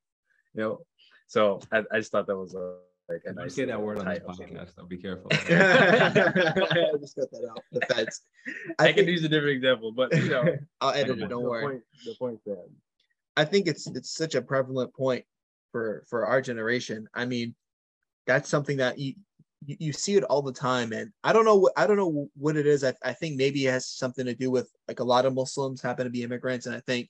you 0.53 0.61
know. 0.61 0.79
So 1.27 1.59
I, 1.71 1.83
I 1.91 1.97
just 1.97 2.11
thought 2.11 2.27
that 2.27 2.37
was 2.37 2.55
a 2.55 2.77
like 3.09 3.21
a 3.25 3.33
nice 3.33 3.55
say 3.55 3.65
that 3.65 3.81
word 3.81 3.99
on 3.99 4.05
this 4.05 4.19
podcast, 4.19 4.75
though. 4.75 4.85
Be 4.85 4.97
careful. 4.97 5.27
I 5.31 5.35
just 6.99 7.15
got 7.15 7.29
that 7.31 7.47
out. 7.49 7.61
The 7.71 7.81
feds. 7.93 8.21
I, 8.79 8.87
I 8.87 8.93
can 8.93 9.07
use 9.07 9.23
a 9.23 9.29
different 9.29 9.57
example, 9.57 9.91
but 9.91 10.15
you 10.15 10.29
know, 10.29 10.45
I'll 10.81 10.93
edit 10.93 11.17
it. 11.19 11.27
Don't 11.27 11.43
the 11.43 11.49
worry. 11.49 11.63
Point, 11.63 11.83
the 12.05 12.15
point 12.15 12.39
there. 12.45 12.57
I 13.35 13.45
think 13.45 13.67
it's 13.67 13.87
it's 13.87 14.15
such 14.15 14.35
a 14.35 14.41
prevalent 14.41 14.93
point 14.93 15.25
for 15.71 16.03
for 16.07 16.25
our 16.25 16.41
generation. 16.41 17.07
I 17.13 17.25
mean, 17.25 17.55
that's 18.25 18.49
something 18.49 18.77
that 18.77 18.97
you 18.97 19.15
you, 19.65 19.75
you 19.79 19.93
see 19.93 20.15
it 20.15 20.23
all 20.23 20.41
the 20.41 20.53
time, 20.53 20.93
and 20.93 21.11
I 21.23 21.33
don't 21.33 21.45
know 21.45 21.57
what 21.57 21.73
I 21.75 21.87
don't 21.87 21.97
know 21.97 22.29
what 22.37 22.55
it 22.55 22.67
is. 22.67 22.83
I, 22.85 22.93
I 23.03 23.13
think 23.13 23.35
maybe 23.35 23.67
it 23.67 23.71
has 23.71 23.87
something 23.87 24.25
to 24.25 24.35
do 24.35 24.49
with 24.49 24.69
like 24.87 25.01
a 25.01 25.05
lot 25.05 25.25
of 25.25 25.33
Muslims 25.33 25.81
happen 25.81 26.05
to 26.05 26.09
be 26.09 26.23
immigrants, 26.23 26.67
and 26.67 26.75
I 26.75 26.79
think 26.81 27.09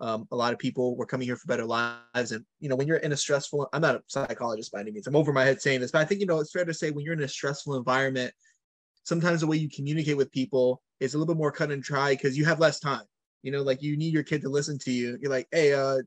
um, 0.00 0.26
a 0.30 0.36
lot 0.36 0.52
of 0.52 0.58
people 0.58 0.96
were 0.96 1.06
coming 1.06 1.26
here 1.26 1.36
for 1.36 1.46
better 1.46 1.64
lives. 1.64 2.32
And, 2.32 2.44
you 2.58 2.68
know, 2.68 2.76
when 2.76 2.86
you're 2.86 2.96
in 2.98 3.12
a 3.12 3.16
stressful, 3.16 3.68
I'm 3.72 3.82
not 3.82 3.96
a 3.96 4.02
psychologist 4.06 4.72
by 4.72 4.80
any 4.80 4.90
means, 4.90 5.06
I'm 5.06 5.16
over 5.16 5.32
my 5.32 5.44
head 5.44 5.60
saying 5.60 5.80
this, 5.80 5.90
but 5.90 6.00
I 6.00 6.04
think, 6.04 6.20
you 6.20 6.26
know, 6.26 6.40
it's 6.40 6.52
fair 6.52 6.64
to 6.64 6.74
say 6.74 6.90
when 6.90 7.04
you're 7.04 7.14
in 7.14 7.22
a 7.22 7.28
stressful 7.28 7.76
environment, 7.76 8.32
sometimes 9.04 9.40
the 9.40 9.46
way 9.46 9.58
you 9.58 9.68
communicate 9.68 10.16
with 10.16 10.32
people 10.32 10.82
is 11.00 11.14
a 11.14 11.18
little 11.18 11.32
bit 11.32 11.38
more 11.38 11.52
cut 11.52 11.70
and 11.70 11.82
dry 11.82 12.12
because 12.12 12.36
you 12.36 12.44
have 12.46 12.60
less 12.60 12.80
time. 12.80 13.04
You 13.42 13.52
know, 13.52 13.62
like 13.62 13.82
you 13.82 13.96
need 13.96 14.12
your 14.12 14.22
kid 14.22 14.42
to 14.42 14.48
listen 14.48 14.78
to 14.80 14.90
you. 14.90 15.18
You're 15.20 15.30
like, 15.30 15.48
hey, 15.50 15.72
uh, 15.72 15.98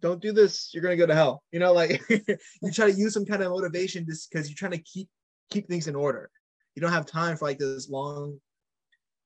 don't 0.00 0.20
do 0.20 0.32
this, 0.32 0.70
you're 0.72 0.82
gonna 0.82 0.96
go 0.96 1.06
to 1.06 1.14
hell. 1.14 1.42
You 1.52 1.58
know, 1.58 1.72
like 1.72 2.02
you 2.08 2.72
try 2.72 2.90
to 2.90 2.96
use 2.96 3.14
some 3.14 3.24
kind 3.24 3.42
of 3.42 3.50
motivation 3.50 4.06
just 4.06 4.30
because 4.30 4.48
you're 4.48 4.56
trying 4.56 4.72
to 4.72 4.82
keep 4.82 5.08
keep 5.50 5.68
things 5.68 5.88
in 5.88 5.96
order. 5.96 6.30
You 6.74 6.82
don't 6.82 6.92
have 6.92 7.06
time 7.06 7.36
for 7.36 7.46
like 7.46 7.58
this 7.58 7.88
long, 7.88 8.38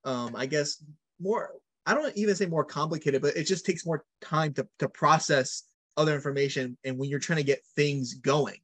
um, 0.04 0.34
I 0.36 0.46
guess 0.46 0.82
more 1.20 1.52
I 1.86 1.94
don't 1.94 2.16
even 2.16 2.34
say 2.34 2.46
more 2.46 2.64
complicated, 2.64 3.22
but 3.22 3.36
it 3.36 3.44
just 3.44 3.66
takes 3.66 3.84
more 3.84 4.04
time 4.20 4.54
to, 4.54 4.66
to 4.78 4.88
process 4.88 5.64
other 5.96 6.14
information. 6.14 6.76
And 6.84 6.98
when 6.98 7.10
you're 7.10 7.20
trying 7.20 7.38
to 7.38 7.44
get 7.44 7.64
things 7.76 8.14
going, 8.14 8.58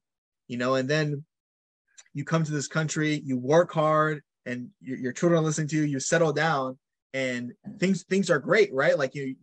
you 0.49 0.57
know, 0.57 0.75
and 0.75 0.89
then 0.89 1.25
you 2.15 2.25
come 2.25 2.45
to 2.45 2.53
this 2.53 2.67
country, 2.67 3.21
you 3.25 3.37
work 3.37 3.73
hard, 3.73 4.23
and 4.47 4.71
your, 4.81 4.99
your 4.99 5.13
children 5.13 5.41
are 5.41 5.45
listening 5.45 5.69
to 5.69 5.77
you, 5.77 5.83
you 5.83 6.01
settle 6.01 6.33
down, 6.33 6.79
and 7.13 7.53
things 7.79 8.05
things 8.05 8.31
are 8.31 8.39
great, 8.39 8.73
right? 8.73 8.99
Like 8.99 9.15
you, 9.15 9.37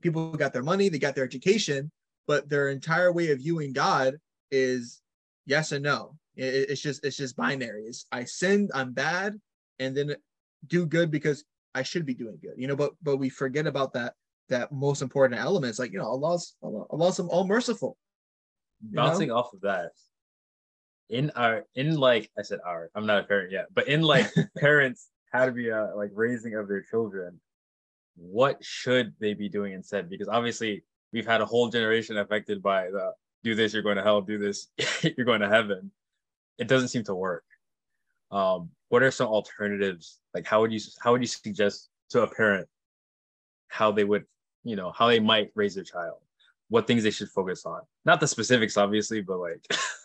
people 0.00 0.32
got 0.32 0.52
their 0.52 0.62
money, 0.62 0.88
they 0.88 0.98
got 0.98 1.14
their 1.14 1.24
education, 1.24 1.90
but 2.26 2.48
their 2.48 2.68
entire 2.68 3.12
way 3.12 3.30
of 3.30 3.38
viewing 3.38 3.72
God 3.72 4.14
is 4.50 5.00
yes 5.46 5.72
and 5.72 5.82
no. 5.82 6.16
It, 6.36 6.70
it's 6.70 6.80
just 6.80 7.04
it's 7.04 7.16
just 7.16 7.36
binary. 7.36 7.84
It's 7.84 8.06
I 8.12 8.24
sinned, 8.24 8.70
I'm 8.74 8.92
bad, 8.92 9.38
and 9.78 9.96
then 9.96 10.16
do 10.66 10.86
good 10.86 11.10
because 11.10 11.44
I 11.78 11.82
should 11.82 12.04
be 12.04 12.14
doing 12.14 12.38
good. 12.42 12.54
You 12.56 12.66
know, 12.66 12.76
but 12.76 12.92
but 13.02 13.16
we 13.18 13.28
forget 13.28 13.66
about 13.66 13.92
that 13.94 14.14
that 14.48 14.72
most 14.72 15.00
important 15.02 15.40
elements. 15.40 15.78
Like 15.78 15.92
you 15.92 15.98
know, 15.98 16.06
Allah's 16.06 16.56
Allah, 16.62 16.84
Allah's 16.90 17.20
all 17.20 17.46
merciful. 17.46 17.96
Bouncing 18.80 19.28
know? 19.28 19.36
off 19.36 19.52
of 19.54 19.60
that, 19.62 19.92
in 21.08 21.30
our 21.36 21.64
in 21.74 21.96
like 21.96 22.30
I 22.38 22.42
said 22.42 22.58
our 22.66 22.90
I'm 22.94 23.06
not 23.06 23.20
a 23.20 23.24
parent 23.24 23.52
yet, 23.52 23.66
but 23.72 23.88
in 23.88 24.02
like 24.02 24.28
parents 24.58 25.08
how 25.32 25.46
to 25.46 25.52
be 25.52 25.68
a 25.68 25.92
like 25.94 26.10
raising 26.14 26.54
of 26.54 26.68
their 26.68 26.82
children, 26.82 27.40
what 28.16 28.62
should 28.62 29.14
they 29.20 29.34
be 29.34 29.48
doing 29.48 29.72
instead? 29.72 30.10
Because 30.10 30.28
obviously 30.28 30.82
we've 31.12 31.26
had 31.26 31.40
a 31.40 31.46
whole 31.46 31.68
generation 31.68 32.18
affected 32.18 32.62
by 32.62 32.90
the 32.90 33.12
do 33.44 33.54
this, 33.54 33.72
you're 33.72 33.82
going 33.82 33.96
to 33.96 34.02
hell, 34.02 34.20
do 34.20 34.38
this, 34.38 34.68
you're 35.16 35.26
going 35.26 35.40
to 35.40 35.48
heaven. 35.48 35.92
It 36.58 36.66
doesn't 36.66 36.88
seem 36.88 37.04
to 37.04 37.14
work. 37.14 37.44
Um, 38.30 38.70
what 38.88 39.02
are 39.02 39.10
some 39.10 39.28
alternatives? 39.28 40.18
Like 40.34 40.46
how 40.46 40.60
would 40.60 40.72
you 40.72 40.80
how 41.00 41.12
would 41.12 41.20
you 41.20 41.26
suggest 41.26 41.88
to 42.10 42.22
a 42.22 42.26
parent 42.26 42.68
how 43.68 43.92
they 43.92 44.04
would, 44.04 44.24
you 44.64 44.76
know, 44.76 44.92
how 44.92 45.08
they 45.08 45.20
might 45.20 45.50
raise 45.54 45.74
their 45.74 45.84
child? 45.84 46.18
What 46.68 46.86
things 46.86 47.02
they 47.02 47.10
should 47.10 47.30
focus 47.30 47.64
on? 47.64 47.80
Not 48.04 48.20
the 48.20 48.28
specifics, 48.28 48.76
obviously, 48.76 49.22
but 49.22 49.38
like 49.38 49.66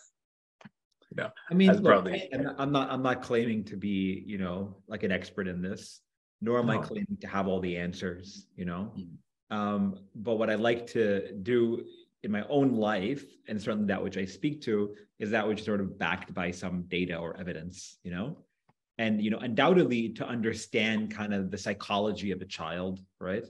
know, 1.16 1.30
I 1.50 1.54
mean, 1.54 1.72
look, 1.72 1.84
probably... 1.84 2.28
I'm 2.58 2.72
not 2.72 2.90
I'm 2.90 3.02
not 3.02 3.22
claiming 3.22 3.64
to 3.64 3.76
be, 3.76 4.24
you 4.26 4.38
know, 4.38 4.76
like 4.88 5.02
an 5.02 5.12
expert 5.12 5.48
in 5.48 5.62
this, 5.62 6.00
nor 6.40 6.58
am 6.58 6.66
no. 6.66 6.72
I 6.72 6.78
claiming 6.78 7.16
to 7.20 7.26
have 7.26 7.46
all 7.46 7.60
the 7.60 7.76
answers, 7.76 8.46
you 8.56 8.64
know. 8.64 8.92
Mm-hmm. 8.96 9.56
Um, 9.56 9.98
but 10.16 10.34
what 10.36 10.50
I 10.50 10.54
like 10.54 10.86
to 10.88 11.32
do 11.42 11.84
in 12.24 12.30
my 12.30 12.44
own 12.48 12.74
life, 12.74 13.24
and 13.48 13.60
certainly 13.60 13.86
that 13.86 14.02
which 14.02 14.16
I 14.16 14.24
speak 14.24 14.62
to, 14.62 14.94
is 15.18 15.30
that 15.30 15.46
which 15.46 15.60
is 15.60 15.66
sort 15.66 15.80
of 15.80 15.98
backed 15.98 16.34
by 16.34 16.50
some 16.50 16.82
data 16.88 17.16
or 17.16 17.36
evidence, 17.38 17.98
you 18.02 18.10
know. 18.10 18.38
And 18.98 19.22
you 19.22 19.30
know, 19.30 19.38
undoubtedly, 19.38 20.10
to 20.10 20.26
understand 20.26 21.14
kind 21.14 21.34
of 21.34 21.50
the 21.50 21.58
psychology 21.58 22.30
of 22.30 22.40
a 22.40 22.46
child, 22.46 23.00
right? 23.20 23.44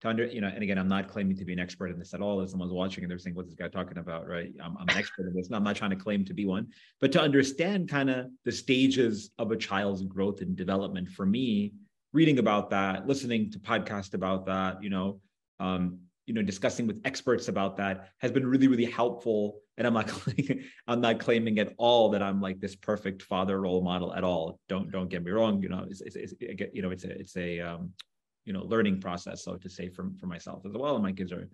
to 0.00 0.08
under, 0.08 0.26
you 0.26 0.40
know, 0.40 0.48
and 0.48 0.62
again, 0.62 0.78
I'm 0.78 0.88
not 0.88 1.08
claiming 1.08 1.36
to 1.36 1.44
be 1.44 1.52
an 1.52 1.58
expert 1.58 1.88
in 1.88 1.98
this 1.98 2.12
at 2.12 2.20
all. 2.20 2.40
As 2.40 2.50
someone's 2.50 2.72
watching 2.72 3.02
and 3.04 3.10
they're 3.10 3.18
saying, 3.18 3.34
what's 3.34 3.48
this 3.48 3.56
guy 3.56 3.68
talking 3.68 3.98
about? 3.98 4.28
Right. 4.28 4.52
I'm, 4.62 4.76
I'm 4.76 4.88
an 4.88 4.96
expert 4.96 5.26
in 5.26 5.34
this. 5.34 5.48
I'm 5.50 5.64
not 5.64 5.76
trying 5.76 5.90
to 5.90 5.96
claim 5.96 6.24
to 6.26 6.34
be 6.34 6.44
one, 6.44 6.68
but 7.00 7.12
to 7.12 7.20
understand 7.20 7.88
kind 7.88 8.10
of 8.10 8.26
the 8.44 8.52
stages 8.52 9.30
of 9.38 9.52
a 9.52 9.56
child's 9.56 10.02
growth 10.02 10.42
and 10.42 10.54
development 10.54 11.08
for 11.08 11.24
me, 11.24 11.72
reading 12.12 12.38
about 12.38 12.70
that, 12.70 13.06
listening 13.06 13.50
to 13.52 13.58
podcasts 13.58 14.14
about 14.14 14.46
that, 14.46 14.82
you 14.82 14.90
know, 14.90 15.20
um, 15.60 15.98
you 16.26 16.34
know, 16.34 16.42
discussing 16.42 16.86
with 16.86 17.00
experts 17.04 17.48
about 17.48 17.76
that 17.76 18.10
has 18.18 18.32
been 18.32 18.46
really, 18.46 18.68
really 18.68 18.84
helpful. 18.84 19.60
And 19.78 19.86
I'm 19.86 19.94
not, 19.94 20.12
I'm 20.88 21.00
not 21.00 21.20
claiming 21.20 21.58
at 21.58 21.72
all 21.78 22.10
that 22.10 22.22
I'm 22.22 22.40
like 22.40 22.60
this 22.60 22.76
perfect 22.76 23.22
father 23.22 23.60
role 23.60 23.82
model 23.82 24.12
at 24.14 24.24
all. 24.24 24.58
Don't, 24.68 24.90
don't 24.90 25.08
get 25.08 25.24
me 25.24 25.30
wrong. 25.30 25.62
You 25.62 25.68
know, 25.68 25.86
it's, 25.88 26.00
it's, 26.00 26.16
it's 26.16 26.34
you 26.72 26.82
know, 26.82 26.90
it's 26.90 27.04
a, 27.04 27.10
it's 27.10 27.36
a, 27.36 27.60
um, 27.60 27.92
you 28.46 28.52
know 28.52 28.64
learning 28.64 29.00
process 29.00 29.44
so 29.44 29.56
to 29.56 29.68
say 29.68 29.90
for, 29.90 30.08
for 30.18 30.26
myself 30.26 30.62
as 30.64 30.72
well 30.72 30.94
and 30.94 31.02
my 31.02 31.12
kids 31.12 31.32
are 31.32 31.48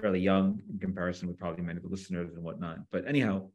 fairly 0.00 0.18
young 0.18 0.60
in 0.70 0.78
comparison 0.78 1.28
with 1.28 1.38
probably 1.38 1.62
many 1.62 1.76
of 1.76 1.82
the 1.82 1.88
listeners 1.88 2.30
and 2.34 2.42
whatnot 2.42 2.78
but 2.90 3.06
anyhow 3.06 3.46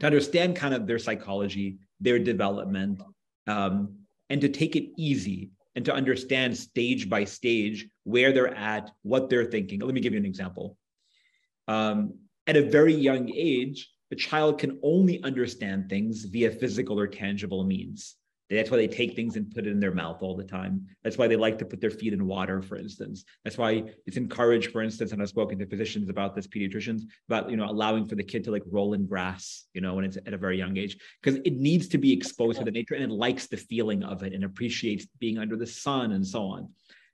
to 0.00 0.06
understand 0.06 0.56
kind 0.56 0.74
of 0.74 0.86
their 0.86 0.98
psychology 0.98 1.78
their 2.00 2.18
development 2.18 3.00
um, 3.46 3.94
and 4.28 4.40
to 4.40 4.48
take 4.48 4.74
it 4.74 4.90
easy 4.98 5.50
and 5.76 5.84
to 5.84 5.94
understand 5.94 6.56
stage 6.56 7.08
by 7.08 7.24
stage 7.24 7.86
where 8.04 8.32
they're 8.32 8.54
at 8.54 8.90
what 9.02 9.30
they're 9.30 9.44
thinking. 9.44 9.80
Let 9.80 9.94
me 9.94 10.00
give 10.00 10.14
you 10.14 10.18
an 10.18 10.26
example. 10.26 10.76
Um, 11.68 12.14
at 12.46 12.56
a 12.56 12.68
very 12.68 12.94
young 12.94 13.30
age 13.32 13.90
a 14.12 14.16
child 14.16 14.58
can 14.58 14.78
only 14.82 15.22
understand 15.22 15.88
things 15.88 16.24
via 16.24 16.50
physical 16.50 16.98
or 16.98 17.06
tangible 17.08 17.64
means 17.64 18.16
that's 18.48 18.70
why 18.70 18.76
they 18.76 18.86
take 18.86 19.16
things 19.16 19.36
and 19.36 19.52
put 19.52 19.66
it 19.66 19.70
in 19.70 19.80
their 19.80 19.92
mouth 19.92 20.22
all 20.22 20.36
the 20.36 20.44
time. 20.44 20.86
That's 21.02 21.18
why 21.18 21.26
they 21.26 21.34
like 21.36 21.58
to 21.58 21.64
put 21.64 21.80
their 21.80 21.90
feet 21.90 22.12
in 22.12 22.26
water, 22.26 22.62
for 22.62 22.76
instance. 22.76 23.24
That's 23.42 23.58
why 23.58 23.84
it's 24.06 24.16
encouraged, 24.16 24.70
for 24.70 24.82
instance, 24.82 25.12
and 25.12 25.20
I've 25.20 25.28
spoken 25.28 25.58
to 25.58 25.66
physicians 25.66 26.08
about 26.08 26.36
this, 26.36 26.46
pediatricians, 26.46 27.02
about 27.28 27.50
you 27.50 27.56
know 27.56 27.68
allowing 27.68 28.06
for 28.06 28.14
the 28.14 28.22
kid 28.22 28.44
to 28.44 28.52
like 28.52 28.62
roll 28.70 28.94
in 28.94 29.06
grass, 29.06 29.64
you 29.74 29.80
know, 29.80 29.94
when 29.94 30.04
it's 30.04 30.16
at 30.16 30.34
a 30.34 30.38
very 30.38 30.56
young 30.56 30.76
age, 30.76 30.96
because 31.22 31.40
it 31.44 31.54
needs 31.54 31.88
to 31.88 31.98
be 31.98 32.12
exposed 32.12 32.58
to 32.58 32.64
the 32.64 32.70
nature 32.70 32.94
and 32.94 33.04
it 33.04 33.10
likes 33.10 33.46
the 33.46 33.56
feeling 33.56 34.04
of 34.04 34.22
it 34.22 34.32
and 34.32 34.44
appreciates 34.44 35.06
being 35.18 35.38
under 35.38 35.56
the 35.56 35.66
sun 35.66 36.12
and 36.12 36.24
so 36.24 36.44
on. 36.44 36.68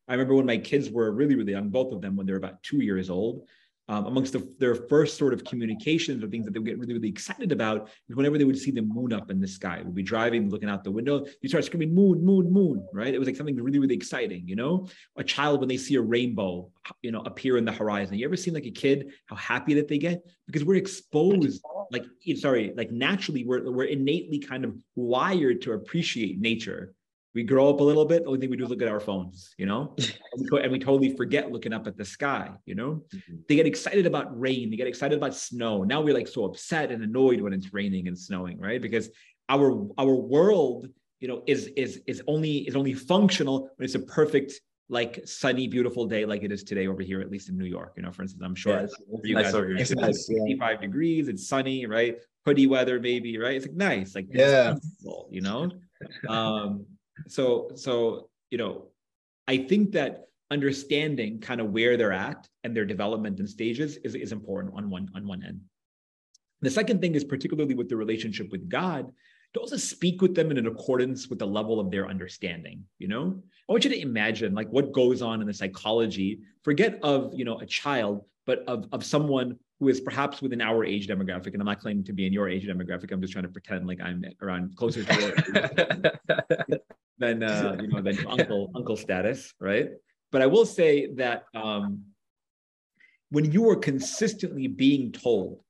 I 0.08 0.14
remember 0.14 0.34
when 0.34 0.46
my 0.46 0.58
kids 0.58 0.90
were 0.90 1.12
really, 1.12 1.36
really 1.36 1.52
young, 1.52 1.70
both 1.70 1.92
of 1.92 2.02
them, 2.02 2.16
when 2.16 2.26
they 2.26 2.32
were 2.32 2.38
about 2.38 2.62
two 2.62 2.82
years 2.82 3.08
old, 3.08 3.48
um, 3.88 4.06
amongst 4.06 4.32
the, 4.32 4.48
their 4.58 4.74
first 4.74 5.18
sort 5.18 5.32
of 5.34 5.44
communications 5.44 6.22
or 6.22 6.28
things 6.28 6.44
that 6.44 6.52
they 6.52 6.58
would 6.58 6.66
get 6.66 6.78
really, 6.78 6.94
really 6.94 7.08
excited 7.08 7.52
about 7.52 7.88
is 8.08 8.16
whenever 8.16 8.38
they 8.38 8.44
would 8.44 8.58
see 8.58 8.70
the 8.70 8.82
moon 8.82 9.12
up 9.12 9.30
in 9.30 9.40
the 9.40 9.48
sky. 9.48 9.82
We'd 9.84 9.94
be 9.94 10.02
driving, 10.02 10.50
looking 10.50 10.68
out 10.68 10.84
the 10.84 10.90
window, 10.90 11.26
you 11.40 11.48
start 11.48 11.64
screaming, 11.64 11.94
moon, 11.94 12.24
moon, 12.24 12.50
moon, 12.50 12.86
right? 12.92 13.12
It 13.12 13.18
was 13.18 13.26
like 13.26 13.36
something 13.36 13.56
really, 13.56 13.78
really 13.78 13.94
exciting, 13.94 14.46
you 14.46 14.56
know? 14.56 14.88
A 15.16 15.24
child, 15.24 15.60
when 15.60 15.68
they 15.68 15.76
see 15.76 15.96
a 15.96 16.00
rainbow, 16.00 16.70
you 17.02 17.10
know, 17.10 17.20
appear 17.22 17.56
in 17.56 17.64
the 17.64 17.72
horizon. 17.72 18.16
You 18.16 18.24
ever 18.24 18.36
seen 18.36 18.54
like 18.54 18.66
a 18.66 18.70
kid, 18.70 19.12
how 19.26 19.36
happy 19.36 19.74
that 19.74 19.88
they 19.88 19.98
get? 19.98 20.22
Because 20.46 20.64
we're 20.64 20.76
exposed, 20.76 21.62
like, 21.90 22.04
sorry, 22.36 22.72
like 22.76 22.92
naturally, 22.92 23.44
we're, 23.44 23.70
we're 23.70 23.84
innately 23.84 24.38
kind 24.38 24.64
of 24.64 24.76
wired 24.94 25.62
to 25.62 25.72
appreciate 25.72 26.40
nature 26.40 26.94
we 27.34 27.42
grow 27.42 27.70
up 27.70 27.80
a 27.80 27.82
little 27.82 28.04
bit. 28.04 28.22
The 28.22 28.28
only 28.28 28.40
thing 28.40 28.50
we 28.50 28.56
do 28.56 28.64
is 28.64 28.70
look 28.70 28.82
at 28.82 28.88
our 28.88 29.00
phones, 29.00 29.54
you 29.56 29.66
know, 29.66 29.94
and, 30.32 30.72
we, 30.72 30.78
totally 30.78 31.16
forget 31.16 31.50
looking 31.50 31.72
up 31.72 31.86
at 31.86 31.96
the 31.96 32.04
sky, 32.04 32.50
you 32.66 32.74
know. 32.74 33.04
Mm-hmm. 33.14 33.36
They 33.48 33.56
get 33.56 33.66
excited 33.66 34.06
about 34.06 34.38
rain. 34.38 34.70
They 34.70 34.76
get 34.76 34.86
excited 34.86 35.16
about 35.16 35.34
snow. 35.34 35.82
Now 35.82 36.00
we're 36.00 36.14
like 36.14 36.28
so 36.28 36.44
upset 36.44 36.90
and 36.90 37.02
annoyed 37.02 37.40
when 37.40 37.52
it's 37.52 37.72
raining 37.72 38.08
and 38.08 38.18
snowing, 38.18 38.58
right? 38.58 38.80
Because 38.80 39.10
our 39.48 39.86
our 39.98 40.14
world, 40.14 40.88
you 41.20 41.28
know, 41.28 41.42
is 41.46 41.68
is 41.76 42.02
is 42.06 42.22
only 42.26 42.58
is 42.68 42.76
only 42.76 42.94
functional 42.94 43.70
when 43.76 43.84
it's 43.84 43.94
a 43.94 44.00
perfect 44.00 44.52
like 44.88 45.26
sunny, 45.26 45.68
beautiful 45.68 46.06
day 46.06 46.26
like 46.26 46.42
it 46.42 46.52
is 46.52 46.62
today 46.62 46.86
over 46.86 47.00
here, 47.00 47.22
at 47.22 47.30
least 47.30 47.48
in 47.48 47.56
New 47.56 47.64
York. 47.64 47.94
You 47.96 48.02
know, 48.02 48.12
for 48.12 48.22
instance, 48.22 48.42
I'm 48.44 48.54
sure 48.54 48.78
yeah, 48.78 48.86
you 49.24 49.34
nice 49.34 49.52
guys, 49.52 49.64
it's, 49.78 49.90
it's 49.90 50.26
65 50.26 50.82
degrees, 50.82 51.28
it's 51.28 51.48
sunny, 51.48 51.86
right? 51.86 52.16
Hoodie 52.44 52.66
weather, 52.66 53.00
maybe, 53.00 53.38
right? 53.38 53.56
It's 53.56 53.66
like 53.66 53.74
nice, 53.74 54.14
like 54.14 54.26
yeah, 54.30 54.74
you 55.30 55.40
know. 55.40 55.70
Um, 56.28 56.84
so 57.28 57.70
so 57.74 58.28
you 58.50 58.58
know 58.58 58.86
i 59.48 59.56
think 59.56 59.92
that 59.92 60.26
understanding 60.50 61.40
kind 61.40 61.60
of 61.60 61.70
where 61.70 61.96
they're 61.96 62.12
at 62.12 62.48
and 62.64 62.76
their 62.76 62.84
development 62.84 63.38
and 63.40 63.48
stages 63.48 63.96
is, 63.98 64.14
is 64.14 64.32
important 64.32 64.74
on 64.76 64.90
one 64.90 65.08
on 65.14 65.26
one 65.26 65.42
end 65.42 65.60
the 66.60 66.70
second 66.70 67.00
thing 67.00 67.14
is 67.14 67.24
particularly 67.24 67.74
with 67.74 67.88
the 67.88 67.96
relationship 67.96 68.50
with 68.50 68.68
god 68.68 69.10
to 69.54 69.60
also 69.60 69.76
speak 69.76 70.22
with 70.22 70.34
them 70.34 70.50
in 70.50 70.66
accordance 70.66 71.28
with 71.28 71.38
the 71.38 71.46
level 71.46 71.80
of 71.80 71.90
their 71.90 72.08
understanding 72.08 72.82
you 72.98 73.08
know 73.08 73.42
i 73.68 73.72
want 73.72 73.84
you 73.84 73.90
to 73.90 74.00
imagine 74.00 74.54
like 74.54 74.68
what 74.68 74.92
goes 74.92 75.22
on 75.22 75.40
in 75.40 75.46
the 75.46 75.54
psychology 75.54 76.40
forget 76.62 76.98
of 77.02 77.32
you 77.34 77.44
know 77.44 77.58
a 77.60 77.66
child 77.66 78.24
but 78.44 78.64
of, 78.66 78.86
of 78.92 79.04
someone 79.04 79.58
who 79.82 79.88
is 79.88 80.00
perhaps 80.00 80.40
within 80.40 80.60
our 80.60 80.84
age 80.84 81.08
demographic, 81.08 81.54
and 81.54 81.60
I'm 81.60 81.66
not 81.66 81.80
claiming 81.80 82.04
to 82.04 82.12
be 82.12 82.24
in 82.24 82.32
your 82.32 82.48
age 82.48 82.68
demographic. 82.68 83.10
I'm 83.10 83.20
just 83.20 83.32
trying 83.32 83.46
to 83.46 83.50
pretend 83.50 83.88
like 83.88 84.00
I'm 84.00 84.24
around 84.40 84.76
closer 84.76 85.02
to 85.02 85.20
your 85.20 86.78
than 87.22 87.42
uh, 87.42 87.76
you 87.80 87.88
know 87.88 88.02
than 88.02 88.18
uncle 88.26 88.70
uncle 88.74 88.96
status, 88.96 89.54
right? 89.60 89.88
But 90.30 90.42
I 90.42 90.46
will 90.46 90.66
say 90.66 91.12
that 91.14 91.44
um, 91.54 92.04
when 93.30 93.50
you 93.50 93.68
are 93.70 93.76
consistently 93.76 94.66
being 94.66 95.12
told 95.12 95.60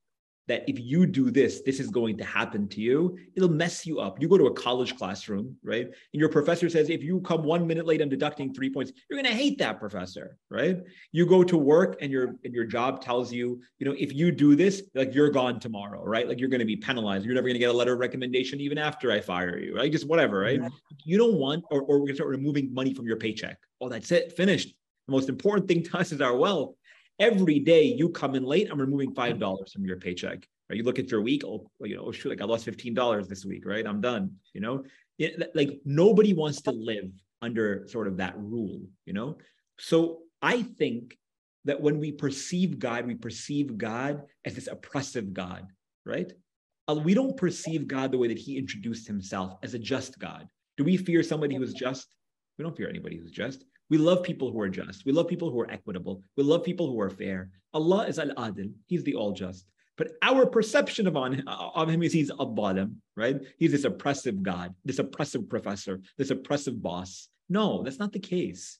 that 0.47 0.63
if 0.67 0.79
you 0.79 1.05
do 1.05 1.31
this, 1.31 1.61
this 1.61 1.79
is 1.79 1.89
going 1.89 2.17
to 2.17 2.23
happen 2.23 2.67
to 2.67 2.81
you. 2.81 3.17
It'll 3.35 3.49
mess 3.49 3.85
you 3.85 3.99
up. 3.99 4.21
You 4.21 4.27
go 4.27 4.37
to 4.37 4.47
a 4.47 4.53
college 4.53 4.97
classroom, 4.97 5.55
right? 5.63 5.85
And 5.85 6.19
your 6.19 6.29
professor 6.29 6.69
says, 6.69 6.89
if 6.89 7.01
you 7.01 7.21
come 7.21 7.43
one 7.43 7.65
minute 7.65 7.85
late, 7.85 8.01
I'm 8.01 8.09
deducting 8.09 8.53
three 8.53 8.69
points. 8.69 8.91
You're 9.09 9.21
going 9.21 9.31
to 9.31 9.37
hate 9.37 9.57
that 9.59 9.79
professor, 9.79 10.37
right? 10.49 10.79
You 11.11 11.25
go 11.25 11.43
to 11.43 11.57
work 11.57 11.97
and 12.01 12.11
your 12.11 12.35
and 12.43 12.53
your 12.53 12.65
job 12.65 13.01
tells 13.01 13.31
you, 13.31 13.61
you 13.79 13.85
know, 13.85 13.95
if 13.97 14.13
you 14.13 14.31
do 14.31 14.55
this, 14.55 14.83
like 14.95 15.13
you're 15.15 15.29
gone 15.29 15.59
tomorrow, 15.59 16.03
right? 16.03 16.27
Like 16.27 16.39
you're 16.39 16.49
going 16.49 16.59
to 16.59 16.65
be 16.65 16.75
penalized. 16.75 17.25
You're 17.25 17.35
never 17.35 17.47
going 17.47 17.55
to 17.55 17.59
get 17.59 17.69
a 17.69 17.73
letter 17.73 17.93
of 17.93 17.99
recommendation 17.99 18.59
even 18.59 18.77
after 18.77 19.11
I 19.11 19.21
fire 19.21 19.57
you, 19.57 19.75
right? 19.75 19.91
Just 19.91 20.07
whatever, 20.07 20.39
right? 20.39 20.59
Mm-hmm. 20.59 20.95
You 21.05 21.17
don't 21.17 21.35
want, 21.35 21.63
or, 21.71 21.81
or 21.81 21.99
we're 21.99 21.99
going 21.99 22.07
to 22.09 22.15
start 22.15 22.29
removing 22.29 22.73
money 22.73 22.93
from 22.93 23.05
your 23.05 23.17
paycheck. 23.17 23.57
Oh, 23.79 23.89
that's 23.89 24.11
it, 24.11 24.35
finished. 24.35 24.75
The 25.07 25.11
most 25.11 25.29
important 25.29 25.67
thing 25.67 25.83
to 25.83 25.97
us 25.97 26.11
is 26.11 26.21
our 26.21 26.35
wealth 26.35 26.75
every 27.23 27.59
day 27.59 27.83
you 27.83 28.09
come 28.09 28.35
in 28.35 28.43
late, 28.43 28.67
I'm 28.69 28.79
removing 28.79 29.13
five 29.13 29.39
dollars 29.39 29.71
from 29.71 29.85
your 29.85 29.97
paycheck. 29.97 30.45
Right? 30.69 30.77
You 30.77 30.83
look 30.83 30.99
at 30.99 31.09
your 31.09 31.21
week, 31.21 31.43
oh, 31.45 31.69
you 31.81 31.95
know, 31.95 32.05
oh, 32.07 32.11
shoot, 32.11 32.29
like 32.29 32.41
I 32.41 32.45
lost 32.45 32.65
fifteen 32.65 32.93
dollars 32.93 33.27
this 33.27 33.45
week, 33.45 33.65
right? 33.65 33.85
I'm 33.87 34.01
done. 34.01 34.31
You 34.53 34.61
know, 34.61 34.83
it, 35.17 35.51
like 35.55 35.79
nobody 35.85 36.33
wants 36.33 36.61
to 36.63 36.71
live 36.71 37.09
under 37.41 37.87
sort 37.87 38.07
of 38.07 38.17
that 38.17 38.35
rule. 38.37 38.81
You 39.05 39.13
know, 39.13 39.37
so 39.79 40.19
I 40.41 40.63
think 40.63 41.17
that 41.65 41.79
when 41.79 41.97
we 41.99 42.11
perceive 42.11 42.77
God, 42.77 43.07
we 43.07 43.15
perceive 43.15 43.77
God 43.77 44.23
as 44.43 44.53
this 44.55 44.67
oppressive 44.67 45.33
God, 45.33 45.65
right? 46.05 46.31
Uh, 46.89 46.95
we 46.95 47.13
don't 47.13 47.37
perceive 47.37 47.87
God 47.87 48.11
the 48.11 48.17
way 48.17 48.27
that 48.27 48.37
He 48.37 48.57
introduced 48.57 49.07
Himself 49.07 49.57
as 49.63 49.73
a 49.73 49.79
just 49.79 50.19
God. 50.19 50.47
Do 50.77 50.83
we 50.83 50.97
fear 50.97 51.23
somebody 51.23 51.55
who's 51.55 51.73
just? 51.73 52.07
We 52.57 52.63
don't 52.63 52.75
fear 52.75 52.89
anybody 52.89 53.17
who's 53.17 53.31
just. 53.31 53.63
We 53.89 53.97
love 53.97 54.23
people 54.23 54.51
who 54.51 54.59
are 54.61 54.69
just. 54.69 55.05
We 55.05 55.11
love 55.11 55.27
people 55.27 55.51
who 55.51 55.59
are 55.61 55.69
equitable. 55.69 56.23
We 56.37 56.43
love 56.43 56.63
people 56.63 56.87
who 56.87 56.99
are 57.01 57.09
fair. 57.09 57.49
Allah 57.73 58.07
is 58.07 58.19
al-adil. 58.19 58.71
He's 58.87 59.03
the 59.03 59.15
all 59.15 59.33
just. 59.33 59.65
But 59.97 60.13
our 60.23 60.45
perception 60.45 61.05
of, 61.05 61.15
on, 61.15 61.43
of 61.47 61.89
him 61.89 62.01
is 62.01 62.13
he's 62.13 62.31
a 62.39 62.45
bottom, 62.45 63.01
right? 63.15 63.39
He's 63.59 63.71
this 63.71 63.83
oppressive 63.83 64.41
God, 64.41 64.73
this 64.83 64.99
oppressive 64.99 65.47
professor, 65.47 66.01
this 66.17 66.31
oppressive 66.31 66.81
boss. 66.81 67.29
No, 67.49 67.83
that's 67.83 67.99
not 67.99 68.11
the 68.11 68.19
case. 68.19 68.79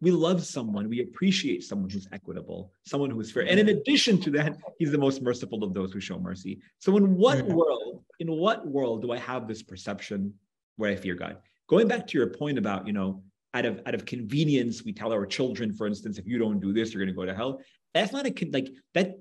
We 0.00 0.10
love 0.10 0.44
someone, 0.44 0.88
we 0.88 1.00
appreciate 1.00 1.62
someone 1.62 1.88
who's 1.88 2.08
equitable, 2.12 2.72
someone 2.84 3.10
who 3.10 3.20
is 3.20 3.30
fair. 3.30 3.46
And 3.48 3.60
in 3.60 3.68
addition 3.68 4.20
to 4.22 4.30
that, 4.32 4.56
he's 4.78 4.90
the 4.90 4.98
most 4.98 5.22
merciful 5.22 5.62
of 5.62 5.74
those 5.74 5.92
who 5.92 6.00
show 6.00 6.18
mercy. 6.18 6.60
So 6.78 6.96
in 6.96 7.16
what 7.16 7.44
world, 7.46 8.02
in 8.18 8.30
what 8.30 8.66
world 8.66 9.02
do 9.02 9.12
I 9.12 9.18
have 9.18 9.46
this 9.46 9.62
perception 9.62 10.34
where 10.76 10.90
I 10.90 10.96
fear 10.96 11.14
God? 11.14 11.38
Going 11.68 11.86
back 11.86 12.06
to 12.08 12.18
your 12.18 12.28
point 12.28 12.58
about, 12.58 12.86
you 12.86 12.92
know, 12.92 13.22
out 13.54 13.66
of 13.66 13.80
out 13.86 13.94
of 13.94 14.04
convenience, 14.06 14.84
we 14.84 14.92
tell 14.92 15.12
our 15.12 15.26
children, 15.26 15.74
for 15.74 15.86
instance, 15.86 16.18
if 16.18 16.26
you 16.26 16.38
don't 16.38 16.60
do 16.60 16.72
this, 16.72 16.92
you're 16.92 17.04
going 17.04 17.14
to 17.14 17.18
go 17.18 17.26
to 17.26 17.34
hell. 17.34 17.60
That's 17.94 18.12
not 18.12 18.26
a 18.26 18.50
like 18.52 18.70
that 18.94 19.16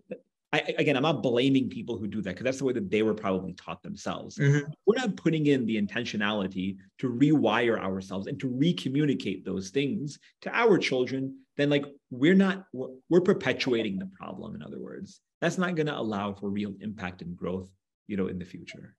I, 0.54 0.76
again, 0.78 0.98
I'm 0.98 1.04
not 1.04 1.24
blaming 1.24 1.70
people 1.70 1.98
who 1.98 2.08
do 2.08 2.22
that 2.22 2.32
because 2.32 2.44
that's 2.44 2.58
the 2.58 2.66
way 2.66 2.74
that 2.74 2.92
they 2.92 3.04
were 3.04 3.14
probably 3.14 3.54
taught 3.54 3.82
themselves. 3.84 4.38
Mm-hmm. 4.38 4.70
We're 4.86 4.98
not 4.98 5.16
putting 5.16 5.46
in 5.46 5.66
the 5.66 5.82
intentionality 5.82 6.76
to 7.00 7.10
rewire 7.10 7.80
ourselves 7.80 8.28
and 8.28 8.38
to 8.42 8.50
recommunicate 8.50 9.46
those 9.46 9.70
things 9.70 10.20
to 10.42 10.54
our 10.54 10.78
children. 10.78 11.38
Then, 11.56 11.70
like, 11.70 11.86
we're 12.10 12.36
not, 12.36 12.66
we're, 12.74 12.90
we're 13.10 13.22
perpetuating 13.22 13.98
the 13.98 14.10
problem. 14.20 14.56
In 14.56 14.62
other 14.62 14.80
words, 14.80 15.22
that's 15.40 15.58
not 15.58 15.76
going 15.76 15.88
to 15.88 15.98
allow 15.98 16.34
for 16.34 16.50
real 16.50 16.74
impact 16.82 17.22
and 17.22 17.38
growth, 17.38 17.70
you 18.08 18.18
know, 18.18 18.28
in 18.28 18.38
the 18.38 18.46
future. 18.46 18.96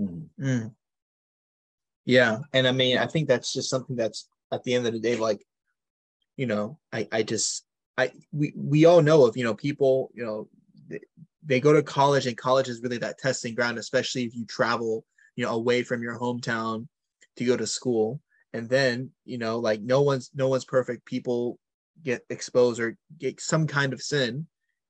Mm-hmm. 0.00 0.44
Mm. 0.44 0.74
Yeah, 2.06 2.38
and 2.52 2.66
I 2.66 2.72
mean, 2.72 2.98
I 2.98 3.06
think 3.06 3.28
that's 3.28 3.52
just 3.52 3.70
something 3.70 3.94
that's 3.94 4.28
at 4.52 4.62
the 4.64 4.74
end 4.74 4.86
of 4.86 4.92
the 4.92 5.00
day, 5.00 5.16
like, 5.16 5.44
you 6.36 6.46
know, 6.46 6.78
I, 6.92 7.08
I 7.10 7.22
just, 7.22 7.64
I, 7.98 8.12
we, 8.32 8.52
we 8.56 8.84
all 8.84 9.02
know 9.02 9.26
of, 9.26 9.36
you 9.36 9.44
know, 9.44 9.54
people, 9.54 10.10
you 10.14 10.24
know, 10.24 10.48
they 11.44 11.58
go 11.58 11.72
to 11.72 11.82
college 11.82 12.26
and 12.26 12.36
college 12.36 12.68
is 12.68 12.82
really 12.82 12.98
that 12.98 13.18
testing 13.18 13.52
ground 13.52 13.76
especially 13.76 14.22
if 14.22 14.32
you 14.32 14.44
travel 14.44 15.04
you 15.36 15.44
know 15.44 15.52
away 15.52 15.82
from 15.82 16.02
your 16.02 16.18
hometown 16.18 16.86
to 17.36 17.44
go 17.44 17.56
to 17.56 17.66
school. 17.66 18.20
And 18.52 18.68
then 18.68 19.10
you 19.24 19.38
know 19.38 19.58
like 19.58 19.80
no 19.80 20.02
one's 20.02 20.30
no 20.34 20.48
one's 20.48 20.64
perfect. 20.64 21.04
People 21.04 21.58
get 22.02 22.24
exposed 22.30 22.80
or 22.80 22.96
get 23.18 23.40
some 23.40 23.66
kind 23.66 23.92
of 23.92 24.02
sin. 24.02 24.46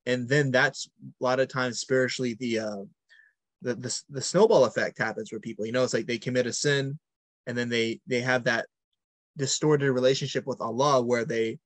And 0.06 0.28
then 0.28 0.50
that's 0.50 0.88
a 1.02 1.24
lot 1.24 1.40
of 1.40 1.48
times 1.48 1.80
spiritually 1.80 2.34
the 2.34 2.58
uh 2.60 2.82
the, 3.64 3.74
the, 3.76 4.02
the 4.10 4.20
snowball 4.20 4.64
effect 4.64 4.98
happens 4.98 5.28
for 5.28 5.38
people. 5.38 5.64
You 5.64 5.72
know 5.72 5.84
it's 5.84 5.94
like 5.94 6.06
they 6.06 6.18
commit 6.18 6.46
a 6.46 6.52
sin 6.52 6.98
and 7.46 7.56
then 7.56 7.68
they 7.68 8.00
they 8.06 8.20
have 8.20 8.44
that 8.44 8.66
distorted 9.36 9.92
relationship 9.92 10.46
with 10.46 10.60
allah 10.60 11.00
where 11.02 11.24
they 11.24 11.58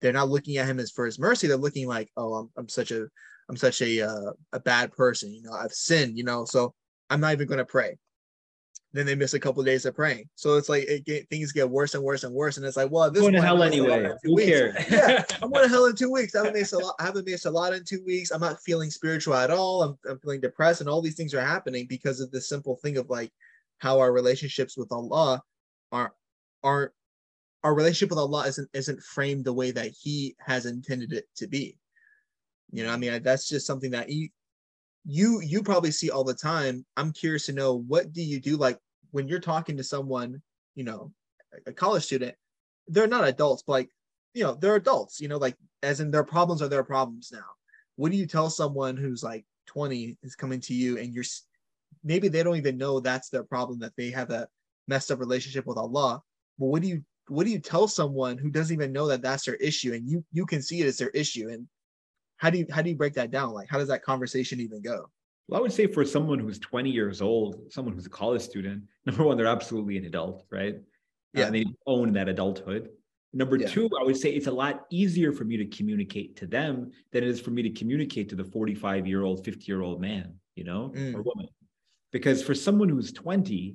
they're 0.00 0.12
not 0.12 0.28
looking 0.28 0.56
at 0.56 0.66
him 0.66 0.80
as 0.80 0.90
for 0.90 1.06
his 1.06 1.18
mercy 1.18 1.46
they're 1.46 1.56
looking 1.56 1.86
like 1.86 2.10
oh 2.16 2.34
i'm, 2.34 2.50
I'm 2.56 2.68
such 2.68 2.90
a 2.90 3.06
I'm 3.48 3.56
such 3.56 3.82
a 3.82 4.00
uh, 4.00 4.32
a 4.52 4.60
bad 4.60 4.92
person. 4.92 5.32
You 5.32 5.42
know, 5.42 5.52
I've 5.52 5.72
sinned. 5.72 6.16
You 6.16 6.24
know, 6.24 6.44
so 6.44 6.74
I'm 7.10 7.20
not 7.20 7.32
even 7.32 7.46
going 7.46 7.58
to 7.58 7.64
pray. 7.64 7.98
Then 8.94 9.06
they 9.06 9.14
miss 9.14 9.32
a 9.32 9.40
couple 9.40 9.60
of 9.60 9.66
days 9.66 9.86
of 9.86 9.94
praying. 9.94 10.28
So 10.34 10.56
it's 10.56 10.68
like 10.68 10.84
it 10.84 11.06
get, 11.06 11.28
things 11.30 11.52
get 11.52 11.68
worse 11.68 11.94
and 11.94 12.02
worse 12.02 12.24
and 12.24 12.34
worse. 12.34 12.58
And 12.58 12.66
it's 12.66 12.76
like, 12.76 12.90
well, 12.90 13.10
this 13.10 13.20
is 13.20 13.22
going 13.22 13.34
to 13.34 13.42
hell 13.42 13.62
anyway. 13.62 14.10
Who 14.22 14.36
cares? 14.36 14.74
yeah, 14.90 15.24
I'm 15.42 15.50
going 15.50 15.64
to 15.64 15.68
hell 15.68 15.86
in 15.86 15.96
two 15.96 16.10
weeks. 16.12 16.34
I 16.34 16.38
haven't 16.38 16.54
made 16.54 16.66
salat. 16.66 16.94
I 16.98 17.04
haven't 17.04 17.26
made 17.26 17.40
salat 17.40 17.72
in 17.72 17.84
two 17.84 18.02
weeks. 18.04 18.30
I'm 18.30 18.40
not 18.40 18.62
feeling 18.62 18.90
spiritual 18.90 19.34
at 19.34 19.50
all. 19.50 19.82
I'm, 19.82 19.98
I'm 20.08 20.18
feeling 20.18 20.40
depressed, 20.40 20.80
and 20.80 20.90
all 20.90 21.00
these 21.00 21.16
things 21.16 21.34
are 21.34 21.40
happening 21.40 21.86
because 21.88 22.20
of 22.20 22.30
this 22.30 22.48
simple 22.48 22.76
thing 22.76 22.98
of 22.98 23.08
like 23.08 23.32
how 23.78 23.98
our 23.98 24.12
relationships 24.12 24.76
with 24.76 24.92
Allah 24.92 25.42
are 25.90 26.12
are 26.62 26.92
our 27.64 27.74
relationship 27.74 28.10
with 28.10 28.18
Allah 28.18 28.46
isn't 28.46 28.68
isn't 28.72 29.02
framed 29.02 29.44
the 29.44 29.52
way 29.52 29.70
that 29.70 29.92
He 29.92 30.36
has 30.40 30.66
intended 30.66 31.12
it 31.12 31.26
to 31.36 31.46
be. 31.46 31.78
You 32.70 32.84
know, 32.84 32.92
I 32.92 32.96
mean, 32.96 33.22
that's 33.22 33.48
just 33.48 33.66
something 33.66 33.90
that 33.92 34.08
you 34.10 34.28
you 35.04 35.40
you 35.40 35.62
probably 35.62 35.90
see 35.90 36.10
all 36.10 36.24
the 36.24 36.34
time. 36.34 36.84
I'm 36.96 37.12
curious 37.12 37.46
to 37.46 37.52
know 37.52 37.74
what 37.74 38.12
do 38.12 38.22
you 38.22 38.40
do 38.40 38.56
like 38.56 38.78
when 39.10 39.28
you're 39.28 39.40
talking 39.40 39.76
to 39.76 39.84
someone, 39.84 40.42
you 40.74 40.84
know, 40.84 41.12
a 41.66 41.72
college 41.72 42.04
student, 42.04 42.34
they're 42.88 43.06
not 43.06 43.28
adults, 43.28 43.62
but 43.66 43.72
like, 43.72 43.90
you 44.34 44.42
know, 44.42 44.54
they're 44.54 44.76
adults, 44.76 45.20
you 45.20 45.28
know, 45.28 45.36
like 45.36 45.56
as 45.82 46.00
in 46.00 46.10
their 46.10 46.24
problems 46.24 46.62
are 46.62 46.68
their 46.68 46.84
problems 46.84 47.30
now. 47.32 47.44
What 47.96 48.10
do 48.10 48.16
you 48.16 48.26
tell 48.26 48.48
someone 48.48 48.96
who's 48.96 49.22
like 49.22 49.44
20 49.66 50.16
is 50.22 50.34
coming 50.34 50.60
to 50.60 50.74
you 50.74 50.98
and 50.98 51.14
you're 51.14 51.24
maybe 52.02 52.28
they 52.28 52.42
don't 52.42 52.56
even 52.56 52.78
know 52.78 53.00
that's 53.00 53.28
their 53.28 53.44
problem 53.44 53.78
that 53.80 53.92
they 53.96 54.10
have 54.10 54.30
a 54.30 54.48
messed 54.88 55.10
up 55.10 55.20
relationship 55.20 55.66
with 55.66 55.76
Allah. 55.78 56.22
But 56.58 56.66
what 56.66 56.82
do 56.82 56.88
you 56.88 57.02
what 57.28 57.44
do 57.44 57.50
you 57.50 57.58
tell 57.58 57.88
someone 57.88 58.38
who 58.38 58.50
doesn't 58.50 58.74
even 58.74 58.92
know 58.92 59.06
that 59.06 59.22
that's 59.22 59.44
their 59.44 59.54
issue 59.56 59.94
and 59.94 60.08
you 60.08 60.24
you 60.32 60.46
can 60.46 60.62
see 60.62 60.80
it 60.80 60.86
as 60.86 60.98
their 60.98 61.10
issue 61.10 61.48
and 61.48 61.66
how 62.36 62.50
do 62.50 62.58
you 62.58 62.66
how 62.70 62.82
do 62.82 62.90
you 62.90 62.96
break 62.96 63.14
that 63.14 63.30
down? 63.30 63.52
Like 63.52 63.68
how 63.68 63.78
does 63.78 63.88
that 63.88 64.02
conversation 64.02 64.60
even 64.60 64.82
go? 64.82 65.08
Well, 65.48 65.58
I 65.58 65.62
would 65.62 65.72
say 65.72 65.86
for 65.86 66.04
someone 66.04 66.38
who's 66.38 66.58
20 66.58 66.90
years 66.90 67.20
old, 67.20 67.60
someone 67.70 67.94
who's 67.94 68.06
a 68.06 68.10
college 68.10 68.42
student, 68.42 68.82
number 69.06 69.24
one, 69.24 69.36
they're 69.36 69.46
absolutely 69.46 69.96
an 69.98 70.04
adult, 70.04 70.44
right? 70.50 70.76
Yeah. 71.34 71.46
And 71.46 71.54
they 71.54 71.64
own 71.86 72.12
that 72.12 72.28
adulthood. 72.28 72.90
Number 73.32 73.56
yeah. 73.56 73.68
two, 73.68 73.88
I 73.98 74.04
would 74.04 74.16
say 74.16 74.30
it's 74.30 74.46
a 74.46 74.52
lot 74.52 74.84
easier 74.90 75.32
for 75.32 75.44
me 75.44 75.56
to 75.56 75.64
communicate 75.66 76.36
to 76.36 76.46
them 76.46 76.90
than 77.12 77.22
it 77.22 77.28
is 77.28 77.40
for 77.40 77.50
me 77.50 77.62
to 77.62 77.70
communicate 77.70 78.28
to 78.28 78.36
the 78.36 78.44
45 78.44 79.06
year 79.06 79.22
old, 79.22 79.44
50 79.44 79.64
year 79.66 79.80
old 79.80 80.00
man, 80.00 80.34
you 80.54 80.64
know, 80.64 80.92
mm. 80.94 81.14
or 81.14 81.22
woman. 81.22 81.48
Because 82.12 82.42
for 82.42 82.54
someone 82.54 82.90
who's 82.90 83.10
20, 83.12 83.74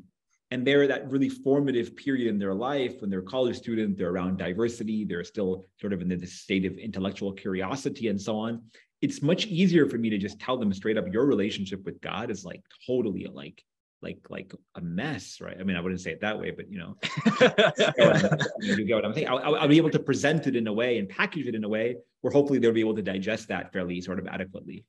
and 0.51 0.65
they're 0.65 0.87
that 0.87 1.09
really 1.09 1.29
formative 1.29 1.95
period 1.95 2.27
in 2.27 2.39
their 2.39 2.53
life 2.53 3.01
when 3.01 3.09
they're 3.09 3.19
a 3.19 3.23
college 3.23 3.57
student 3.57 3.97
they're 3.97 4.11
around 4.11 4.37
diversity 4.37 5.03
they're 5.03 5.23
still 5.23 5.65
sort 5.79 5.93
of 5.93 6.01
in 6.01 6.07
the 6.07 6.25
state 6.25 6.65
of 6.65 6.77
intellectual 6.77 7.33
curiosity 7.33 8.07
and 8.07 8.21
so 8.21 8.37
on. 8.37 8.61
It's 8.99 9.21
much 9.21 9.45
easier 9.45 9.87
for 9.87 9.99
me 9.99 10.09
to 10.09 10.17
just 10.17 10.39
tell 10.39 10.57
them 10.57 10.73
straight 10.73 10.97
up 10.97 11.05
your 11.11 11.25
relationship 11.25 11.83
with 11.85 12.01
god 12.01 12.31
is 12.31 12.45
like 12.45 12.61
totally 12.85 13.27
like 13.31 13.63
like 14.01 14.19
like 14.29 14.53
a 14.75 14.81
mess 14.81 15.41
right? 15.41 15.57
I 15.59 15.63
mean 15.63 15.75
i 15.75 15.81
wouldn't 15.81 16.01
say 16.01 16.11
it 16.11 16.21
that 16.21 16.39
way 16.39 16.51
but 16.51 16.71
you 16.71 16.79
know. 16.79 16.95
You 18.59 18.85
get 18.85 18.95
what 18.95 19.05
i'm 19.05 19.13
saying? 19.13 19.27
I'll, 19.27 19.55
I'll 19.55 19.67
be 19.67 19.77
able 19.77 19.89
to 19.91 19.99
present 19.99 20.47
it 20.47 20.55
in 20.55 20.67
a 20.67 20.73
way 20.73 20.97
and 20.97 21.09
package 21.09 21.47
it 21.47 21.55
in 21.55 21.63
a 21.63 21.69
way 21.69 21.97
where 22.21 22.31
hopefully 22.31 22.59
they'll 22.59 22.71
be 22.71 22.79
able 22.79 22.95
to 22.95 23.01
digest 23.01 23.47
that 23.49 23.71
fairly 23.73 24.01
sort 24.01 24.19
of 24.19 24.27
adequately. 24.27 24.85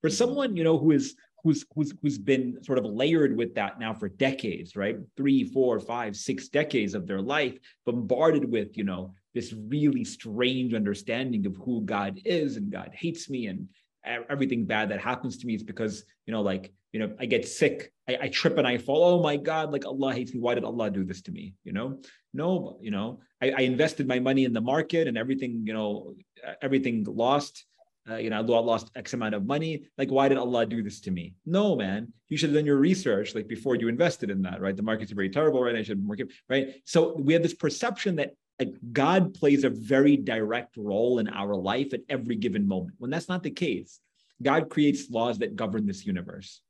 For 0.00 0.08
mm-hmm. 0.08 0.16
someone 0.16 0.56
you 0.56 0.64
know 0.64 0.78
who 0.78 0.92
is 0.92 1.16
who's 1.42 1.64
who's 1.74 1.92
who's 2.02 2.18
been 2.18 2.62
sort 2.62 2.78
of 2.78 2.84
layered 2.84 3.36
with 3.36 3.54
that 3.54 3.78
now 3.78 3.94
for 3.94 4.08
decades, 4.08 4.76
right? 4.76 4.96
Three, 5.16 5.44
four, 5.44 5.78
five, 5.80 6.16
six 6.16 6.48
decades 6.48 6.94
of 6.94 7.06
their 7.06 7.20
life, 7.20 7.58
bombarded 7.86 8.50
with 8.50 8.76
you 8.76 8.84
know 8.84 9.14
this 9.34 9.52
really 9.52 10.04
strange 10.04 10.74
understanding 10.74 11.46
of 11.46 11.56
who 11.56 11.82
God 11.82 12.20
is 12.24 12.56
and 12.56 12.70
God 12.70 12.90
hates 12.92 13.30
me 13.30 13.46
and 13.46 13.68
everything 14.04 14.64
bad 14.64 14.88
that 14.88 15.00
happens 15.00 15.36
to 15.38 15.46
me 15.46 15.54
is 15.54 15.62
because 15.62 16.04
you 16.26 16.32
know 16.32 16.40
like 16.40 16.72
you 16.92 16.98
know 16.98 17.12
i 17.20 17.26
get 17.26 17.46
sick. 17.46 17.92
I, 18.08 18.18
I, 18.22 18.28
trip 18.28 18.58
and 18.58 18.66
i 18.66 18.78
fall. 18.78 19.04
Oh 19.04 19.22
my 19.22 19.36
god 19.36 19.72
like 19.72 19.86
allah 19.86 20.14
hates 20.14 20.32
me. 20.32 20.40
Why 20.40 20.54
did 20.54 20.64
allah 20.64 20.90
do 20.90 21.04
this 21.04 21.22
to 21.22 21.32
me? 21.32 21.54
You 21.64 21.72
know? 21.72 22.00
No 22.32 22.78
you 22.80 22.90
know 22.90 23.20
I, 23.42 23.50
I 23.50 23.60
invested 23.62 24.06
my 24.08 24.18
money 24.18 24.44
in 24.44 24.52
the 24.52 24.60
market 24.60 25.06
and 25.06 25.18
everything 25.18 25.64
you 25.66 25.74
know 25.74 26.14
everything 26.62 27.04
lost 27.04 27.66
uh, 28.08 28.16
you 28.16 28.30
know, 28.30 28.36
I 28.36 28.40
lost 28.40 28.90
X 28.96 29.12
amount 29.12 29.34
of 29.34 29.46
money. 29.46 29.84
Like, 29.98 30.10
why 30.10 30.28
did 30.28 30.38
Allah 30.38 30.66
do 30.66 30.82
this 30.82 31.00
to 31.02 31.10
me? 31.10 31.34
No, 31.44 31.76
man. 31.76 32.12
You 32.28 32.36
should 32.36 32.50
have 32.50 32.56
done 32.56 32.66
your 32.66 32.76
research 32.76 33.34
like 33.34 33.48
before 33.48 33.76
you 33.76 33.88
invested 33.88 34.30
in 34.30 34.42
that, 34.42 34.60
right? 34.60 34.76
The 34.76 34.82
markets 34.82 35.12
are 35.12 35.16
very 35.16 35.30
terrible, 35.30 35.62
right? 35.62 35.76
I 35.76 35.82
should 35.82 36.06
work 36.06 36.20
it, 36.20 36.32
right? 36.48 36.74
So 36.84 37.16
we 37.16 37.32
have 37.34 37.42
this 37.42 37.54
perception 37.54 38.16
that 38.16 38.32
like, 38.58 38.74
God 38.92 39.34
plays 39.34 39.64
a 39.64 39.70
very 39.70 40.16
direct 40.16 40.76
role 40.76 41.18
in 41.18 41.28
our 41.28 41.54
life 41.54 41.92
at 41.92 42.00
every 42.08 42.36
given 42.36 42.66
moment. 42.66 42.94
When 42.98 43.10
that's 43.10 43.28
not 43.28 43.42
the 43.42 43.50
case, 43.50 44.00
God 44.42 44.70
creates 44.70 45.10
laws 45.10 45.38
that 45.38 45.56
govern 45.56 45.86
this 45.86 46.06
universe, 46.06 46.62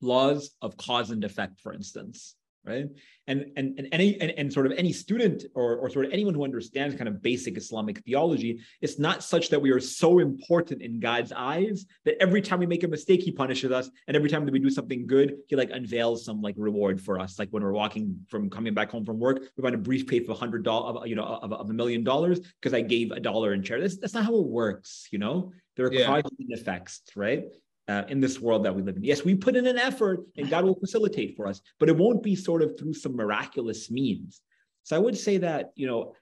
laws 0.00 0.50
of 0.62 0.76
cause 0.76 1.10
and 1.10 1.24
effect, 1.24 1.60
for 1.60 1.72
instance 1.72 2.34
right? 2.68 2.86
And 3.26 3.46
and 3.56 3.78
and 3.78 3.88
any 3.92 4.20
and, 4.20 4.30
and 4.32 4.52
sort 4.52 4.66
of 4.66 4.72
any 4.72 4.92
student 4.92 5.44
or, 5.54 5.76
or 5.76 5.90
sort 5.90 6.06
of 6.06 6.12
anyone 6.12 6.34
who 6.34 6.44
understands 6.44 6.94
kind 6.94 7.08
of 7.08 7.22
basic 7.22 7.56
Islamic 7.56 7.98
theology, 8.04 8.60
it's 8.80 8.98
not 8.98 9.24
such 9.24 9.48
that 9.50 9.60
we 9.60 9.70
are 9.70 9.80
so 9.80 10.18
important 10.18 10.82
in 10.82 11.00
God's 11.00 11.32
eyes 11.32 11.86
that 12.04 12.16
every 12.20 12.42
time 12.42 12.58
we 12.60 12.66
make 12.66 12.84
a 12.84 12.88
mistake, 12.88 13.22
he 13.22 13.32
punishes 13.32 13.70
us, 13.72 13.90
and 14.06 14.16
every 14.16 14.30
time 14.30 14.44
that 14.44 14.52
we 14.52 14.58
do 14.58 14.70
something 14.70 15.06
good, 15.06 15.36
he 15.48 15.56
like 15.56 15.70
unveils 15.70 16.24
some 16.24 16.40
like 16.42 16.54
reward 16.58 17.00
for 17.00 17.18
us. 17.18 17.38
Like 17.38 17.48
when 17.50 17.62
we're 17.62 17.72
walking 17.72 18.18
from 18.28 18.50
coming 18.50 18.74
back 18.74 18.90
home 18.90 19.04
from 19.04 19.18
work, 19.18 19.42
we 19.56 19.62
find 19.62 19.74
a 19.74 19.78
briefcase 19.78 20.24
of 20.24 20.30
a 20.30 20.34
hundred 20.34 20.62
dollars, 20.62 21.08
you 21.08 21.16
know, 21.16 21.24
of, 21.24 21.52
of 21.52 21.70
a 21.70 21.72
million 21.72 22.04
dollars 22.04 22.40
because 22.40 22.74
I 22.74 22.82
gave 22.82 23.10
a 23.10 23.20
dollar 23.20 23.52
in 23.52 23.62
charity. 23.62 23.86
That's, 23.86 23.98
that's 23.98 24.14
not 24.14 24.24
how 24.24 24.36
it 24.36 24.46
works, 24.46 25.08
you 25.10 25.18
know. 25.18 25.52
There 25.76 25.86
are 25.86 25.92
yeah. 25.92 26.06
causes 26.06 26.36
and 26.38 26.58
effects, 26.58 27.02
right? 27.14 27.44
Uh, 27.88 28.02
in 28.08 28.20
this 28.20 28.38
world 28.38 28.64
that 28.64 28.74
we 28.74 28.82
live 28.82 28.96
in. 28.96 29.04
Yes, 29.04 29.24
we 29.24 29.34
put 29.34 29.56
in 29.56 29.66
an 29.66 29.78
effort 29.78 30.24
and 30.36 30.50
God 30.50 30.64
will 30.64 30.78
facilitate 30.78 31.36
for 31.36 31.46
us, 31.46 31.60
but 31.80 31.88
it 31.88 31.96
won't 31.96 32.22
be 32.22 32.36
sort 32.36 32.62
of 32.62 32.78
through 32.78 32.94
some 32.94 33.16
miraculous 33.16 33.90
means. 33.90 34.42
So 34.84 34.94
I 34.94 34.98
would 34.98 35.16
say 35.16 35.38
that, 35.38 35.72
you 35.74 35.86
know, 35.86 36.14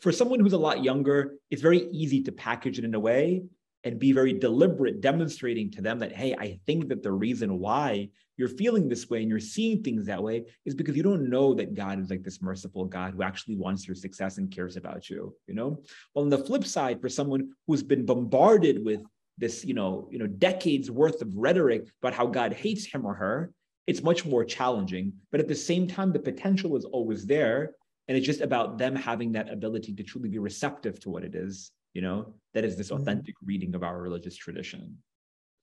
for 0.00 0.12
someone 0.12 0.40
who's 0.40 0.52
a 0.52 0.58
lot 0.58 0.84
younger, 0.84 1.34
it's 1.50 1.62
very 1.62 1.88
easy 1.90 2.22
to 2.22 2.32
package 2.32 2.78
it 2.78 2.84
in 2.84 2.94
a 2.94 3.00
way 3.00 3.42
and 3.84 3.98
be 3.98 4.12
very 4.12 4.32
deliberate, 4.32 5.00
demonstrating 5.00 5.70
to 5.70 5.80
them 5.80 5.98
that, 6.00 6.12
hey, 6.12 6.34
I 6.34 6.58
think 6.66 6.88
that 6.88 7.02
the 7.02 7.12
reason 7.12 7.58
why 7.58 8.10
you're 8.36 8.48
feeling 8.48 8.88
this 8.88 9.08
way 9.08 9.20
and 9.20 9.28
you're 9.28 9.40
seeing 9.40 9.82
things 9.82 10.06
that 10.06 10.22
way 10.22 10.44
is 10.64 10.74
because 10.74 10.96
you 10.96 11.02
don't 11.02 11.28
know 11.28 11.54
that 11.54 11.74
God 11.74 12.00
is 12.00 12.10
like 12.10 12.22
this 12.22 12.42
merciful 12.42 12.84
God 12.84 13.14
who 13.14 13.22
actually 13.22 13.56
wants 13.56 13.86
your 13.86 13.94
success 13.94 14.38
and 14.38 14.50
cares 14.50 14.76
about 14.76 15.08
you, 15.10 15.34
you 15.46 15.54
know? 15.54 15.80
Well, 16.14 16.24
on 16.24 16.30
the 16.30 16.38
flip 16.38 16.64
side, 16.64 17.00
for 17.00 17.08
someone 17.08 17.50
who's 17.66 17.82
been 17.82 18.04
bombarded 18.04 18.84
with 18.84 19.02
this, 19.38 19.64
you 19.64 19.74
know, 19.74 20.08
you 20.10 20.18
know, 20.18 20.26
decades 20.26 20.90
worth 20.90 21.22
of 21.22 21.34
rhetoric 21.34 21.88
about 22.02 22.14
how 22.14 22.26
God 22.26 22.52
hates 22.52 22.84
him 22.86 23.06
or 23.06 23.14
her, 23.14 23.52
it's 23.86 24.02
much 24.02 24.26
more 24.26 24.44
challenging. 24.44 25.12
But 25.30 25.40
at 25.40 25.48
the 25.48 25.54
same 25.54 25.86
time, 25.86 26.12
the 26.12 26.18
potential 26.18 26.76
is 26.76 26.84
always 26.84 27.24
there. 27.24 27.72
And 28.08 28.16
it's 28.16 28.26
just 28.26 28.40
about 28.40 28.78
them 28.78 28.94
having 28.94 29.32
that 29.32 29.50
ability 29.50 29.94
to 29.94 30.02
truly 30.02 30.28
be 30.28 30.38
receptive 30.38 30.98
to 31.00 31.10
what 31.10 31.24
it 31.24 31.34
is, 31.34 31.72
you 31.92 32.00
know, 32.00 32.34
that 32.54 32.64
is 32.64 32.76
this 32.76 32.90
mm-hmm. 32.90 33.02
authentic 33.02 33.34
reading 33.44 33.74
of 33.74 33.82
our 33.82 34.00
religious 34.00 34.36
tradition. 34.36 34.96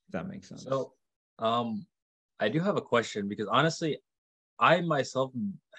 If 0.07 0.13
that 0.13 0.27
makes 0.27 0.49
sense. 0.49 0.63
So 0.63 0.93
um 1.39 1.85
I 2.39 2.49
do 2.49 2.59
have 2.59 2.77
a 2.77 2.81
question 2.81 3.27
because 3.27 3.47
honestly, 3.47 3.97
I 4.59 4.81
myself 4.81 5.31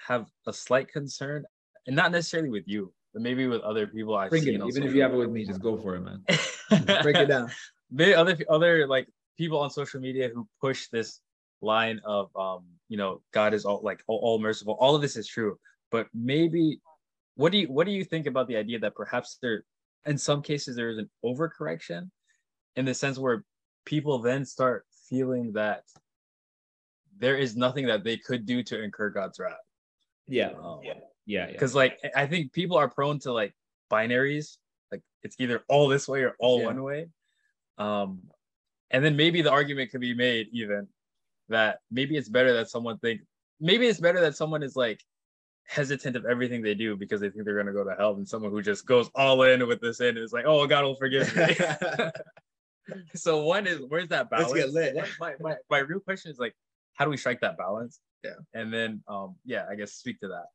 have 0.07 0.27
a 0.45 0.53
slight 0.53 0.87
concern, 0.91 1.45
and 1.87 1.95
not 1.95 2.11
necessarily 2.11 2.49
with 2.49 2.67
you, 2.67 2.93
but 3.13 3.21
maybe 3.21 3.47
with 3.47 3.61
other 3.61 3.87
people 3.87 4.15
I've 4.15 4.29
Bring 4.29 4.43
seen. 4.43 4.61
It, 4.61 4.67
even 4.67 4.83
if 4.83 4.93
you 4.93 5.01
have 5.01 5.13
it 5.13 5.17
with 5.17 5.29
me, 5.29 5.45
just 5.45 5.61
go 5.61 5.77
for 5.77 5.95
it, 5.95 6.01
man. 6.01 6.23
Break 7.01 7.17
it 7.17 7.27
down. 7.27 7.49
Maybe 7.91 8.13
other 8.13 8.37
other 8.49 8.87
like 8.87 9.07
people 9.37 9.59
on 9.59 9.69
social 9.69 9.99
media 10.01 10.29
who 10.33 10.47
push 10.61 10.87
this 10.87 11.21
line 11.61 12.01
of 12.05 12.35
um, 12.35 12.65
you 12.89 12.97
know, 12.97 13.21
God 13.33 13.53
is 13.53 13.65
all 13.65 13.81
like 13.83 14.03
all, 14.07 14.19
all 14.21 14.39
merciful. 14.39 14.77
All 14.79 14.95
of 14.95 15.01
this 15.01 15.15
is 15.15 15.27
true, 15.27 15.57
but 15.91 16.07
maybe 16.13 16.79
what 17.35 17.51
do 17.51 17.59
you 17.59 17.67
what 17.67 17.85
do 17.85 17.91
you 17.91 18.03
think 18.03 18.27
about 18.27 18.47
the 18.47 18.57
idea 18.57 18.79
that 18.79 18.95
perhaps 18.95 19.37
there 19.41 19.63
in 20.05 20.17
some 20.17 20.41
cases 20.41 20.75
there 20.75 20.89
is 20.89 20.97
an 20.97 21.09
overcorrection 21.23 22.09
in 22.75 22.85
the 22.85 22.93
sense 22.93 23.17
where 23.17 23.43
people 23.85 24.19
then 24.19 24.45
start 24.45 24.85
feeling 25.09 25.53
that 25.53 25.83
there 27.19 27.37
is 27.37 27.55
nothing 27.55 27.87
that 27.87 28.03
they 28.03 28.17
could 28.17 28.45
do 28.45 28.63
to 28.63 28.81
incur 28.81 29.09
God's 29.09 29.39
wrath. 29.39 29.55
Yeah. 30.27 30.51
Um, 30.61 30.81
yeah. 30.83 30.93
Yeah. 31.25 31.47
Because 31.47 31.73
yeah. 31.73 31.77
like 31.77 31.99
I 32.15 32.27
think 32.27 32.53
people 32.53 32.77
are 32.77 32.89
prone 32.89 33.19
to 33.19 33.31
like 33.31 33.53
binaries, 33.91 34.57
like 34.91 35.01
it's 35.23 35.35
either 35.39 35.63
all 35.67 35.87
this 35.87 36.07
way 36.07 36.23
or 36.23 36.35
all 36.39 36.59
yeah. 36.59 36.65
one 36.65 36.83
way. 36.83 37.07
Um, 37.77 38.21
and 38.91 39.03
then 39.03 39.15
maybe 39.15 39.41
the 39.41 39.51
argument 39.51 39.91
could 39.91 40.01
be 40.01 40.13
made 40.13 40.47
even 40.51 40.87
that 41.49 41.79
maybe 41.91 42.17
it's 42.17 42.29
better 42.29 42.53
that 42.53 42.69
someone 42.69 42.97
think 42.99 43.21
maybe 43.59 43.87
it's 43.87 43.99
better 43.99 44.19
that 44.21 44.35
someone 44.35 44.63
is 44.63 44.75
like 44.75 45.01
hesitant 45.67 46.15
of 46.15 46.25
everything 46.25 46.61
they 46.61 46.73
do 46.73 46.95
because 46.95 47.21
they 47.21 47.29
think 47.29 47.45
they're 47.45 47.57
gonna 47.57 47.73
go 47.73 47.83
to 47.83 47.95
hell 47.97 48.15
than 48.15 48.25
someone 48.25 48.51
who 48.51 48.61
just 48.61 48.85
goes 48.85 49.09
all 49.15 49.41
in 49.43 49.65
with 49.67 49.81
this 49.81 49.99
and 49.99 50.17
is 50.17 50.33
like, 50.33 50.45
oh 50.45 50.65
God 50.67 50.83
will 50.83 50.95
forgive 50.95 51.33
me. 51.35 51.55
so 53.15 53.43
one 53.43 53.67
is 53.67 53.81
where's 53.87 54.07
that 54.09 54.29
balance? 54.29 54.51
Let's 54.51 54.73
get 54.73 54.73
lit. 54.73 55.07
my, 55.19 55.33
my, 55.39 55.55
my 55.69 55.79
real 55.79 55.99
question 55.99 56.31
is 56.31 56.39
like, 56.39 56.55
how 56.93 57.05
do 57.05 57.11
we 57.11 57.17
strike 57.17 57.41
that 57.41 57.57
balance? 57.57 57.99
Yeah. 58.23 58.31
And 58.53 58.73
then 58.73 59.03
um, 59.07 59.35
yeah, 59.45 59.65
I 59.69 59.75
guess 59.75 59.93
speak 59.93 60.19
to 60.21 60.27
that. 60.29 60.45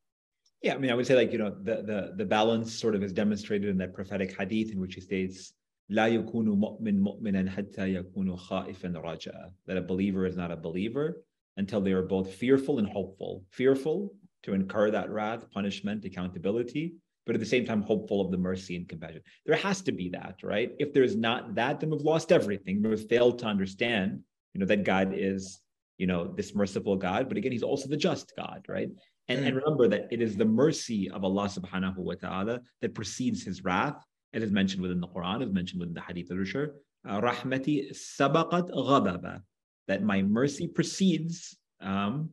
Yeah, 0.62 0.75
I 0.75 0.79
mean, 0.79 0.91
I 0.91 0.95
would 0.95 1.07
say 1.07 1.16
like 1.16 1.33
you 1.33 1.39
know 1.39 1.51
the 1.51 1.83
the 1.83 2.14
the 2.16 2.25
balance 2.25 2.73
sort 2.73 2.95
of 2.95 3.03
is 3.03 3.12
demonstrated 3.12 3.68
in 3.68 3.79
that 3.79 3.95
prophetic 3.95 4.37
hadith 4.39 4.73
in 4.73 4.81
which 4.81 4.95
he 4.95 5.01
states, 5.01 5.53
"لا 5.89 6.08
يكون 6.08 6.50
مؤمن 6.50 7.00
مؤمنا 7.00 7.50
حتى 7.50 7.93
يكون 7.93 8.36
خائفا 8.36 8.89
رجاء." 8.89 9.54
That 9.66 9.78
a 9.78 9.82
believer 9.82 10.26
is 10.26 10.36
not 10.36 10.52
a 10.52 10.58
believer 10.58 11.24
until 11.58 11.82
they 11.82 11.93
are 11.93 12.04
both 12.04 12.34
fearful 12.34 12.80
and 12.80 12.88
hopeful. 12.88 13.43
Fearful 13.50 14.16
to 14.43 14.54
incur 14.54 14.91
that 14.91 15.10
wrath, 15.10 15.50
punishment, 15.52 16.06
accountability, 16.06 16.95
but 17.26 17.36
at 17.36 17.39
the 17.39 17.45
same 17.45 17.66
time 17.66 17.82
hopeful 17.82 18.22
of 18.22 18.32
the 18.32 18.38
mercy 18.38 18.76
and 18.76 18.88
compassion. 18.88 19.22
There 19.45 19.56
has 19.56 19.82
to 19.84 19.91
be 19.91 20.10
that, 20.10 20.36
right? 20.43 20.72
If 20.80 20.93
there's 20.93 21.16
not 21.16 21.56
that, 21.56 21.80
then 21.80 21.89
we've 21.89 22.02
lost 22.02 22.32
everything. 22.32 22.82
We've 22.82 23.10
failed 23.10 23.39
to 23.39 23.48
understand, 23.48 24.24
you 24.54 24.60
know, 24.60 24.68
that 24.68 24.84
God 24.84 25.14
is 25.14 25.62
you 25.98 26.08
know, 26.08 26.32
this 26.36 26.54
merciful 26.54 26.95
God, 26.95 27.28
but 27.28 27.38
again, 27.38 27.52
he's 27.52 27.64
also 27.64 27.89
the 27.89 27.98
just 27.98 28.34
God, 28.36 28.66
right? 28.68 28.89
And, 29.28 29.39
mm. 29.39 29.48
and 29.48 29.56
remember 29.56 29.88
that 29.88 30.08
it 30.12 30.22
is 30.22 30.36
the 30.36 30.45
mercy 30.45 31.10
of 31.10 31.24
Allah 31.24 31.45
subhanahu 31.45 31.98
wa 31.98 32.14
ta'ala 32.14 32.62
that 32.82 32.93
precedes 32.93 33.43
his 33.43 33.64
wrath. 33.64 34.04
it 34.33 34.43
is 34.43 34.51
mentioned 34.51 34.83
within 34.83 35.01
the 35.01 35.09
Quran, 35.09 35.43
it 35.43 35.49
is 35.49 35.53
mentioned 35.53 35.80
within 35.80 35.95
the 35.95 36.01
Hadith 36.01 36.30
literature. 36.30 36.74
Uh, 37.07 37.20
Rahmati 37.20 37.91
sabaqat 37.93 38.70
ghadaba, 38.70 39.43
that 39.89 40.03
my 40.03 40.22
mercy 40.22 40.68
precedes 40.68 41.57
um, 41.80 42.30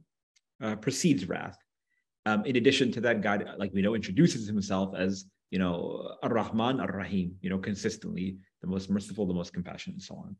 uh, 0.62 0.76
precedes 0.76 1.28
wrath. 1.28 1.58
Um, 2.26 2.46
in 2.46 2.56
addition 2.58 2.92
to 2.92 3.02
that, 3.02 3.22
God, 3.22 3.46
like 3.58 3.74
we 3.74 3.82
know, 3.82 3.96
introduces 3.96 4.46
himself 4.48 4.96
as 4.96 5.26
you 5.52 5.58
know, 5.58 6.16
Ar-Rahman, 6.22 6.80
Ar-Rahim, 6.80 7.36
you 7.42 7.50
know, 7.50 7.58
consistently 7.58 8.38
the 8.62 8.68
most 8.68 8.90
merciful, 8.90 9.26
the 9.26 9.34
most 9.34 9.54
compassionate, 9.54 9.96
and 9.96 10.04
so 10.04 10.16
on. 10.16 10.36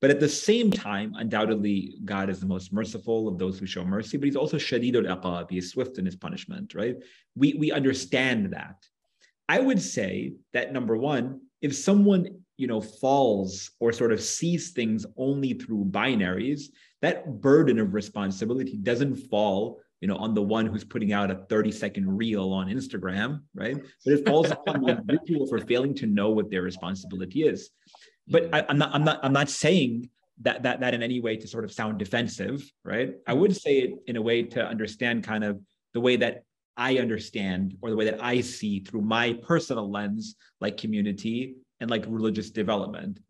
But 0.00 0.10
at 0.10 0.20
the 0.20 0.28
same 0.28 0.70
time, 0.70 1.14
undoubtedly, 1.16 1.96
God 2.04 2.30
is 2.30 2.40
the 2.40 2.46
most 2.46 2.72
merciful 2.72 3.28
of 3.28 3.38
those 3.38 3.58
who 3.58 3.66
show 3.66 3.84
mercy, 3.84 4.16
but 4.16 4.26
he's 4.26 4.36
also 4.36 4.56
shadid 4.56 4.94
al-aqab, 4.96 5.50
he 5.50 5.58
is 5.58 5.70
swift 5.70 5.98
in 5.98 6.06
his 6.06 6.16
punishment, 6.16 6.74
right? 6.74 6.96
We, 7.34 7.54
we 7.54 7.70
understand 7.70 8.52
that. 8.52 8.76
I 9.50 9.58
would 9.58 9.82
say 9.82 10.34
that 10.52 10.72
number 10.72 10.96
one, 10.96 11.40
if 11.60 11.74
someone 11.74 12.22
you 12.56 12.68
know 12.68 12.80
falls 12.80 13.70
or 13.80 13.92
sort 13.92 14.12
of 14.12 14.20
sees 14.20 14.70
things 14.70 15.04
only 15.16 15.54
through 15.54 15.86
binaries, 15.86 16.62
that 17.02 17.40
burden 17.40 17.78
of 17.80 17.92
responsibility 17.92 18.76
doesn't 18.76 19.16
fall 19.16 19.80
you 20.00 20.08
know, 20.08 20.16
on 20.16 20.32
the 20.34 20.42
one 20.42 20.66
who's 20.66 20.84
putting 20.84 21.12
out 21.12 21.30
a 21.30 21.34
30 21.34 21.72
second 21.72 22.16
reel 22.16 22.52
on 22.52 22.68
Instagram, 22.68 23.42
right? 23.54 23.76
But 24.04 24.14
it 24.14 24.26
falls 24.26 24.50
upon 24.50 24.82
the 24.82 24.92
individual 24.92 25.46
for 25.46 25.58
failing 25.58 25.94
to 25.96 26.06
know 26.06 26.30
what 26.30 26.50
their 26.50 26.62
responsibility 26.62 27.42
is. 27.42 27.70
But 28.26 28.48
I, 28.54 28.64
am 28.68 28.78
not 28.78 28.94
i'm 28.94 29.04
not 29.04 29.18
i'm 29.24 29.32
not 29.32 29.48
saying 29.48 30.08
that 30.42 30.62
that 30.62 30.80
that 30.80 30.94
in 30.94 31.02
any 31.02 31.20
way 31.20 31.36
to 31.36 31.48
sort 31.48 31.64
of 31.64 31.72
sound 31.72 31.98
defensive 31.98 32.58
right? 32.84 33.14
I 33.26 33.32
mm-hmm. 33.32 33.40
would 33.40 33.56
say 33.56 33.74
it 33.84 33.90
in 34.06 34.16
a 34.16 34.22
way 34.22 34.38
to 34.54 34.64
understand 34.64 35.24
kind 35.24 35.44
of 35.44 35.60
the 35.92 36.00
way 36.00 36.16
that 36.16 36.44
i 36.80 36.98
understand 36.98 37.76
or 37.80 37.90
the 37.90 37.96
way 37.96 38.04
that 38.04 38.22
i 38.22 38.40
see 38.40 38.80
through 38.80 39.02
my 39.02 39.26
personal 39.50 39.90
lens 39.90 40.36
like 40.60 40.76
community 40.76 41.54
and 41.80 41.90
like 41.90 42.04
religious 42.08 42.50
development 42.50 43.20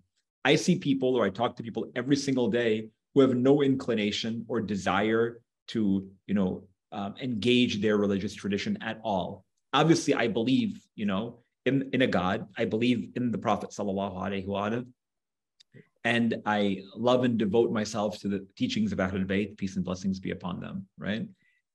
i 0.45 0.55
see 0.55 0.77
people 0.79 1.17
or 1.17 1.25
i 1.25 1.31
talk 1.31 1.57
to 1.57 1.63
people 1.63 1.91
every 1.97 2.17
single 2.17 2.49
day 2.49 2.89
who 3.15 3.21
have 3.21 3.35
no 3.35 3.63
inclination 3.63 4.45
or 4.49 4.61
desire 4.61 5.41
to 5.67 6.09
you 6.27 6.35
know 6.35 6.65
um, 6.93 7.15
engage 7.21 7.81
their 7.81 7.97
religious 7.97 8.35
tradition 8.35 8.79
at 8.81 8.99
all 9.05 9.45
obviously 9.73 10.15
i 10.15 10.27
believe 10.27 10.81
you 10.95 11.07
know 11.07 11.41
in, 11.67 11.91
in 11.93 12.03
a 12.03 12.07
God. 12.07 12.47
I 12.57 12.65
believe 12.65 13.11
in 13.17 13.31
the 13.31 13.39
Prophet 13.39 13.71
sallallahu 13.71 14.17
alaihi 14.17 14.47
wasallam, 14.47 14.87
and 16.05 16.43
I 16.47 16.83
love 16.97 17.25
and 17.25 17.39
devote 17.39 17.71
myself 17.73 18.19
to 18.21 18.29
the 18.29 18.47
teachings 18.57 18.93
of 18.93 18.99
Ahlul 18.99 19.27
Bayt, 19.27 19.59
peace 19.59 19.77
and 19.77 19.85
blessings 19.85 20.19
be 20.19 20.31
upon 20.31 20.61
them, 20.61 20.87
right? 20.99 21.27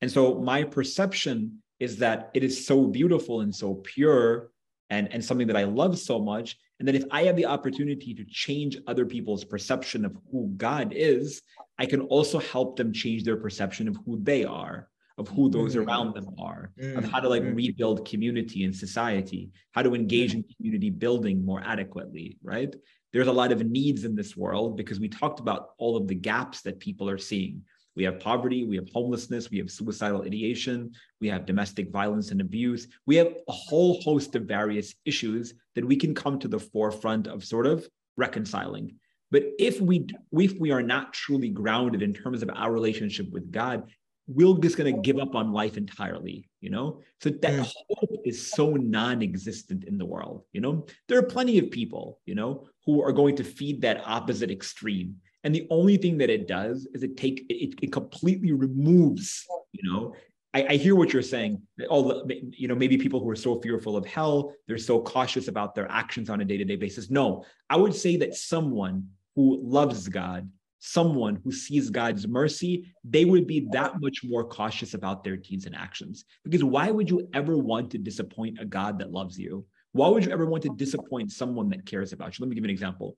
And 0.02 0.12
so 0.12 0.36
my 0.36 0.64
perception 0.64 1.62
is 1.80 1.98
that 1.98 2.32
it 2.34 2.44
is 2.44 2.66
so 2.66 2.88
beautiful 2.88 3.42
and 3.42 3.54
so 3.54 3.76
pure 3.76 4.52
and, 4.90 5.12
and 5.14 5.24
something 5.24 5.48
that 5.48 5.58
I 5.58 5.64
love 5.64 5.98
so 5.98 6.20
much. 6.20 6.58
And 6.80 6.88
that 6.88 6.96
if 6.96 7.06
I 7.10 7.24
have 7.24 7.38
the 7.38 7.46
opportunity 7.46 8.14
to 8.14 8.26
change 8.26 8.78
other 8.86 9.06
people's 9.06 9.46
perception 9.46 10.04
of 10.04 10.18
who 10.32 10.52
God 10.58 10.92
is, 10.96 11.42
I 11.80 11.86
can 11.86 12.02
also 12.02 12.40
help 12.40 12.76
them 12.76 12.92
change 12.92 13.24
their 13.24 13.38
perception 13.38 13.88
of 13.88 13.98
who 14.06 14.20
they 14.22 14.44
are 14.44 14.90
of 15.18 15.28
who 15.30 15.50
those 15.50 15.76
mm-hmm. 15.76 15.88
around 15.88 16.14
them 16.14 16.30
are, 16.38 16.72
mm-hmm. 16.80 16.98
of 16.98 17.06
how 17.06 17.20
to 17.20 17.30
like 17.30 17.42
mm-hmm. 17.42 17.56
rebuild 17.56 18.08
community 18.08 18.64
and 18.64 18.76
society, 18.76 19.50
how 19.72 19.82
to 19.82 19.96
engage 19.96 20.34
in 20.34 20.44
community 20.56 20.90
building 20.90 21.46
more 21.46 21.62
adequately, 21.66 22.38
right? 22.44 22.76
There's 23.14 23.28
a 23.28 23.34
lot 23.34 23.52
of 23.52 23.66
needs 23.66 24.04
in 24.04 24.16
this 24.16 24.36
world 24.36 24.76
because 24.76 25.00
we 25.00 25.08
talked 25.08 25.40
about 25.40 25.70
all 25.78 25.96
of 25.96 26.08
the 26.08 26.16
gaps 26.16 26.62
that 26.62 26.80
people 26.80 27.10
are 27.10 27.18
seeing. 27.18 27.62
We 27.96 28.04
have 28.04 28.20
poverty, 28.20 28.66
we 28.66 28.76
have 28.76 28.90
homelessness, 28.94 29.50
we 29.50 29.58
have 29.60 29.72
suicidal 29.72 30.24
ideation, 30.24 30.92
we 31.22 31.30
have 31.30 31.46
domestic 31.46 31.92
violence 31.92 32.32
and 32.32 32.42
abuse. 32.42 32.88
We 33.06 33.16
have 33.16 33.34
a 33.48 33.52
whole 33.52 34.02
host 34.02 34.36
of 34.36 34.44
various 34.44 34.96
issues 35.06 35.54
that 35.76 35.86
we 35.86 35.96
can 35.96 36.14
come 36.14 36.40
to 36.40 36.48
the 36.48 36.60
forefront 36.60 37.28
of 37.28 37.44
sort 37.44 37.68
of 37.68 37.88
reconciling. 38.18 38.96
But 39.32 39.44
if 39.60 39.82
we 39.82 40.08
if 40.32 40.60
we 40.60 40.72
are 40.72 40.84
not 40.84 41.14
truly 41.14 41.50
grounded 41.50 42.02
in 42.02 42.14
terms 42.14 42.44
of 42.44 42.50
our 42.54 42.72
relationship 42.72 43.32
with 43.32 43.52
God, 43.52 43.90
we're 44.28 44.58
just 44.58 44.78
going 44.78 44.94
to 44.94 45.02
give 45.02 45.20
up 45.20 45.36
on 45.36 45.54
life 45.54 45.78
entirely 45.78 46.50
you 46.60 46.70
know 46.70 47.02
so 47.22 47.30
that 47.30 47.54
mm. 47.54 47.74
hope 47.92 48.22
is 48.26 48.52
so 48.52 48.72
non-existent 48.72 49.84
in 49.84 49.98
the 49.98 50.06
world 50.06 50.44
you 50.52 50.62
know 50.62 50.86
there 51.08 51.20
are 51.20 51.24
plenty 51.24 51.60
of 51.60 51.70
people 51.70 52.20
you 52.26 52.34
know 52.34 52.68
who 52.86 53.04
are 53.04 53.12
going 53.12 53.36
to 53.36 53.44
feed 53.44 53.82
that 53.82 54.02
opposite 54.06 54.50
extreme 54.50 55.16
and 55.46 55.56
the 55.56 55.66
only 55.70 55.96
thing 55.96 56.18
that 56.18 56.30
it 56.30 56.48
does 56.48 56.88
is 56.94 57.04
it 57.04 57.16
take 57.16 57.46
it, 57.50 57.76
it 57.82 57.92
completely 57.94 58.52
removes 58.52 59.46
you 59.72 59.90
know 59.90 60.14
I, 60.54 60.78
hear 60.78 60.96
what 60.96 61.12
you're 61.12 61.22
saying 61.22 61.62
all 61.90 62.30
you 62.52 62.68
know 62.70 62.76
maybe 62.76 62.98
people 62.98 63.20
who 63.20 63.30
are 63.30 63.36
so 63.36 63.60
fearful 63.62 63.96
of 63.98 64.06
hell 64.06 64.54
they're 64.68 64.78
so 64.78 65.02
cautious 65.02 65.48
about 65.50 65.76
their 65.76 65.90
actions 65.92 66.30
on 66.30 66.42
a 66.42 66.46
day-to-day 66.46 66.78
basis 66.78 67.10
no 67.10 67.46
i 67.70 67.78
would 67.78 67.94
say 67.94 68.18
that 68.18 68.36
someone 68.36 69.08
who 69.36 69.60
loves 69.62 70.08
god 70.08 70.50
someone 70.86 71.42
who 71.44 71.52
sees 71.52 71.90
God's 71.90 72.28
mercy, 72.28 72.94
they 73.04 73.26
would 73.26 73.48
be 73.48 73.68
that 73.72 74.00
much 74.00 74.24
more 74.24 74.44
cautious 74.44 74.94
about 74.94 75.24
their 75.24 75.36
deeds 75.36 75.66
and 75.66 75.76
actions. 75.76 76.26
Because 76.44 76.64
why 76.64 76.92
would 76.92 77.10
you 77.10 77.28
ever 77.34 77.58
want 77.58 77.90
to 77.92 77.98
disappoint 77.98 78.60
a 78.62 78.66
God 78.66 79.00
that 79.00 79.12
loves 79.12 79.36
you? 79.38 79.66
Why 79.94 80.10
would 80.10 80.26
you 80.26 80.32
ever 80.32 80.46
want 80.46 80.62
to 80.64 80.76
disappoint 80.76 81.32
someone 81.32 81.70
that 81.70 81.86
cares 81.86 82.14
about 82.14 82.38
you? 82.38 82.44
Let 82.44 82.50
me 82.50 82.56
give 82.56 82.64
you 82.64 82.70
an 82.70 82.74
example. 82.74 83.18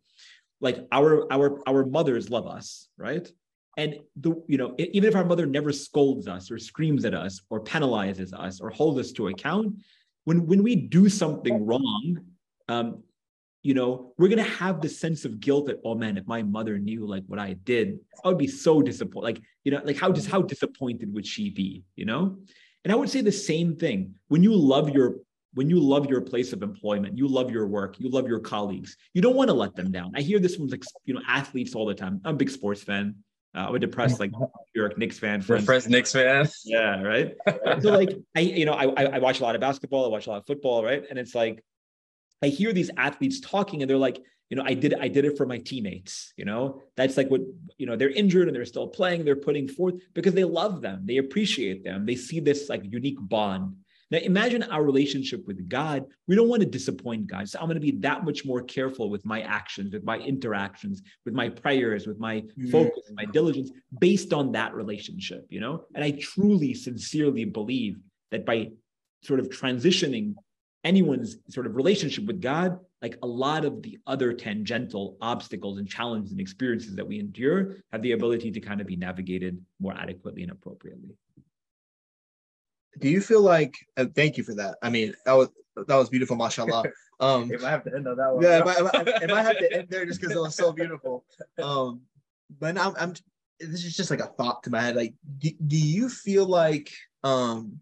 Like 0.59 0.87
our 0.91 1.31
our 1.31 1.61
our 1.67 1.85
mothers 1.85 2.29
love 2.29 2.47
us, 2.47 2.87
right? 2.97 3.27
And 3.77 3.99
the 4.15 4.41
you 4.47 4.57
know 4.57 4.75
even 4.77 5.09
if 5.09 5.15
our 5.15 5.25
mother 5.25 5.45
never 5.45 5.71
scolds 5.71 6.27
us 6.27 6.49
or 6.49 6.57
screams 6.57 7.05
at 7.05 7.13
us 7.13 7.41
or 7.49 7.63
penalizes 7.63 8.33
us 8.33 8.59
or 8.59 8.69
holds 8.69 8.99
us 8.99 9.11
to 9.13 9.27
account, 9.27 9.75
when 10.25 10.47
when 10.47 10.63
we 10.63 10.75
do 10.75 11.09
something 11.09 11.65
wrong, 11.65 12.17
um, 12.69 13.03
you 13.63 13.73
know, 13.73 14.13
we're 14.17 14.29
gonna 14.29 14.43
have 14.43 14.81
the 14.81 14.89
sense 14.89 15.25
of 15.25 15.39
guilt 15.39 15.67
that, 15.67 15.79
oh 15.83 15.93
man, 15.93 16.17
if 16.17 16.25
my 16.25 16.41
mother 16.41 16.79
knew 16.79 17.05
like 17.05 17.23
what 17.27 17.37
I 17.37 17.53
did, 17.53 17.99
I 18.23 18.29
would 18.29 18.37
be 18.37 18.47
so 18.47 18.81
disappointed. 18.81 19.25
Like, 19.25 19.41
you 19.63 19.71
know, 19.71 19.81
like 19.83 19.97
how 19.97 20.11
just 20.11 20.29
how 20.29 20.41
disappointed 20.41 21.13
would 21.13 21.27
she 21.27 21.49
be, 21.49 21.83
you 21.95 22.05
know? 22.05 22.37
And 22.83 22.93
I 22.93 22.95
would 22.95 23.09
say 23.09 23.21
the 23.21 23.31
same 23.31 23.75
thing. 23.75 24.15
When 24.29 24.41
you 24.41 24.55
love 24.55 24.89
your 24.89 25.17
when 25.53 25.69
you 25.69 25.79
love 25.79 26.09
your 26.09 26.21
place 26.21 26.53
of 26.53 26.61
employment, 26.61 27.17
you 27.17 27.27
love 27.27 27.51
your 27.51 27.67
work, 27.67 27.99
you 27.99 28.09
love 28.09 28.27
your 28.27 28.39
colleagues, 28.39 28.95
you 29.13 29.21
don't 29.21 29.35
want 29.35 29.49
to 29.49 29.53
let 29.53 29.75
them 29.75 29.91
down. 29.91 30.11
I 30.15 30.21
hear 30.21 30.39
this 30.39 30.55
from 30.55 30.67
like 30.67 30.83
you 31.05 31.13
know 31.13 31.21
athletes 31.27 31.75
all 31.75 31.85
the 31.85 31.95
time. 31.95 32.21
I'm 32.25 32.35
a 32.35 32.37
big 32.37 32.49
sports 32.49 32.83
fan. 32.83 33.15
Uh, 33.55 33.67
I'm 33.69 33.75
a 33.75 33.79
depressed 33.79 34.19
like 34.19 34.31
New 34.31 34.47
York 34.75 34.97
Knicks 34.97 35.17
fan. 35.17 35.39
Depressed 35.39 35.89
Knicks 35.89 36.11
fan. 36.11 36.47
Yeah, 36.65 37.01
right. 37.01 37.33
so 37.81 37.91
like 37.91 38.15
I, 38.35 38.41
you 38.41 38.65
know, 38.65 38.73
I 38.73 38.85
I 38.85 39.19
watch 39.19 39.39
a 39.39 39.43
lot 39.43 39.55
of 39.55 39.61
basketball. 39.61 40.05
I 40.05 40.09
watch 40.09 40.27
a 40.27 40.31
lot 40.31 40.37
of 40.37 40.45
football, 40.45 40.83
right? 40.83 41.03
And 41.09 41.17
it's 41.17 41.33
like 41.33 41.63
I 42.43 42.47
hear 42.47 42.73
these 42.73 42.91
athletes 42.97 43.39
talking 43.39 43.81
and 43.81 43.89
they're 43.89 43.97
like, 43.97 44.19
you 44.49 44.55
know, 44.57 44.63
I 44.65 44.73
did 44.73 44.93
I 44.93 45.07
did 45.07 45.25
it 45.25 45.37
for 45.37 45.45
my 45.45 45.57
teammates, 45.57 46.33
you 46.37 46.45
know. 46.45 46.81
That's 46.95 47.17
like 47.17 47.29
what, 47.29 47.41
you 47.77 47.85
know, 47.85 47.95
they're 47.95 48.09
injured 48.09 48.47
and 48.47 48.55
they're 48.55 48.65
still 48.65 48.87
playing, 48.87 49.25
they're 49.25 49.35
putting 49.35 49.67
forth 49.67 49.95
because 50.13 50.33
they 50.33 50.43
love 50.43 50.81
them, 50.81 51.01
they 51.05 51.17
appreciate 51.17 51.83
them, 51.83 52.05
they 52.05 52.15
see 52.15 52.39
this 52.39 52.69
like 52.69 52.83
unique 52.83 53.17
bond. 53.19 53.77
Now 54.09 54.19
imagine 54.19 54.63
our 54.63 54.83
relationship 54.83 55.45
with 55.47 55.67
God. 55.67 56.05
We 56.27 56.35
don't 56.35 56.47
want 56.47 56.61
to 56.61 56.67
disappoint 56.67 57.27
God. 57.27 57.49
So 57.49 57.59
I'm 57.59 57.65
going 57.65 57.75
to 57.75 57.81
be 57.81 57.99
that 57.99 58.23
much 58.23 58.45
more 58.45 58.61
careful 58.61 59.09
with 59.09 59.25
my 59.25 59.41
actions, 59.41 59.93
with 59.93 60.03
my 60.03 60.17
interactions, 60.17 61.01
with 61.25 61.33
my 61.33 61.49
prayers, 61.49 62.07
with 62.07 62.19
my 62.19 62.41
mm-hmm. 62.41 62.69
focus, 62.69 63.03
my 63.13 63.25
diligence 63.25 63.71
based 63.99 64.33
on 64.33 64.51
that 64.53 64.73
relationship, 64.73 65.45
you 65.49 65.59
know? 65.59 65.85
And 65.93 66.03
I 66.03 66.11
truly, 66.11 66.73
sincerely 66.73 67.45
believe 67.45 67.97
that 68.31 68.45
by 68.45 68.71
sort 69.23 69.39
of 69.39 69.49
transitioning 69.49 70.35
anyone's 70.83 71.37
sort 71.49 71.65
of 71.65 71.75
relationship 71.75 72.25
with 72.25 72.41
God, 72.41 72.79
like 73.01 73.17
a 73.21 73.27
lot 73.27 73.65
of 73.65 73.81
the 73.81 73.99
other 74.07 74.33
tangential 74.33 75.17
obstacles 75.21 75.77
and 75.77 75.87
challenges 75.87 76.31
and 76.31 76.39
experiences 76.39 76.95
that 76.95 77.07
we 77.07 77.19
endure 77.19 77.75
have 77.91 78.01
the 78.01 78.13
ability 78.13 78.51
to 78.51 78.59
kind 78.59 78.79
of 78.81 78.87
be 78.87 78.95
navigated 78.95 79.59
more 79.79 79.93
adequately 79.97 80.43
and 80.43 80.51
appropriately. 80.51 81.09
Do 82.97 83.09
you 83.09 83.21
feel 83.21 83.41
like? 83.41 83.75
Uh, 83.95 84.05
thank 84.15 84.37
you 84.37 84.43
for 84.43 84.55
that. 84.55 84.77
I 84.81 84.89
mean, 84.89 85.13
that 85.25 85.33
was 85.33 85.49
that 85.75 85.95
was 85.95 86.09
beautiful, 86.09 86.35
mashallah. 86.35 86.83
Um, 87.19 87.51
if 87.51 87.63
I 87.63 87.71
have 87.71 87.83
to 87.85 87.95
end 87.95 88.07
on 88.07 88.15
that 88.17 88.31
one, 88.31 88.43
yeah, 88.43 88.59
if 88.59 88.67
I, 88.67 88.73
if 88.73 88.93
I, 88.93 89.23
if 89.23 89.31
I 89.31 89.41
have 89.41 89.57
to 89.57 89.73
end 89.73 89.87
there 89.89 90.05
just 90.05 90.21
because 90.21 90.35
it 90.35 90.39
was 90.39 90.53
so 90.53 90.71
beautiful. 90.71 91.25
Um, 91.59 92.01
but 92.59 92.75
now 92.75 92.89
I'm, 92.89 92.95
I'm. 92.99 93.13
This 93.59 93.83
is 93.85 93.97
just 93.97 94.11
like 94.11 94.19
a 94.19 94.27
thought 94.27 94.61
to 94.63 94.69
my 94.69 94.81
head. 94.81 94.95
Like, 94.95 95.15
do, 95.39 95.49
do 95.65 95.77
you 95.79 96.09
feel 96.09 96.45
like 96.45 96.91
um 97.23 97.81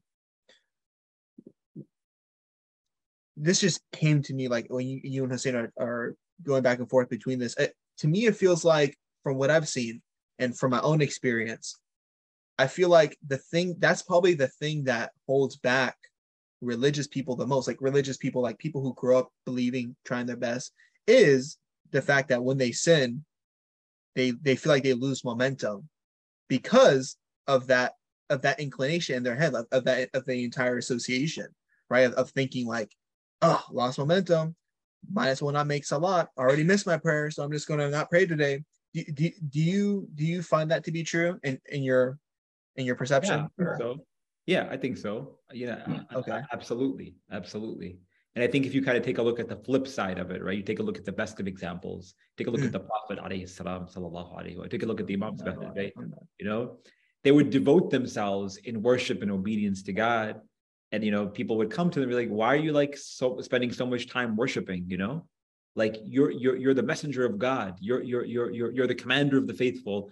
this 3.38 3.60
just 3.60 3.82
came 3.92 4.22
to 4.24 4.34
me 4.34 4.48
like 4.48 4.68
when 4.70 4.88
you, 4.88 5.02
you 5.04 5.24
and 5.24 5.32
Hussein 5.32 5.56
are, 5.56 5.74
are 5.78 6.16
going 6.44 6.64
back 6.64 6.80
and 6.80 6.90
forth 6.90 7.10
between 7.10 7.40
this. 7.40 7.56
It, 7.58 7.74
to 7.98 8.08
me, 8.08 8.26
it 8.26 8.36
feels 8.36 8.64
like 8.64 8.98
from 9.24 9.38
what 9.38 9.50
I've 9.50 9.68
seen 9.68 10.02
and 10.40 10.58
from 10.58 10.72
my 10.72 10.82
own 10.82 11.02
experience, 11.02 11.78
I 12.58 12.68
feel 12.68 12.90
like 12.90 13.18
the 13.28 13.38
thing 13.38 13.76
that's 13.80 14.02
probably 14.02 14.34
the 14.34 14.48
thing 14.48 14.86
that 14.86 15.12
holds 15.28 15.58
back 15.58 15.98
religious 16.62 17.08
people 17.08 17.36
the 17.36 17.48
most, 17.48 17.68
like 17.68 17.82
religious 17.82 18.18
people, 18.18 18.42
like 18.42 18.58
people 18.58 18.82
who 18.82 18.94
grow 18.96 19.20
up 19.20 19.30
believing, 19.46 19.96
trying 20.06 20.26
their 20.26 20.38
best, 20.38 20.74
is 21.08 21.58
the 21.92 22.02
fact 22.02 22.30
that 22.30 22.44
when 22.44 22.58
they 22.58 22.72
sin, 22.72 23.24
they 24.16 24.32
they 24.32 24.56
feel 24.56 24.72
like 24.72 24.84
they 24.84 24.94
lose 24.94 25.24
momentum 25.24 25.88
because 26.48 27.18
of 27.48 27.68
that 27.68 27.94
of 28.30 28.42
that 28.42 28.60
inclination 28.60 29.16
in 29.16 29.24
their 29.24 29.36
head 29.36 29.54
of, 29.54 29.68
of 29.72 29.84
that 29.86 30.10
of 30.14 30.26
the 30.26 30.44
entire 30.44 30.78
association, 30.78 31.48
right? 31.90 32.08
Of, 32.08 32.14
of 32.14 32.30
thinking 32.32 32.68
like, 32.68 32.92
oh, 33.42 33.64
lost 33.72 34.00
momentum. 34.00 34.56
Might 35.12 35.30
as 35.30 35.42
well 35.42 35.54
not 35.54 35.68
make 35.68 35.86
salat. 35.86 36.30
Already 36.38 36.64
missed 36.64 36.88
my 36.88 36.98
prayer, 36.98 37.30
so 37.30 37.44
I'm 37.44 37.52
just 37.52 37.68
gonna 37.68 37.90
not 37.90 38.10
pray 38.10 38.26
today. 38.26 38.64
Do, 38.94 39.04
do, 39.04 39.30
do 39.50 39.60
you 39.60 40.08
do 40.16 40.26
you 40.26 40.42
find 40.42 40.72
that 40.72 40.84
to 40.86 40.92
be 40.92 41.04
true 41.04 41.38
in, 41.44 41.60
in 41.70 41.84
your 41.84 42.18
in 42.76 42.86
your 42.86 42.96
perception? 42.96 43.48
Yeah, 43.60 43.78
so. 43.78 44.06
Yeah, 44.46 44.68
I 44.70 44.78
think 44.78 44.98
so. 44.98 45.40
Yeah. 45.52 45.78
Mm, 45.88 46.06
okay. 46.14 46.42
Absolutely. 46.54 47.16
Absolutely. 47.32 47.98
And 48.36 48.44
I 48.44 48.48
think 48.48 48.66
if 48.66 48.76
you 48.76 48.84
kind 48.84 48.98
of 48.98 49.04
take 49.04 49.18
a 49.18 49.22
look 49.22 49.40
at 49.40 49.48
the 49.48 49.56
flip 49.56 49.88
side 49.88 50.20
of 50.20 50.30
it, 50.30 50.44
right? 50.44 50.58
You 50.58 50.64
take 50.64 50.80
a 50.80 50.84
look 50.84 50.98
at 50.98 51.06
the 51.06 51.12
best 51.12 51.40
of 51.40 51.48
examples. 51.48 52.14
Take 52.38 52.48
a 52.48 52.52
look 52.52 52.62
mm. 52.62 52.66
at 52.66 52.74
the 52.74 52.82
Prophet 52.82 53.18
alayhi 53.18 53.50
salam, 53.50 53.88
sallallahu 53.88 54.38
alayhi 54.38 54.70
Take 54.70 54.84
a 54.84 54.86
look 54.86 55.00
at 55.00 55.08
the 55.08 55.16
Imams 55.16 55.42
right? 55.44 55.94
You 56.38 56.46
know, 56.46 56.78
they 57.24 57.32
would 57.32 57.50
devote 57.50 57.90
themselves 57.90 58.58
in 58.58 58.84
worship 58.84 59.22
and 59.22 59.32
obedience 59.32 59.82
to 59.84 59.94
God 59.94 60.42
and 60.96 61.04
you 61.04 61.12
know 61.12 61.28
people 61.28 61.58
would 61.58 61.70
come 61.70 61.90
to 61.90 62.00
them 62.00 62.10
and 62.10 62.18
be 62.18 62.26
like 62.26 62.34
why 62.34 62.48
are 62.48 62.64
you 62.68 62.72
like 62.72 62.96
so 62.98 63.40
spending 63.42 63.72
so 63.72 63.86
much 63.86 64.08
time 64.08 64.36
worshiping 64.36 64.86
you 64.88 64.98
know 64.98 65.28
like 65.76 65.98
you're 66.04 66.32
you're 66.32 66.56
you're 66.56 66.74
the 66.74 66.84
messenger 66.84 67.26
of 67.26 67.38
god 67.38 67.78
you're 67.82 68.02
you're 68.02 68.26
you're 68.26 68.52
you're, 68.52 68.72
you're 68.72 68.88
the 68.88 68.96
commander 68.96 69.38
of 69.38 69.48
the 69.48 69.54
faithful 69.54 70.12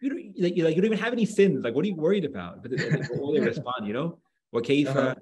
you 0.00 0.10
don't 0.10 0.34
like, 0.38 0.56
you 0.56 0.64
like 0.64 0.76
you 0.76 0.82
don't 0.82 0.92
even 0.92 1.04
have 1.04 1.12
any 1.12 1.26
sins 1.26 1.64
like 1.64 1.74
what 1.74 1.84
are 1.84 1.88
you 1.88 1.94
worried 1.94 2.24
about 2.24 2.62
but 2.62 2.70
they, 2.70 2.76
they 2.76 3.40
respond 3.40 3.86
you 3.86 3.92
know 3.92 4.18
uh-huh. 4.88 5.14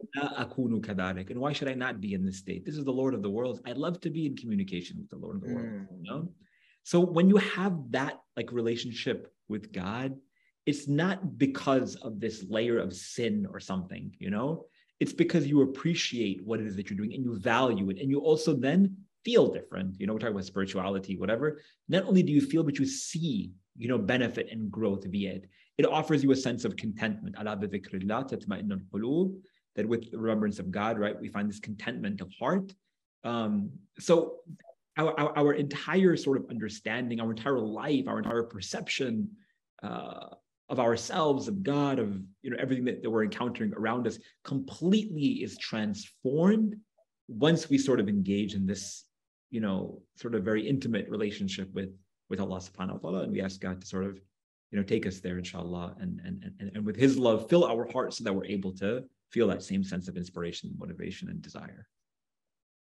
and 1.30 1.40
why 1.40 1.52
should 1.52 1.66
I 1.66 1.74
not 1.74 2.00
be 2.00 2.14
in 2.14 2.24
this 2.24 2.38
state? 2.38 2.64
This 2.64 2.76
is 2.76 2.84
the 2.84 2.92
Lord 2.92 3.12
of 3.12 3.22
the 3.22 3.28
world. 3.28 3.60
I 3.66 3.72
love 3.72 4.00
to 4.02 4.08
be 4.08 4.24
in 4.24 4.36
communication 4.36 4.98
with 5.00 5.10
the 5.10 5.16
Lord 5.16 5.34
of 5.34 5.42
the 5.42 5.52
world. 5.52 5.66
Mm. 5.66 5.86
You 6.00 6.10
know? 6.12 6.28
So 6.84 7.00
when 7.00 7.28
you 7.28 7.36
have 7.38 7.76
that 7.90 8.20
like 8.36 8.52
relationship 8.52 9.34
with 9.48 9.72
God, 9.72 10.14
it's 10.64 10.86
not 10.86 11.38
because 11.38 11.96
of 11.96 12.20
this 12.20 12.44
layer 12.48 12.78
of 12.78 12.94
sin 12.94 13.48
or 13.50 13.58
something, 13.58 14.14
you 14.20 14.30
know? 14.30 14.66
it's 15.00 15.12
because 15.12 15.46
you 15.46 15.62
appreciate 15.62 16.44
what 16.44 16.60
it 16.60 16.66
is 16.66 16.76
that 16.76 16.88
you're 16.88 16.96
doing 16.96 17.12
and 17.12 17.24
you 17.24 17.38
value 17.38 17.90
it. 17.90 17.98
And 18.00 18.10
you 18.10 18.20
also 18.20 18.54
then 18.54 18.96
feel 19.24 19.52
different. 19.52 19.96
You 19.98 20.06
know, 20.06 20.14
we're 20.14 20.20
talking 20.20 20.34
about 20.34 20.46
spirituality, 20.46 21.16
whatever. 21.16 21.60
Not 21.88 22.04
only 22.04 22.22
do 22.22 22.32
you 22.32 22.40
feel, 22.40 22.62
but 22.62 22.78
you 22.78 22.86
see, 22.86 23.52
you 23.78 23.88
know, 23.88 23.98
benefit 23.98 24.48
and 24.50 24.70
growth 24.70 25.04
via 25.06 25.34
it. 25.34 25.48
It 25.78 25.86
offers 25.86 26.22
you 26.22 26.32
a 26.32 26.36
sense 26.36 26.64
of 26.64 26.76
contentment. 26.76 27.36
That 29.74 29.86
with 29.86 30.10
the 30.10 30.18
remembrance 30.18 30.58
of 30.58 30.70
God, 30.70 30.98
right, 30.98 31.20
we 31.20 31.28
find 31.28 31.48
this 31.48 31.60
contentment 31.60 32.20
of 32.22 32.30
heart. 32.38 32.72
Um, 33.24 33.70
so 33.98 34.36
our, 34.96 35.18
our, 35.20 35.38
our, 35.38 35.52
entire 35.52 36.16
sort 36.16 36.38
of 36.38 36.46
understanding, 36.48 37.20
our 37.20 37.30
entire 37.30 37.58
life, 37.58 38.08
our 38.08 38.18
entire 38.18 38.44
perception 38.44 39.28
uh, 39.82 40.28
of 40.68 40.80
ourselves, 40.80 41.48
of 41.48 41.62
God, 41.62 41.98
of 41.98 42.20
you 42.42 42.50
know 42.50 42.56
everything 42.58 42.84
that, 42.86 43.02
that 43.02 43.10
we're 43.10 43.24
encountering 43.24 43.72
around 43.74 44.06
us 44.06 44.18
completely 44.44 45.42
is 45.42 45.58
transformed 45.58 46.76
once 47.28 47.68
we 47.68 47.78
sort 47.78 48.00
of 48.00 48.08
engage 48.08 48.54
in 48.54 48.66
this, 48.66 49.04
you 49.50 49.60
know, 49.60 50.00
sort 50.16 50.34
of 50.34 50.44
very 50.44 50.66
intimate 50.66 51.08
relationship 51.08 51.72
with 51.74 51.90
with 52.28 52.40
Allah 52.40 52.58
subhanahu 52.58 53.02
wa 53.02 53.10
ta'ala. 53.10 53.22
And 53.24 53.32
we 53.32 53.40
ask 53.40 53.60
God 53.60 53.80
to 53.80 53.86
sort 53.86 54.04
of, 54.04 54.20
you 54.70 54.78
know, 54.78 54.84
take 54.84 55.06
us 55.06 55.20
there, 55.20 55.38
inshallah, 55.38 55.96
and 56.00 56.20
and 56.24 56.52
and, 56.60 56.72
and 56.74 56.84
with 56.84 56.96
his 56.96 57.16
love, 57.16 57.48
fill 57.48 57.64
our 57.64 57.88
hearts 57.90 58.18
so 58.18 58.24
that 58.24 58.32
we're 58.32 58.46
able 58.46 58.72
to 58.72 59.04
feel 59.30 59.48
that 59.48 59.62
same 59.62 59.84
sense 59.84 60.08
of 60.08 60.16
inspiration, 60.16 60.74
motivation, 60.78 61.28
and 61.28 61.42
desire. 61.42 61.86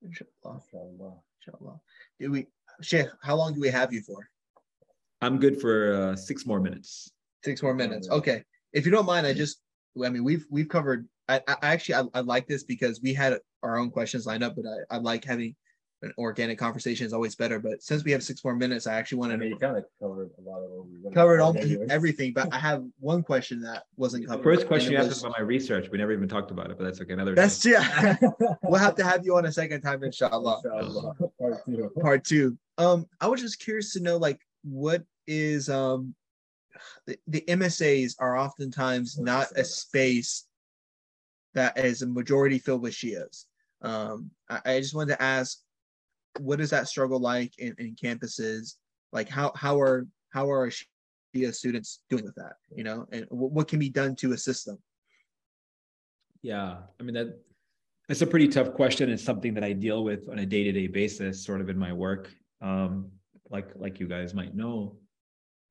Inshallah. 0.03 0.61
Inshallah. 0.65 1.13
Inshallah. 1.45 1.79
Do 2.19 2.31
we 2.31 2.47
Sheikh, 2.81 3.07
how 3.21 3.35
long 3.35 3.53
do 3.53 3.59
we 3.59 3.69
have 3.69 3.91
you 3.93 4.01
for? 4.01 4.29
I'm 5.21 5.39
good 5.39 5.59
for 5.59 5.93
uh, 5.93 6.15
six 6.15 6.45
more 6.45 6.59
minutes. 6.59 7.11
Six 7.43 7.63
more 7.63 7.73
minutes. 7.73 8.09
Okay. 8.09 8.43
If 8.73 8.85
you 8.85 8.91
don't 8.91 9.05
mind, 9.05 9.25
I 9.25 9.33
just, 9.33 9.61
I 10.03 10.09
mean, 10.09 10.23
we've 10.23 10.45
we've 10.49 10.69
covered. 10.69 11.07
I, 11.27 11.41
I 11.47 11.55
actually 11.61 11.95
I, 11.95 12.03
I 12.13 12.19
like 12.21 12.47
this 12.47 12.63
because 12.63 13.01
we 13.01 13.13
had 13.13 13.39
our 13.63 13.77
own 13.77 13.89
questions 13.89 14.25
lined 14.25 14.43
up, 14.43 14.55
but 14.55 14.65
I, 14.65 14.95
I 14.95 14.99
like 14.99 15.25
having 15.25 15.55
an 16.03 16.13
organic 16.17 16.59
conversation 16.59 17.05
is 17.05 17.13
always 17.13 17.35
better. 17.35 17.59
But 17.59 17.81
since 17.81 18.03
we 18.03 18.11
have 18.11 18.23
six 18.23 18.43
more 18.43 18.55
minutes, 18.55 18.85
I 18.85 18.95
actually 18.95 19.19
wanted 19.19 19.35
I 19.35 19.37
mean, 19.37 19.53
to 19.53 19.57
kind 19.57 19.77
of 19.77 19.85
covered 19.99 20.29
a 20.37 20.41
lot 20.49 20.63
of 20.63 20.69
what 20.69 20.85
we 20.87 21.11
covered 21.11 21.39
all, 21.39 21.55
everything. 21.89 22.33
But 22.33 22.53
I 22.53 22.59
have 22.59 22.83
one 22.99 23.23
question 23.23 23.61
that 23.61 23.83
wasn't 23.95 24.27
covered. 24.27 24.43
First 24.43 24.67
question 24.67 24.91
you 24.91 24.97
asked 24.97 25.21
about 25.21 25.35
my 25.37 25.43
research. 25.43 25.89
We 25.91 25.97
never 25.97 26.13
even 26.13 26.27
talked 26.27 26.51
about 26.51 26.69
it, 26.69 26.77
but 26.77 26.83
that's 26.83 27.01
okay. 27.01 27.13
Another. 27.13 27.33
That's 27.33 27.65
yeah. 27.65 28.15
we'll 28.63 28.79
have 28.79 28.95
to 28.95 29.03
have 29.03 29.25
you 29.25 29.37
on 29.37 29.45
a 29.45 29.51
second 29.51 29.81
time, 29.81 30.03
inshallah. 30.03 30.61
inshallah. 30.63 31.15
Part 31.39 31.65
two. 31.65 31.91
Part 31.99 32.23
two. 32.23 32.57
Um, 32.77 33.07
I 33.19 33.27
was 33.27 33.41
just 33.41 33.59
curious 33.59 33.93
to 33.93 33.99
know, 33.99 34.17
like, 34.17 34.39
what 34.63 35.03
is 35.25 35.69
um 35.69 36.13
the, 37.05 37.17
the 37.27 37.41
MSAs 37.47 38.15
are 38.19 38.37
oftentimes 38.37 39.17
not 39.17 39.47
a 39.55 39.63
space 39.63 40.45
that 41.53 41.77
is 41.77 42.03
a 42.03 42.07
majority 42.07 42.59
filled 42.59 42.83
with 42.83 42.93
Shias. 42.93 43.45
Um, 43.81 44.31
I, 44.49 44.61
I, 44.65 44.79
just 44.79 44.95
wanted 44.95 45.15
to 45.15 45.21
ask, 45.21 45.59
what 46.39 46.59
is 46.59 46.69
that 46.71 46.87
struggle 46.87 47.19
like 47.19 47.53
in, 47.57 47.75
in 47.77 47.95
campuses? 47.95 48.75
Like 49.11 49.29
how 49.29 49.51
how 49.55 49.79
are 49.79 50.05
how 50.29 50.49
are 50.51 50.69
Shia 50.69 51.53
students 51.53 52.01
doing 52.09 52.23
with 52.23 52.35
that? 52.35 52.53
You 52.75 52.83
know, 52.83 53.05
and 53.11 53.25
what 53.29 53.67
can 53.67 53.79
be 53.79 53.89
done 53.89 54.15
to 54.17 54.33
assist 54.33 54.65
them? 54.65 54.77
Yeah, 56.41 56.77
I 56.99 57.03
mean 57.03 57.15
that 57.15 57.39
It's 58.09 58.21
a 58.21 58.27
pretty 58.27 58.47
tough 58.47 58.73
question. 58.73 59.09
It's 59.09 59.23
something 59.23 59.53
that 59.55 59.63
I 59.63 59.73
deal 59.73 60.03
with 60.03 60.29
on 60.29 60.39
a 60.39 60.45
day-to-day 60.45 60.87
basis, 60.87 61.43
sort 61.43 61.61
of 61.61 61.69
in 61.69 61.77
my 61.77 61.91
work. 61.93 62.31
Um, 62.61 63.11
like 63.49 63.71
like 63.75 63.99
you 63.99 64.07
guys 64.07 64.33
might 64.33 64.55
know, 64.55 64.97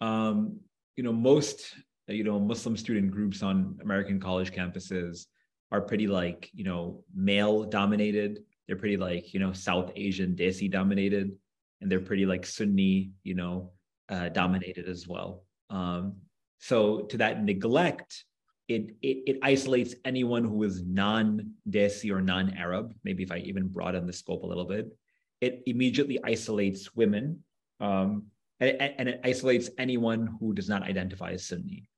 um, 0.01 0.61
you 0.97 1.05
know, 1.05 1.13
most 1.13 1.75
you 2.09 2.25
know 2.25 2.39
Muslim 2.39 2.77
student 2.77 3.11
groups 3.11 3.43
on 3.43 3.79
American 3.83 4.21
college 4.21 4.53
campuses 4.53 5.27
are 5.73 5.81
pretty 5.81 6.07
like 6.07 6.51
you 6.55 6.65
know 6.65 7.05
male 7.15 7.65
dominated. 7.65 8.45
They're 8.67 8.77
pretty 8.77 8.97
like 8.97 9.33
you 9.33 9.41
know 9.41 9.53
South 9.53 9.93
Asian 9.97 10.35
Desi 10.35 10.71
dominated, 10.71 11.33
and 11.81 11.91
they're 11.91 12.01
pretty 12.01 12.27
like 12.27 12.45
Sunni 12.47 13.13
you 13.23 13.35
know 13.35 13.73
uh, 14.09 14.29
dominated 14.29 14.89
as 14.89 15.07
well. 15.07 15.45
Um, 15.71 16.17
so 16.59 17.03
to 17.03 17.19
that 17.19 17.45
neglect, 17.45 18.25
it, 18.69 18.97
it, 19.03 19.19
it 19.27 19.39
isolates 19.43 19.95
anyone 20.05 20.45
who 20.45 20.63
is 20.65 20.83
non-Desi 20.85 22.11
or 22.11 22.21
non-Arab. 22.21 22.95
Maybe 23.05 23.23
if 23.23 23.31
I 23.31 23.39
even 23.39 23.69
broaden 23.69 24.07
the 24.07 24.13
scope 24.13 24.43
a 24.43 24.47
little 24.47 24.65
bit, 24.65 24.89
it 25.41 25.63
immediately 25.67 26.19
isolates 26.25 26.95
women, 26.95 27.45
um, 27.81 28.25
and, 28.59 28.77
and 28.81 29.09
it 29.09 29.21
isolates 29.23 29.71
anyone 29.79 30.37
who 30.41 30.55
does 30.55 30.69
not 30.69 30.83
identify 30.83 31.33
as 31.33 31.47
Sunni. 31.47 31.89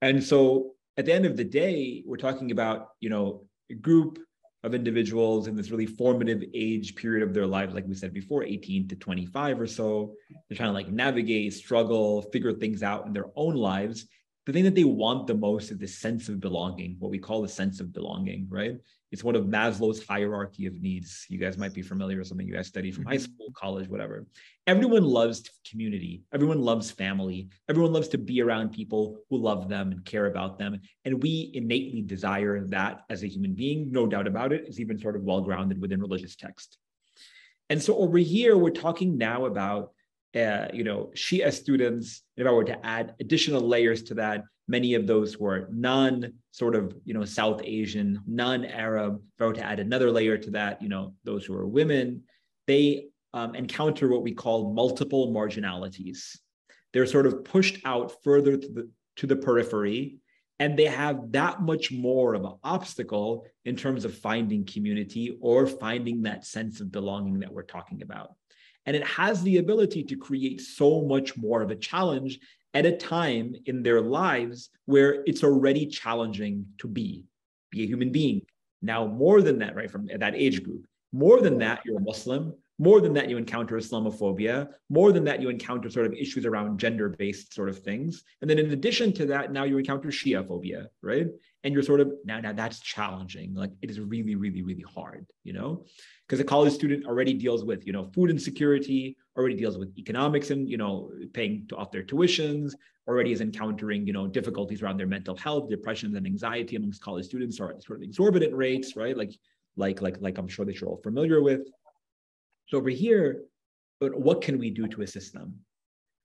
And 0.00 0.22
so, 0.22 0.74
at 0.96 1.04
the 1.04 1.12
end 1.12 1.26
of 1.26 1.36
the 1.36 1.44
day, 1.44 2.02
we're 2.06 2.16
talking 2.16 2.50
about 2.50 2.88
you 3.00 3.10
know 3.10 3.46
a 3.70 3.74
group 3.74 4.18
of 4.62 4.74
individuals 4.74 5.46
in 5.46 5.56
this 5.56 5.70
really 5.70 5.86
formative 5.86 6.42
age 6.54 6.94
period 6.94 7.26
of 7.26 7.32
their 7.32 7.46
lives, 7.46 7.74
like 7.74 7.86
we 7.86 7.94
said 7.94 8.12
before, 8.12 8.44
18 8.44 8.88
to 8.88 8.96
25 8.96 9.60
or 9.60 9.66
so. 9.66 10.14
They're 10.48 10.56
trying 10.56 10.68
to 10.68 10.74
like 10.74 10.88
navigate, 10.88 11.54
struggle, 11.54 12.22
figure 12.30 12.52
things 12.52 12.82
out 12.82 13.06
in 13.06 13.12
their 13.12 13.26
own 13.36 13.54
lives 13.54 14.06
the 14.46 14.52
thing 14.52 14.64
that 14.64 14.74
they 14.74 14.84
want 14.84 15.26
the 15.26 15.34
most 15.34 15.70
is 15.70 15.78
the 15.78 15.86
sense 15.86 16.28
of 16.28 16.40
belonging, 16.40 16.96
what 16.98 17.10
we 17.10 17.18
call 17.18 17.42
the 17.42 17.48
sense 17.48 17.78
of 17.78 17.92
belonging, 17.92 18.46
right? 18.48 18.76
It's 19.12 19.24
one 19.24 19.34
of 19.34 19.44
Maslow's 19.44 20.06
hierarchy 20.06 20.66
of 20.66 20.80
needs. 20.80 21.26
You 21.28 21.38
guys 21.38 21.58
might 21.58 21.74
be 21.74 21.82
familiar 21.82 22.18
with 22.18 22.28
something 22.28 22.46
you 22.46 22.54
guys 22.54 22.68
study 22.68 22.90
from 22.90 23.04
high 23.04 23.16
mm-hmm. 23.16 23.24
school, 23.24 23.52
college, 23.54 23.88
whatever. 23.88 24.26
Everyone 24.66 25.04
loves 25.04 25.50
community. 25.68 26.22
Everyone 26.32 26.62
loves 26.62 26.90
family. 26.90 27.48
Everyone 27.68 27.92
loves 27.92 28.08
to 28.08 28.18
be 28.18 28.40
around 28.40 28.70
people 28.70 29.18
who 29.28 29.36
love 29.36 29.68
them 29.68 29.90
and 29.90 30.04
care 30.04 30.26
about 30.26 30.58
them. 30.58 30.80
And 31.04 31.22
we 31.22 31.50
innately 31.54 32.02
desire 32.02 32.64
that 32.68 33.02
as 33.10 33.24
a 33.24 33.28
human 33.28 33.54
being, 33.54 33.90
no 33.90 34.06
doubt 34.06 34.26
about 34.28 34.52
it. 34.52 34.64
It's 34.66 34.80
even 34.80 34.98
sort 34.98 35.16
of 35.16 35.22
well 35.22 35.40
grounded 35.40 35.80
within 35.80 36.00
religious 36.00 36.36
text. 36.36 36.78
And 37.68 37.82
so 37.82 37.96
over 37.98 38.18
here, 38.18 38.56
we're 38.56 38.70
talking 38.70 39.18
now 39.18 39.46
about 39.46 39.92
uh, 40.34 40.68
you 40.72 40.84
know, 40.84 41.10
Shia 41.14 41.52
students, 41.52 42.22
if 42.36 42.46
I 42.46 42.50
were 42.52 42.64
to 42.64 42.86
add 42.86 43.14
additional 43.20 43.60
layers 43.60 44.02
to 44.04 44.14
that, 44.14 44.44
many 44.68 44.94
of 44.94 45.06
those 45.06 45.38
were 45.38 45.68
non 45.72 46.32
sort 46.52 46.76
of, 46.76 46.94
you 47.04 47.14
know, 47.14 47.24
South 47.24 47.60
Asian, 47.64 48.20
non-Arab, 48.26 49.16
if 49.16 49.42
I 49.42 49.46
were 49.46 49.52
to 49.54 49.64
add 49.64 49.80
another 49.80 50.10
layer 50.10 50.38
to 50.38 50.50
that, 50.52 50.80
you 50.80 50.88
know, 50.88 51.14
those 51.24 51.44
who 51.44 51.54
are 51.54 51.66
women, 51.66 52.22
they 52.66 53.08
um, 53.34 53.54
encounter 53.54 54.08
what 54.08 54.22
we 54.22 54.32
call 54.32 54.72
multiple 54.72 55.32
marginalities. 55.32 56.36
They're 56.92 57.06
sort 57.06 57.26
of 57.26 57.44
pushed 57.44 57.78
out 57.84 58.22
further 58.22 58.56
to 58.56 58.68
the, 58.68 58.90
to 59.16 59.26
the 59.26 59.36
periphery, 59.36 60.18
and 60.58 60.78
they 60.78 60.84
have 60.84 61.32
that 61.32 61.62
much 61.62 61.90
more 61.90 62.34
of 62.34 62.44
an 62.44 62.54
obstacle 62.62 63.46
in 63.64 63.76
terms 63.76 64.04
of 64.04 64.16
finding 64.16 64.64
community 64.64 65.36
or 65.40 65.66
finding 65.66 66.22
that 66.22 66.44
sense 66.44 66.80
of 66.80 66.92
belonging 66.92 67.40
that 67.40 67.52
we're 67.52 67.62
talking 67.62 68.02
about. 68.02 68.34
And 68.86 68.96
it 68.96 69.06
has 69.06 69.42
the 69.42 69.58
ability 69.58 70.04
to 70.04 70.16
create 70.16 70.60
so 70.60 71.02
much 71.02 71.36
more 71.36 71.62
of 71.62 71.70
a 71.70 71.76
challenge 71.76 72.38
at 72.74 72.86
a 72.86 72.96
time 72.96 73.54
in 73.66 73.82
their 73.82 74.00
lives 74.00 74.70
where 74.86 75.22
it's 75.26 75.44
already 75.44 75.86
challenging 75.86 76.66
to 76.78 76.88
be, 76.88 77.24
be 77.70 77.82
a 77.82 77.86
human 77.86 78.12
being. 78.12 78.42
Now, 78.82 79.06
more 79.06 79.42
than 79.42 79.58
that, 79.58 79.76
right, 79.76 79.90
from 79.90 80.06
that 80.06 80.34
age 80.34 80.62
group, 80.62 80.84
more 81.12 81.40
than 81.40 81.58
that, 81.58 81.80
you're 81.84 81.98
a 81.98 82.02
Muslim. 82.02 82.54
More 82.78 83.02
than 83.02 83.12
that, 83.12 83.28
you 83.28 83.36
encounter 83.36 83.76
Islamophobia. 83.76 84.68
More 84.88 85.12
than 85.12 85.24
that, 85.24 85.42
you 85.42 85.50
encounter 85.50 85.90
sort 85.90 86.06
of 86.06 86.14
issues 86.14 86.46
around 86.46 86.78
gender 86.78 87.10
based 87.10 87.52
sort 87.52 87.68
of 87.68 87.80
things. 87.80 88.24
And 88.40 88.48
then 88.48 88.58
in 88.58 88.70
addition 88.70 89.12
to 89.14 89.26
that, 89.26 89.52
now 89.52 89.64
you 89.64 89.76
encounter 89.76 90.08
Shia 90.08 90.46
phobia, 90.46 90.88
right? 91.02 91.26
And 91.62 91.74
you're 91.74 91.82
sort 91.82 92.00
of, 92.00 92.12
now, 92.24 92.40
now 92.40 92.52
that's 92.52 92.80
challenging. 92.80 93.54
Like 93.54 93.70
it 93.82 93.90
is 93.90 94.00
really, 94.00 94.34
really, 94.34 94.62
really 94.62 94.84
hard, 94.94 95.26
you 95.44 95.52
know? 95.52 95.84
Because 96.26 96.40
a 96.40 96.44
college 96.44 96.72
student 96.72 97.04
already 97.04 97.34
deals 97.34 97.64
with, 97.64 97.86
you 97.86 97.92
know, 97.92 98.10
food 98.14 98.30
insecurity, 98.30 99.16
already 99.36 99.56
deals 99.56 99.76
with 99.76 99.92
economics 99.98 100.50
and, 100.50 100.68
you 100.68 100.78
know, 100.78 101.10
paying 101.34 101.68
off 101.76 101.90
their 101.90 102.02
tuitions, 102.02 102.72
already 103.06 103.32
is 103.32 103.40
encountering, 103.40 104.06
you 104.06 104.12
know, 104.12 104.26
difficulties 104.26 104.82
around 104.82 104.96
their 104.96 105.06
mental 105.06 105.36
health, 105.36 105.68
depression 105.68 106.16
and 106.16 106.26
anxiety 106.26 106.76
amongst 106.76 107.02
college 107.02 107.26
students 107.26 107.60
are 107.60 107.74
sort 107.80 107.98
of 107.98 108.02
exorbitant 108.02 108.54
rates, 108.54 108.96
right? 108.96 109.16
Like, 109.16 109.32
like, 109.76 110.00
like, 110.00 110.16
like 110.20 110.38
I'm 110.38 110.48
sure 110.48 110.64
that 110.64 110.80
you're 110.80 110.88
all 110.88 111.00
familiar 111.02 111.42
with. 111.42 111.62
So 112.68 112.78
over 112.78 112.90
here, 112.90 113.42
what 113.98 114.40
can 114.40 114.58
we 114.58 114.70
do 114.70 114.88
to 114.88 115.02
assist 115.02 115.34
them? 115.34 115.56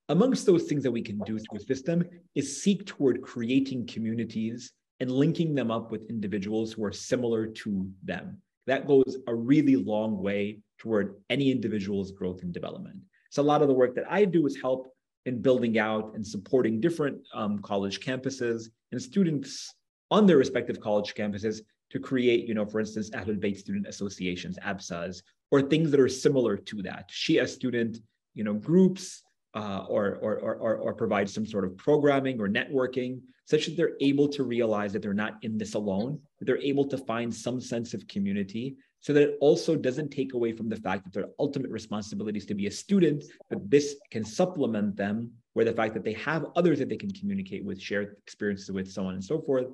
Amongst 0.07 0.45
those 0.45 0.63
things 0.63 0.83
that 0.83 0.91
we 0.91 1.01
can 1.01 1.17
do 1.25 1.39
to 1.39 1.55
assist 1.55 1.85
them 1.85 2.05
is 2.35 2.61
seek 2.61 2.85
toward 2.85 3.21
creating 3.21 3.87
communities 3.87 4.71
and 4.99 5.11
linking 5.11 5.55
them 5.55 5.71
up 5.71 5.91
with 5.91 6.09
individuals 6.09 6.73
who 6.73 6.83
are 6.83 6.91
similar 6.91 7.47
to 7.47 7.89
them. 8.03 8.41
That 8.67 8.87
goes 8.87 9.17
a 9.27 9.35
really 9.35 9.75
long 9.75 10.21
way 10.21 10.59
toward 10.77 11.15
any 11.29 11.51
individual's 11.51 12.11
growth 12.11 12.41
and 12.41 12.53
development. 12.53 12.97
So 13.29 13.41
a 13.41 13.43
lot 13.43 13.61
of 13.61 13.67
the 13.67 13.73
work 13.73 13.95
that 13.95 14.09
I 14.09 14.25
do 14.25 14.45
is 14.47 14.57
help 14.59 14.87
in 15.25 15.41
building 15.41 15.77
out 15.77 16.13
and 16.15 16.25
supporting 16.25 16.79
different 16.79 17.17
um, 17.33 17.59
college 17.59 17.99
campuses 17.99 18.69
and 18.91 19.01
students 19.01 19.73
on 20.11 20.25
their 20.25 20.37
respective 20.37 20.79
college 20.79 21.13
campuses 21.15 21.61
to 21.91 21.99
create, 21.99 22.47
you 22.47 22.53
know, 22.53 22.65
for 22.65 22.79
instance, 22.79 23.09
Ahlul 23.11 23.39
Bayt 23.39 23.57
student 23.57 23.87
associations, 23.87 24.57
ABSAs, 24.59 25.21
or 25.51 25.61
things 25.61 25.91
that 25.91 25.99
are 25.99 26.09
similar 26.09 26.57
to 26.57 26.81
that. 26.83 27.09
Shia 27.09 27.47
student, 27.47 27.97
you 28.33 28.43
know, 28.43 28.53
groups, 28.53 29.23
uh, 29.55 29.85
or, 29.87 30.19
or, 30.21 30.35
or, 30.37 30.75
or 30.77 30.93
provide 30.93 31.29
some 31.29 31.45
sort 31.45 31.63
of 31.63 31.75
programming 31.77 32.39
or 32.39 32.47
networking 32.47 33.21
such 33.45 33.67
that 33.67 33.77
they're 33.77 33.95
able 34.01 34.27
to 34.27 34.43
realize 34.43 34.91
that 34.91 35.01
they're 35.01 35.13
not 35.13 35.35
in 35.43 35.57
this 35.57 35.75
alone, 35.75 36.19
that 36.39 36.45
they're 36.45 36.57
able 36.61 36.85
to 36.85 36.97
find 36.97 37.33
some 37.33 37.61
sense 37.61 37.93
of 37.93 38.07
community 38.07 38.75
so 38.99 39.13
that 39.13 39.21
it 39.21 39.37
also 39.39 39.75
doesn't 39.75 40.09
take 40.09 40.33
away 40.33 40.51
from 40.51 40.67
the 40.67 40.75
fact 40.75 41.03
that 41.03 41.13
their 41.13 41.27
ultimate 41.39 41.69
responsibility 41.69 42.39
is 42.39 42.45
to 42.45 42.55
be 42.55 42.65
a 42.65 42.71
student, 42.71 43.23
but 43.49 43.69
this 43.69 43.95
can 44.09 44.25
supplement 44.25 44.95
them 44.95 45.31
where 45.53 45.63
the 45.63 45.71
fact 45.71 45.93
that 45.93 46.03
they 46.03 46.13
have 46.13 46.47
others 46.55 46.79
that 46.79 46.89
they 46.89 46.97
can 46.97 47.11
communicate 47.11 47.63
with, 47.63 47.79
share 47.79 48.01
experiences 48.01 48.71
with, 48.71 48.91
so 48.91 49.05
on 49.05 49.13
and 49.13 49.23
so 49.23 49.39
forth 49.39 49.67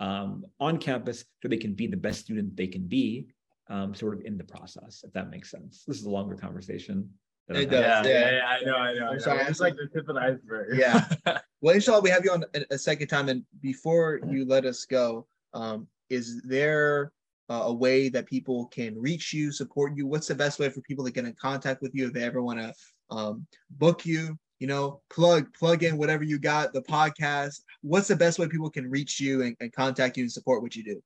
um, 0.00 0.44
on 0.58 0.78
campus 0.78 1.24
so 1.42 1.48
they 1.48 1.58
can 1.58 1.74
be 1.74 1.86
the 1.86 1.96
best 1.96 2.20
student 2.20 2.56
they 2.56 2.66
can 2.66 2.86
be 2.86 3.26
um, 3.68 3.94
sort 3.94 4.14
of 4.14 4.24
in 4.24 4.36
the 4.36 4.44
process, 4.44 5.04
if 5.06 5.12
that 5.12 5.30
makes 5.30 5.50
sense. 5.50 5.84
This 5.86 5.98
is 5.98 6.06
a 6.06 6.10
longer 6.10 6.34
conversation. 6.34 7.08
It 7.50 7.70
does. 7.70 8.06
Yeah, 8.06 8.12
yeah, 8.12 8.30
yeah, 8.30 8.46
I 8.46 8.64
know, 8.64 8.76
I 8.76 8.94
know. 8.94 9.08
I'm 9.08 9.20
sorry. 9.20 9.42
It's 9.42 9.60
like 9.60 9.74
the 9.74 9.88
tip 9.92 10.08
of 10.08 10.14
the 10.14 10.20
iceberg. 10.20 10.78
yeah. 10.78 11.08
Well, 11.62 11.74
inshallah, 11.74 12.00
we 12.00 12.08
have 12.08 12.24
you 12.24 12.32
on 12.32 12.42
a, 12.70 12.78
second 12.78 13.08
time. 13.08 13.28
And 13.28 13.44
before 13.60 14.18
you 14.30 14.46
let 14.46 14.64
us 14.64 14.86
go, 14.86 15.26
um, 15.52 15.86
is 16.08 16.40
there 16.40 17.12
uh, 17.50 17.64
a 17.64 17.72
way 17.74 18.08
that 18.08 18.24
people 18.24 18.64
can 18.68 18.98
reach 18.98 19.34
you, 19.34 19.52
support 19.52 19.94
you? 19.94 20.06
What's 20.06 20.26
the 20.26 20.34
best 20.34 20.58
way 20.58 20.70
for 20.70 20.80
people 20.80 21.04
to 21.04 21.10
get 21.10 21.26
in 21.26 21.34
contact 21.34 21.82
with 21.82 21.94
you 21.94 22.06
if 22.06 22.14
they 22.14 22.22
ever 22.22 22.40
want 22.40 22.60
to 22.60 22.72
um, 23.14 23.46
book 23.72 24.06
you? 24.06 24.38
You 24.58 24.68
know, 24.68 25.02
plug 25.10 25.52
plug 25.52 25.82
in 25.82 25.98
whatever 25.98 26.24
you 26.24 26.38
got, 26.38 26.72
the 26.72 26.80
podcast. 26.80 27.60
What's 27.82 28.08
the 28.08 28.16
best 28.16 28.38
way 28.38 28.48
people 28.48 28.70
can 28.70 28.88
reach 28.88 29.20
you 29.20 29.42
and, 29.42 29.54
and 29.60 29.70
contact 29.70 30.16
you 30.16 30.24
and 30.24 30.32
support 30.32 30.62
what 30.62 30.74
you 30.74 30.82
do? 30.82 31.02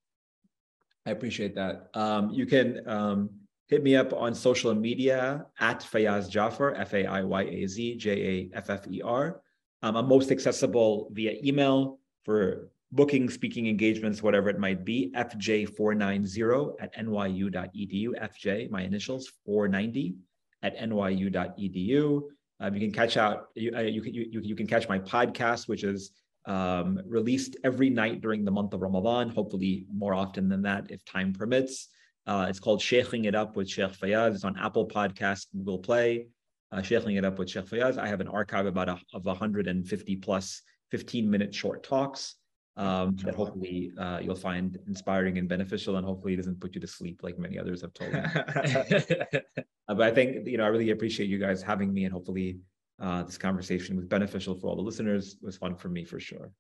I 1.04 1.10
appreciate 1.10 1.56
that. 1.56 1.90
Um, 1.94 2.30
you 2.30 2.46
can 2.46 2.88
um, 2.88 3.30
hit 3.66 3.82
me 3.82 3.96
up 3.96 4.12
on 4.12 4.34
social 4.34 4.74
media 4.74 5.46
at 5.60 5.80
Faiyaz 5.80 6.28
Jaffer, 6.28 6.74
F 6.74 6.94
A 6.94 7.06
I 7.06 7.22
Y 7.22 7.42
A 7.42 7.66
Z 7.66 7.96
J 7.96 8.10
A 8.10 8.56
F 8.56 8.70
F 8.70 8.86
E 8.88 9.00
R. 9.02 9.40
Um, 9.82 9.96
I'm 9.96 10.08
most 10.08 10.30
accessible 10.30 11.08
via 11.12 11.34
email 11.44 11.98
for 12.24 12.70
booking, 12.92 13.28
speaking 13.28 13.66
engagements, 13.66 14.22
whatever 14.22 14.48
it 14.48 14.58
might 14.58 14.84
be, 14.84 15.12
fj490 15.16 16.74
at 16.80 16.94
nyu.edu. 16.96 18.08
FJ, 18.30 18.70
my 18.70 18.82
initials, 18.82 19.30
490 19.44 20.16
at 20.62 20.78
nyu.edu. 20.78 22.22
Um, 22.60 22.74
you 22.74 22.80
can 22.80 22.92
catch 22.92 23.16
out, 23.16 23.48
you, 23.54 23.74
uh, 23.76 23.80
you, 23.80 24.02
you, 24.04 24.40
you 24.42 24.54
can 24.54 24.66
catch 24.66 24.88
my 24.88 24.98
podcast, 24.98 25.68
which 25.68 25.82
is 25.82 26.12
um, 26.46 27.00
released 27.06 27.56
every 27.64 27.90
night 27.90 28.20
during 28.20 28.44
the 28.44 28.50
month 28.50 28.72
of 28.74 28.80
Ramadan, 28.80 29.28
hopefully 29.28 29.86
more 29.92 30.14
often 30.14 30.48
than 30.48 30.62
that 30.62 30.90
if 30.90 31.04
time 31.04 31.32
permits. 31.32 31.88
Uh, 32.26 32.46
it's 32.48 32.60
called 32.60 32.80
Sheikhing 32.80 33.26
It 33.26 33.34
Up 33.34 33.56
with 33.56 33.68
Sheikh 33.68 33.92
Faiyaz. 33.92 34.34
It's 34.34 34.44
on 34.44 34.58
Apple 34.58 34.88
Podcasts, 34.88 35.46
Google 35.52 35.78
Play. 35.78 36.28
Uh, 36.72 36.82
It 36.84 37.24
Up 37.24 37.38
with 37.38 37.50
Sheikh 37.50 37.66
Faiyaz. 37.66 37.98
I 37.98 38.08
have 38.08 38.20
an 38.20 38.28
archive 38.28 38.66
about 38.66 38.88
a, 38.88 38.98
of 39.12 39.24
150 39.24 40.16
plus 40.16 40.62
15 40.90 41.30
minute 41.30 41.54
short 41.54 41.82
talks 41.82 42.36
um, 42.76 43.16
that 43.22 43.34
hopefully 43.34 43.92
uh, 43.98 44.18
you'll 44.22 44.34
find 44.34 44.78
inspiring 44.86 45.38
and 45.38 45.48
beneficial, 45.48 45.96
and 45.96 46.04
hopefully 46.06 46.34
it 46.34 46.36
doesn't 46.36 46.60
put 46.60 46.74
you 46.74 46.80
to 46.80 46.86
sleep 46.86 47.20
like 47.22 47.38
many 47.38 47.58
others 47.58 47.82
have 47.82 47.94
told 47.94 48.12
me. 48.12 48.20
uh, 48.24 49.94
but 49.94 50.02
I 50.02 50.10
think 50.10 50.46
you 50.46 50.58
know 50.58 50.64
I 50.64 50.68
really 50.68 50.90
appreciate 50.90 51.28
you 51.28 51.38
guys 51.38 51.62
having 51.62 51.92
me, 51.92 52.04
and 52.04 52.12
hopefully 52.12 52.58
uh, 53.00 53.22
this 53.22 53.38
conversation 53.38 53.96
was 53.96 54.06
beneficial 54.06 54.54
for 54.54 54.68
all 54.68 54.76
the 54.76 54.82
listeners. 54.82 55.36
It 55.40 55.44
was 55.44 55.56
fun 55.56 55.76
for 55.76 55.88
me 55.88 56.04
for 56.04 56.18
sure. 56.18 56.50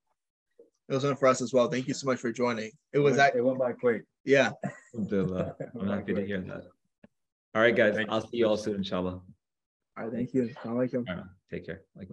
It 0.88 0.94
was 0.94 1.04
one 1.04 1.16
for 1.16 1.28
us 1.28 1.40
as 1.40 1.52
well. 1.52 1.68
Thank 1.68 1.88
you 1.88 1.94
so 1.94 2.06
much 2.06 2.18
for 2.18 2.30
joining. 2.30 2.70
It 2.92 2.98
was 2.98 3.14
it 3.14 3.16
that. 3.16 3.42
went 3.42 3.58
by 3.58 3.72
quick. 3.72 4.02
Yeah. 4.24 4.50
Alhamdulillah. 4.94 5.56
I'm 5.80 5.88
happy 5.88 6.14
to 6.14 6.26
hear 6.26 6.40
that. 6.40 6.64
All 7.54 7.62
right, 7.62 7.74
guys. 7.74 7.96
I'll 8.08 8.20
see 8.20 8.38
you 8.38 8.46
all 8.46 8.56
soon, 8.56 8.76
inshallah. 8.76 9.20
All 9.96 10.04
right. 10.04 10.12
Thank 10.12 10.34
you. 10.34 10.50
I 10.64 10.68
like 10.68 10.92
him. 10.92 11.06
Take 11.50 11.64
care. 11.66 11.82
Like. 11.96 12.02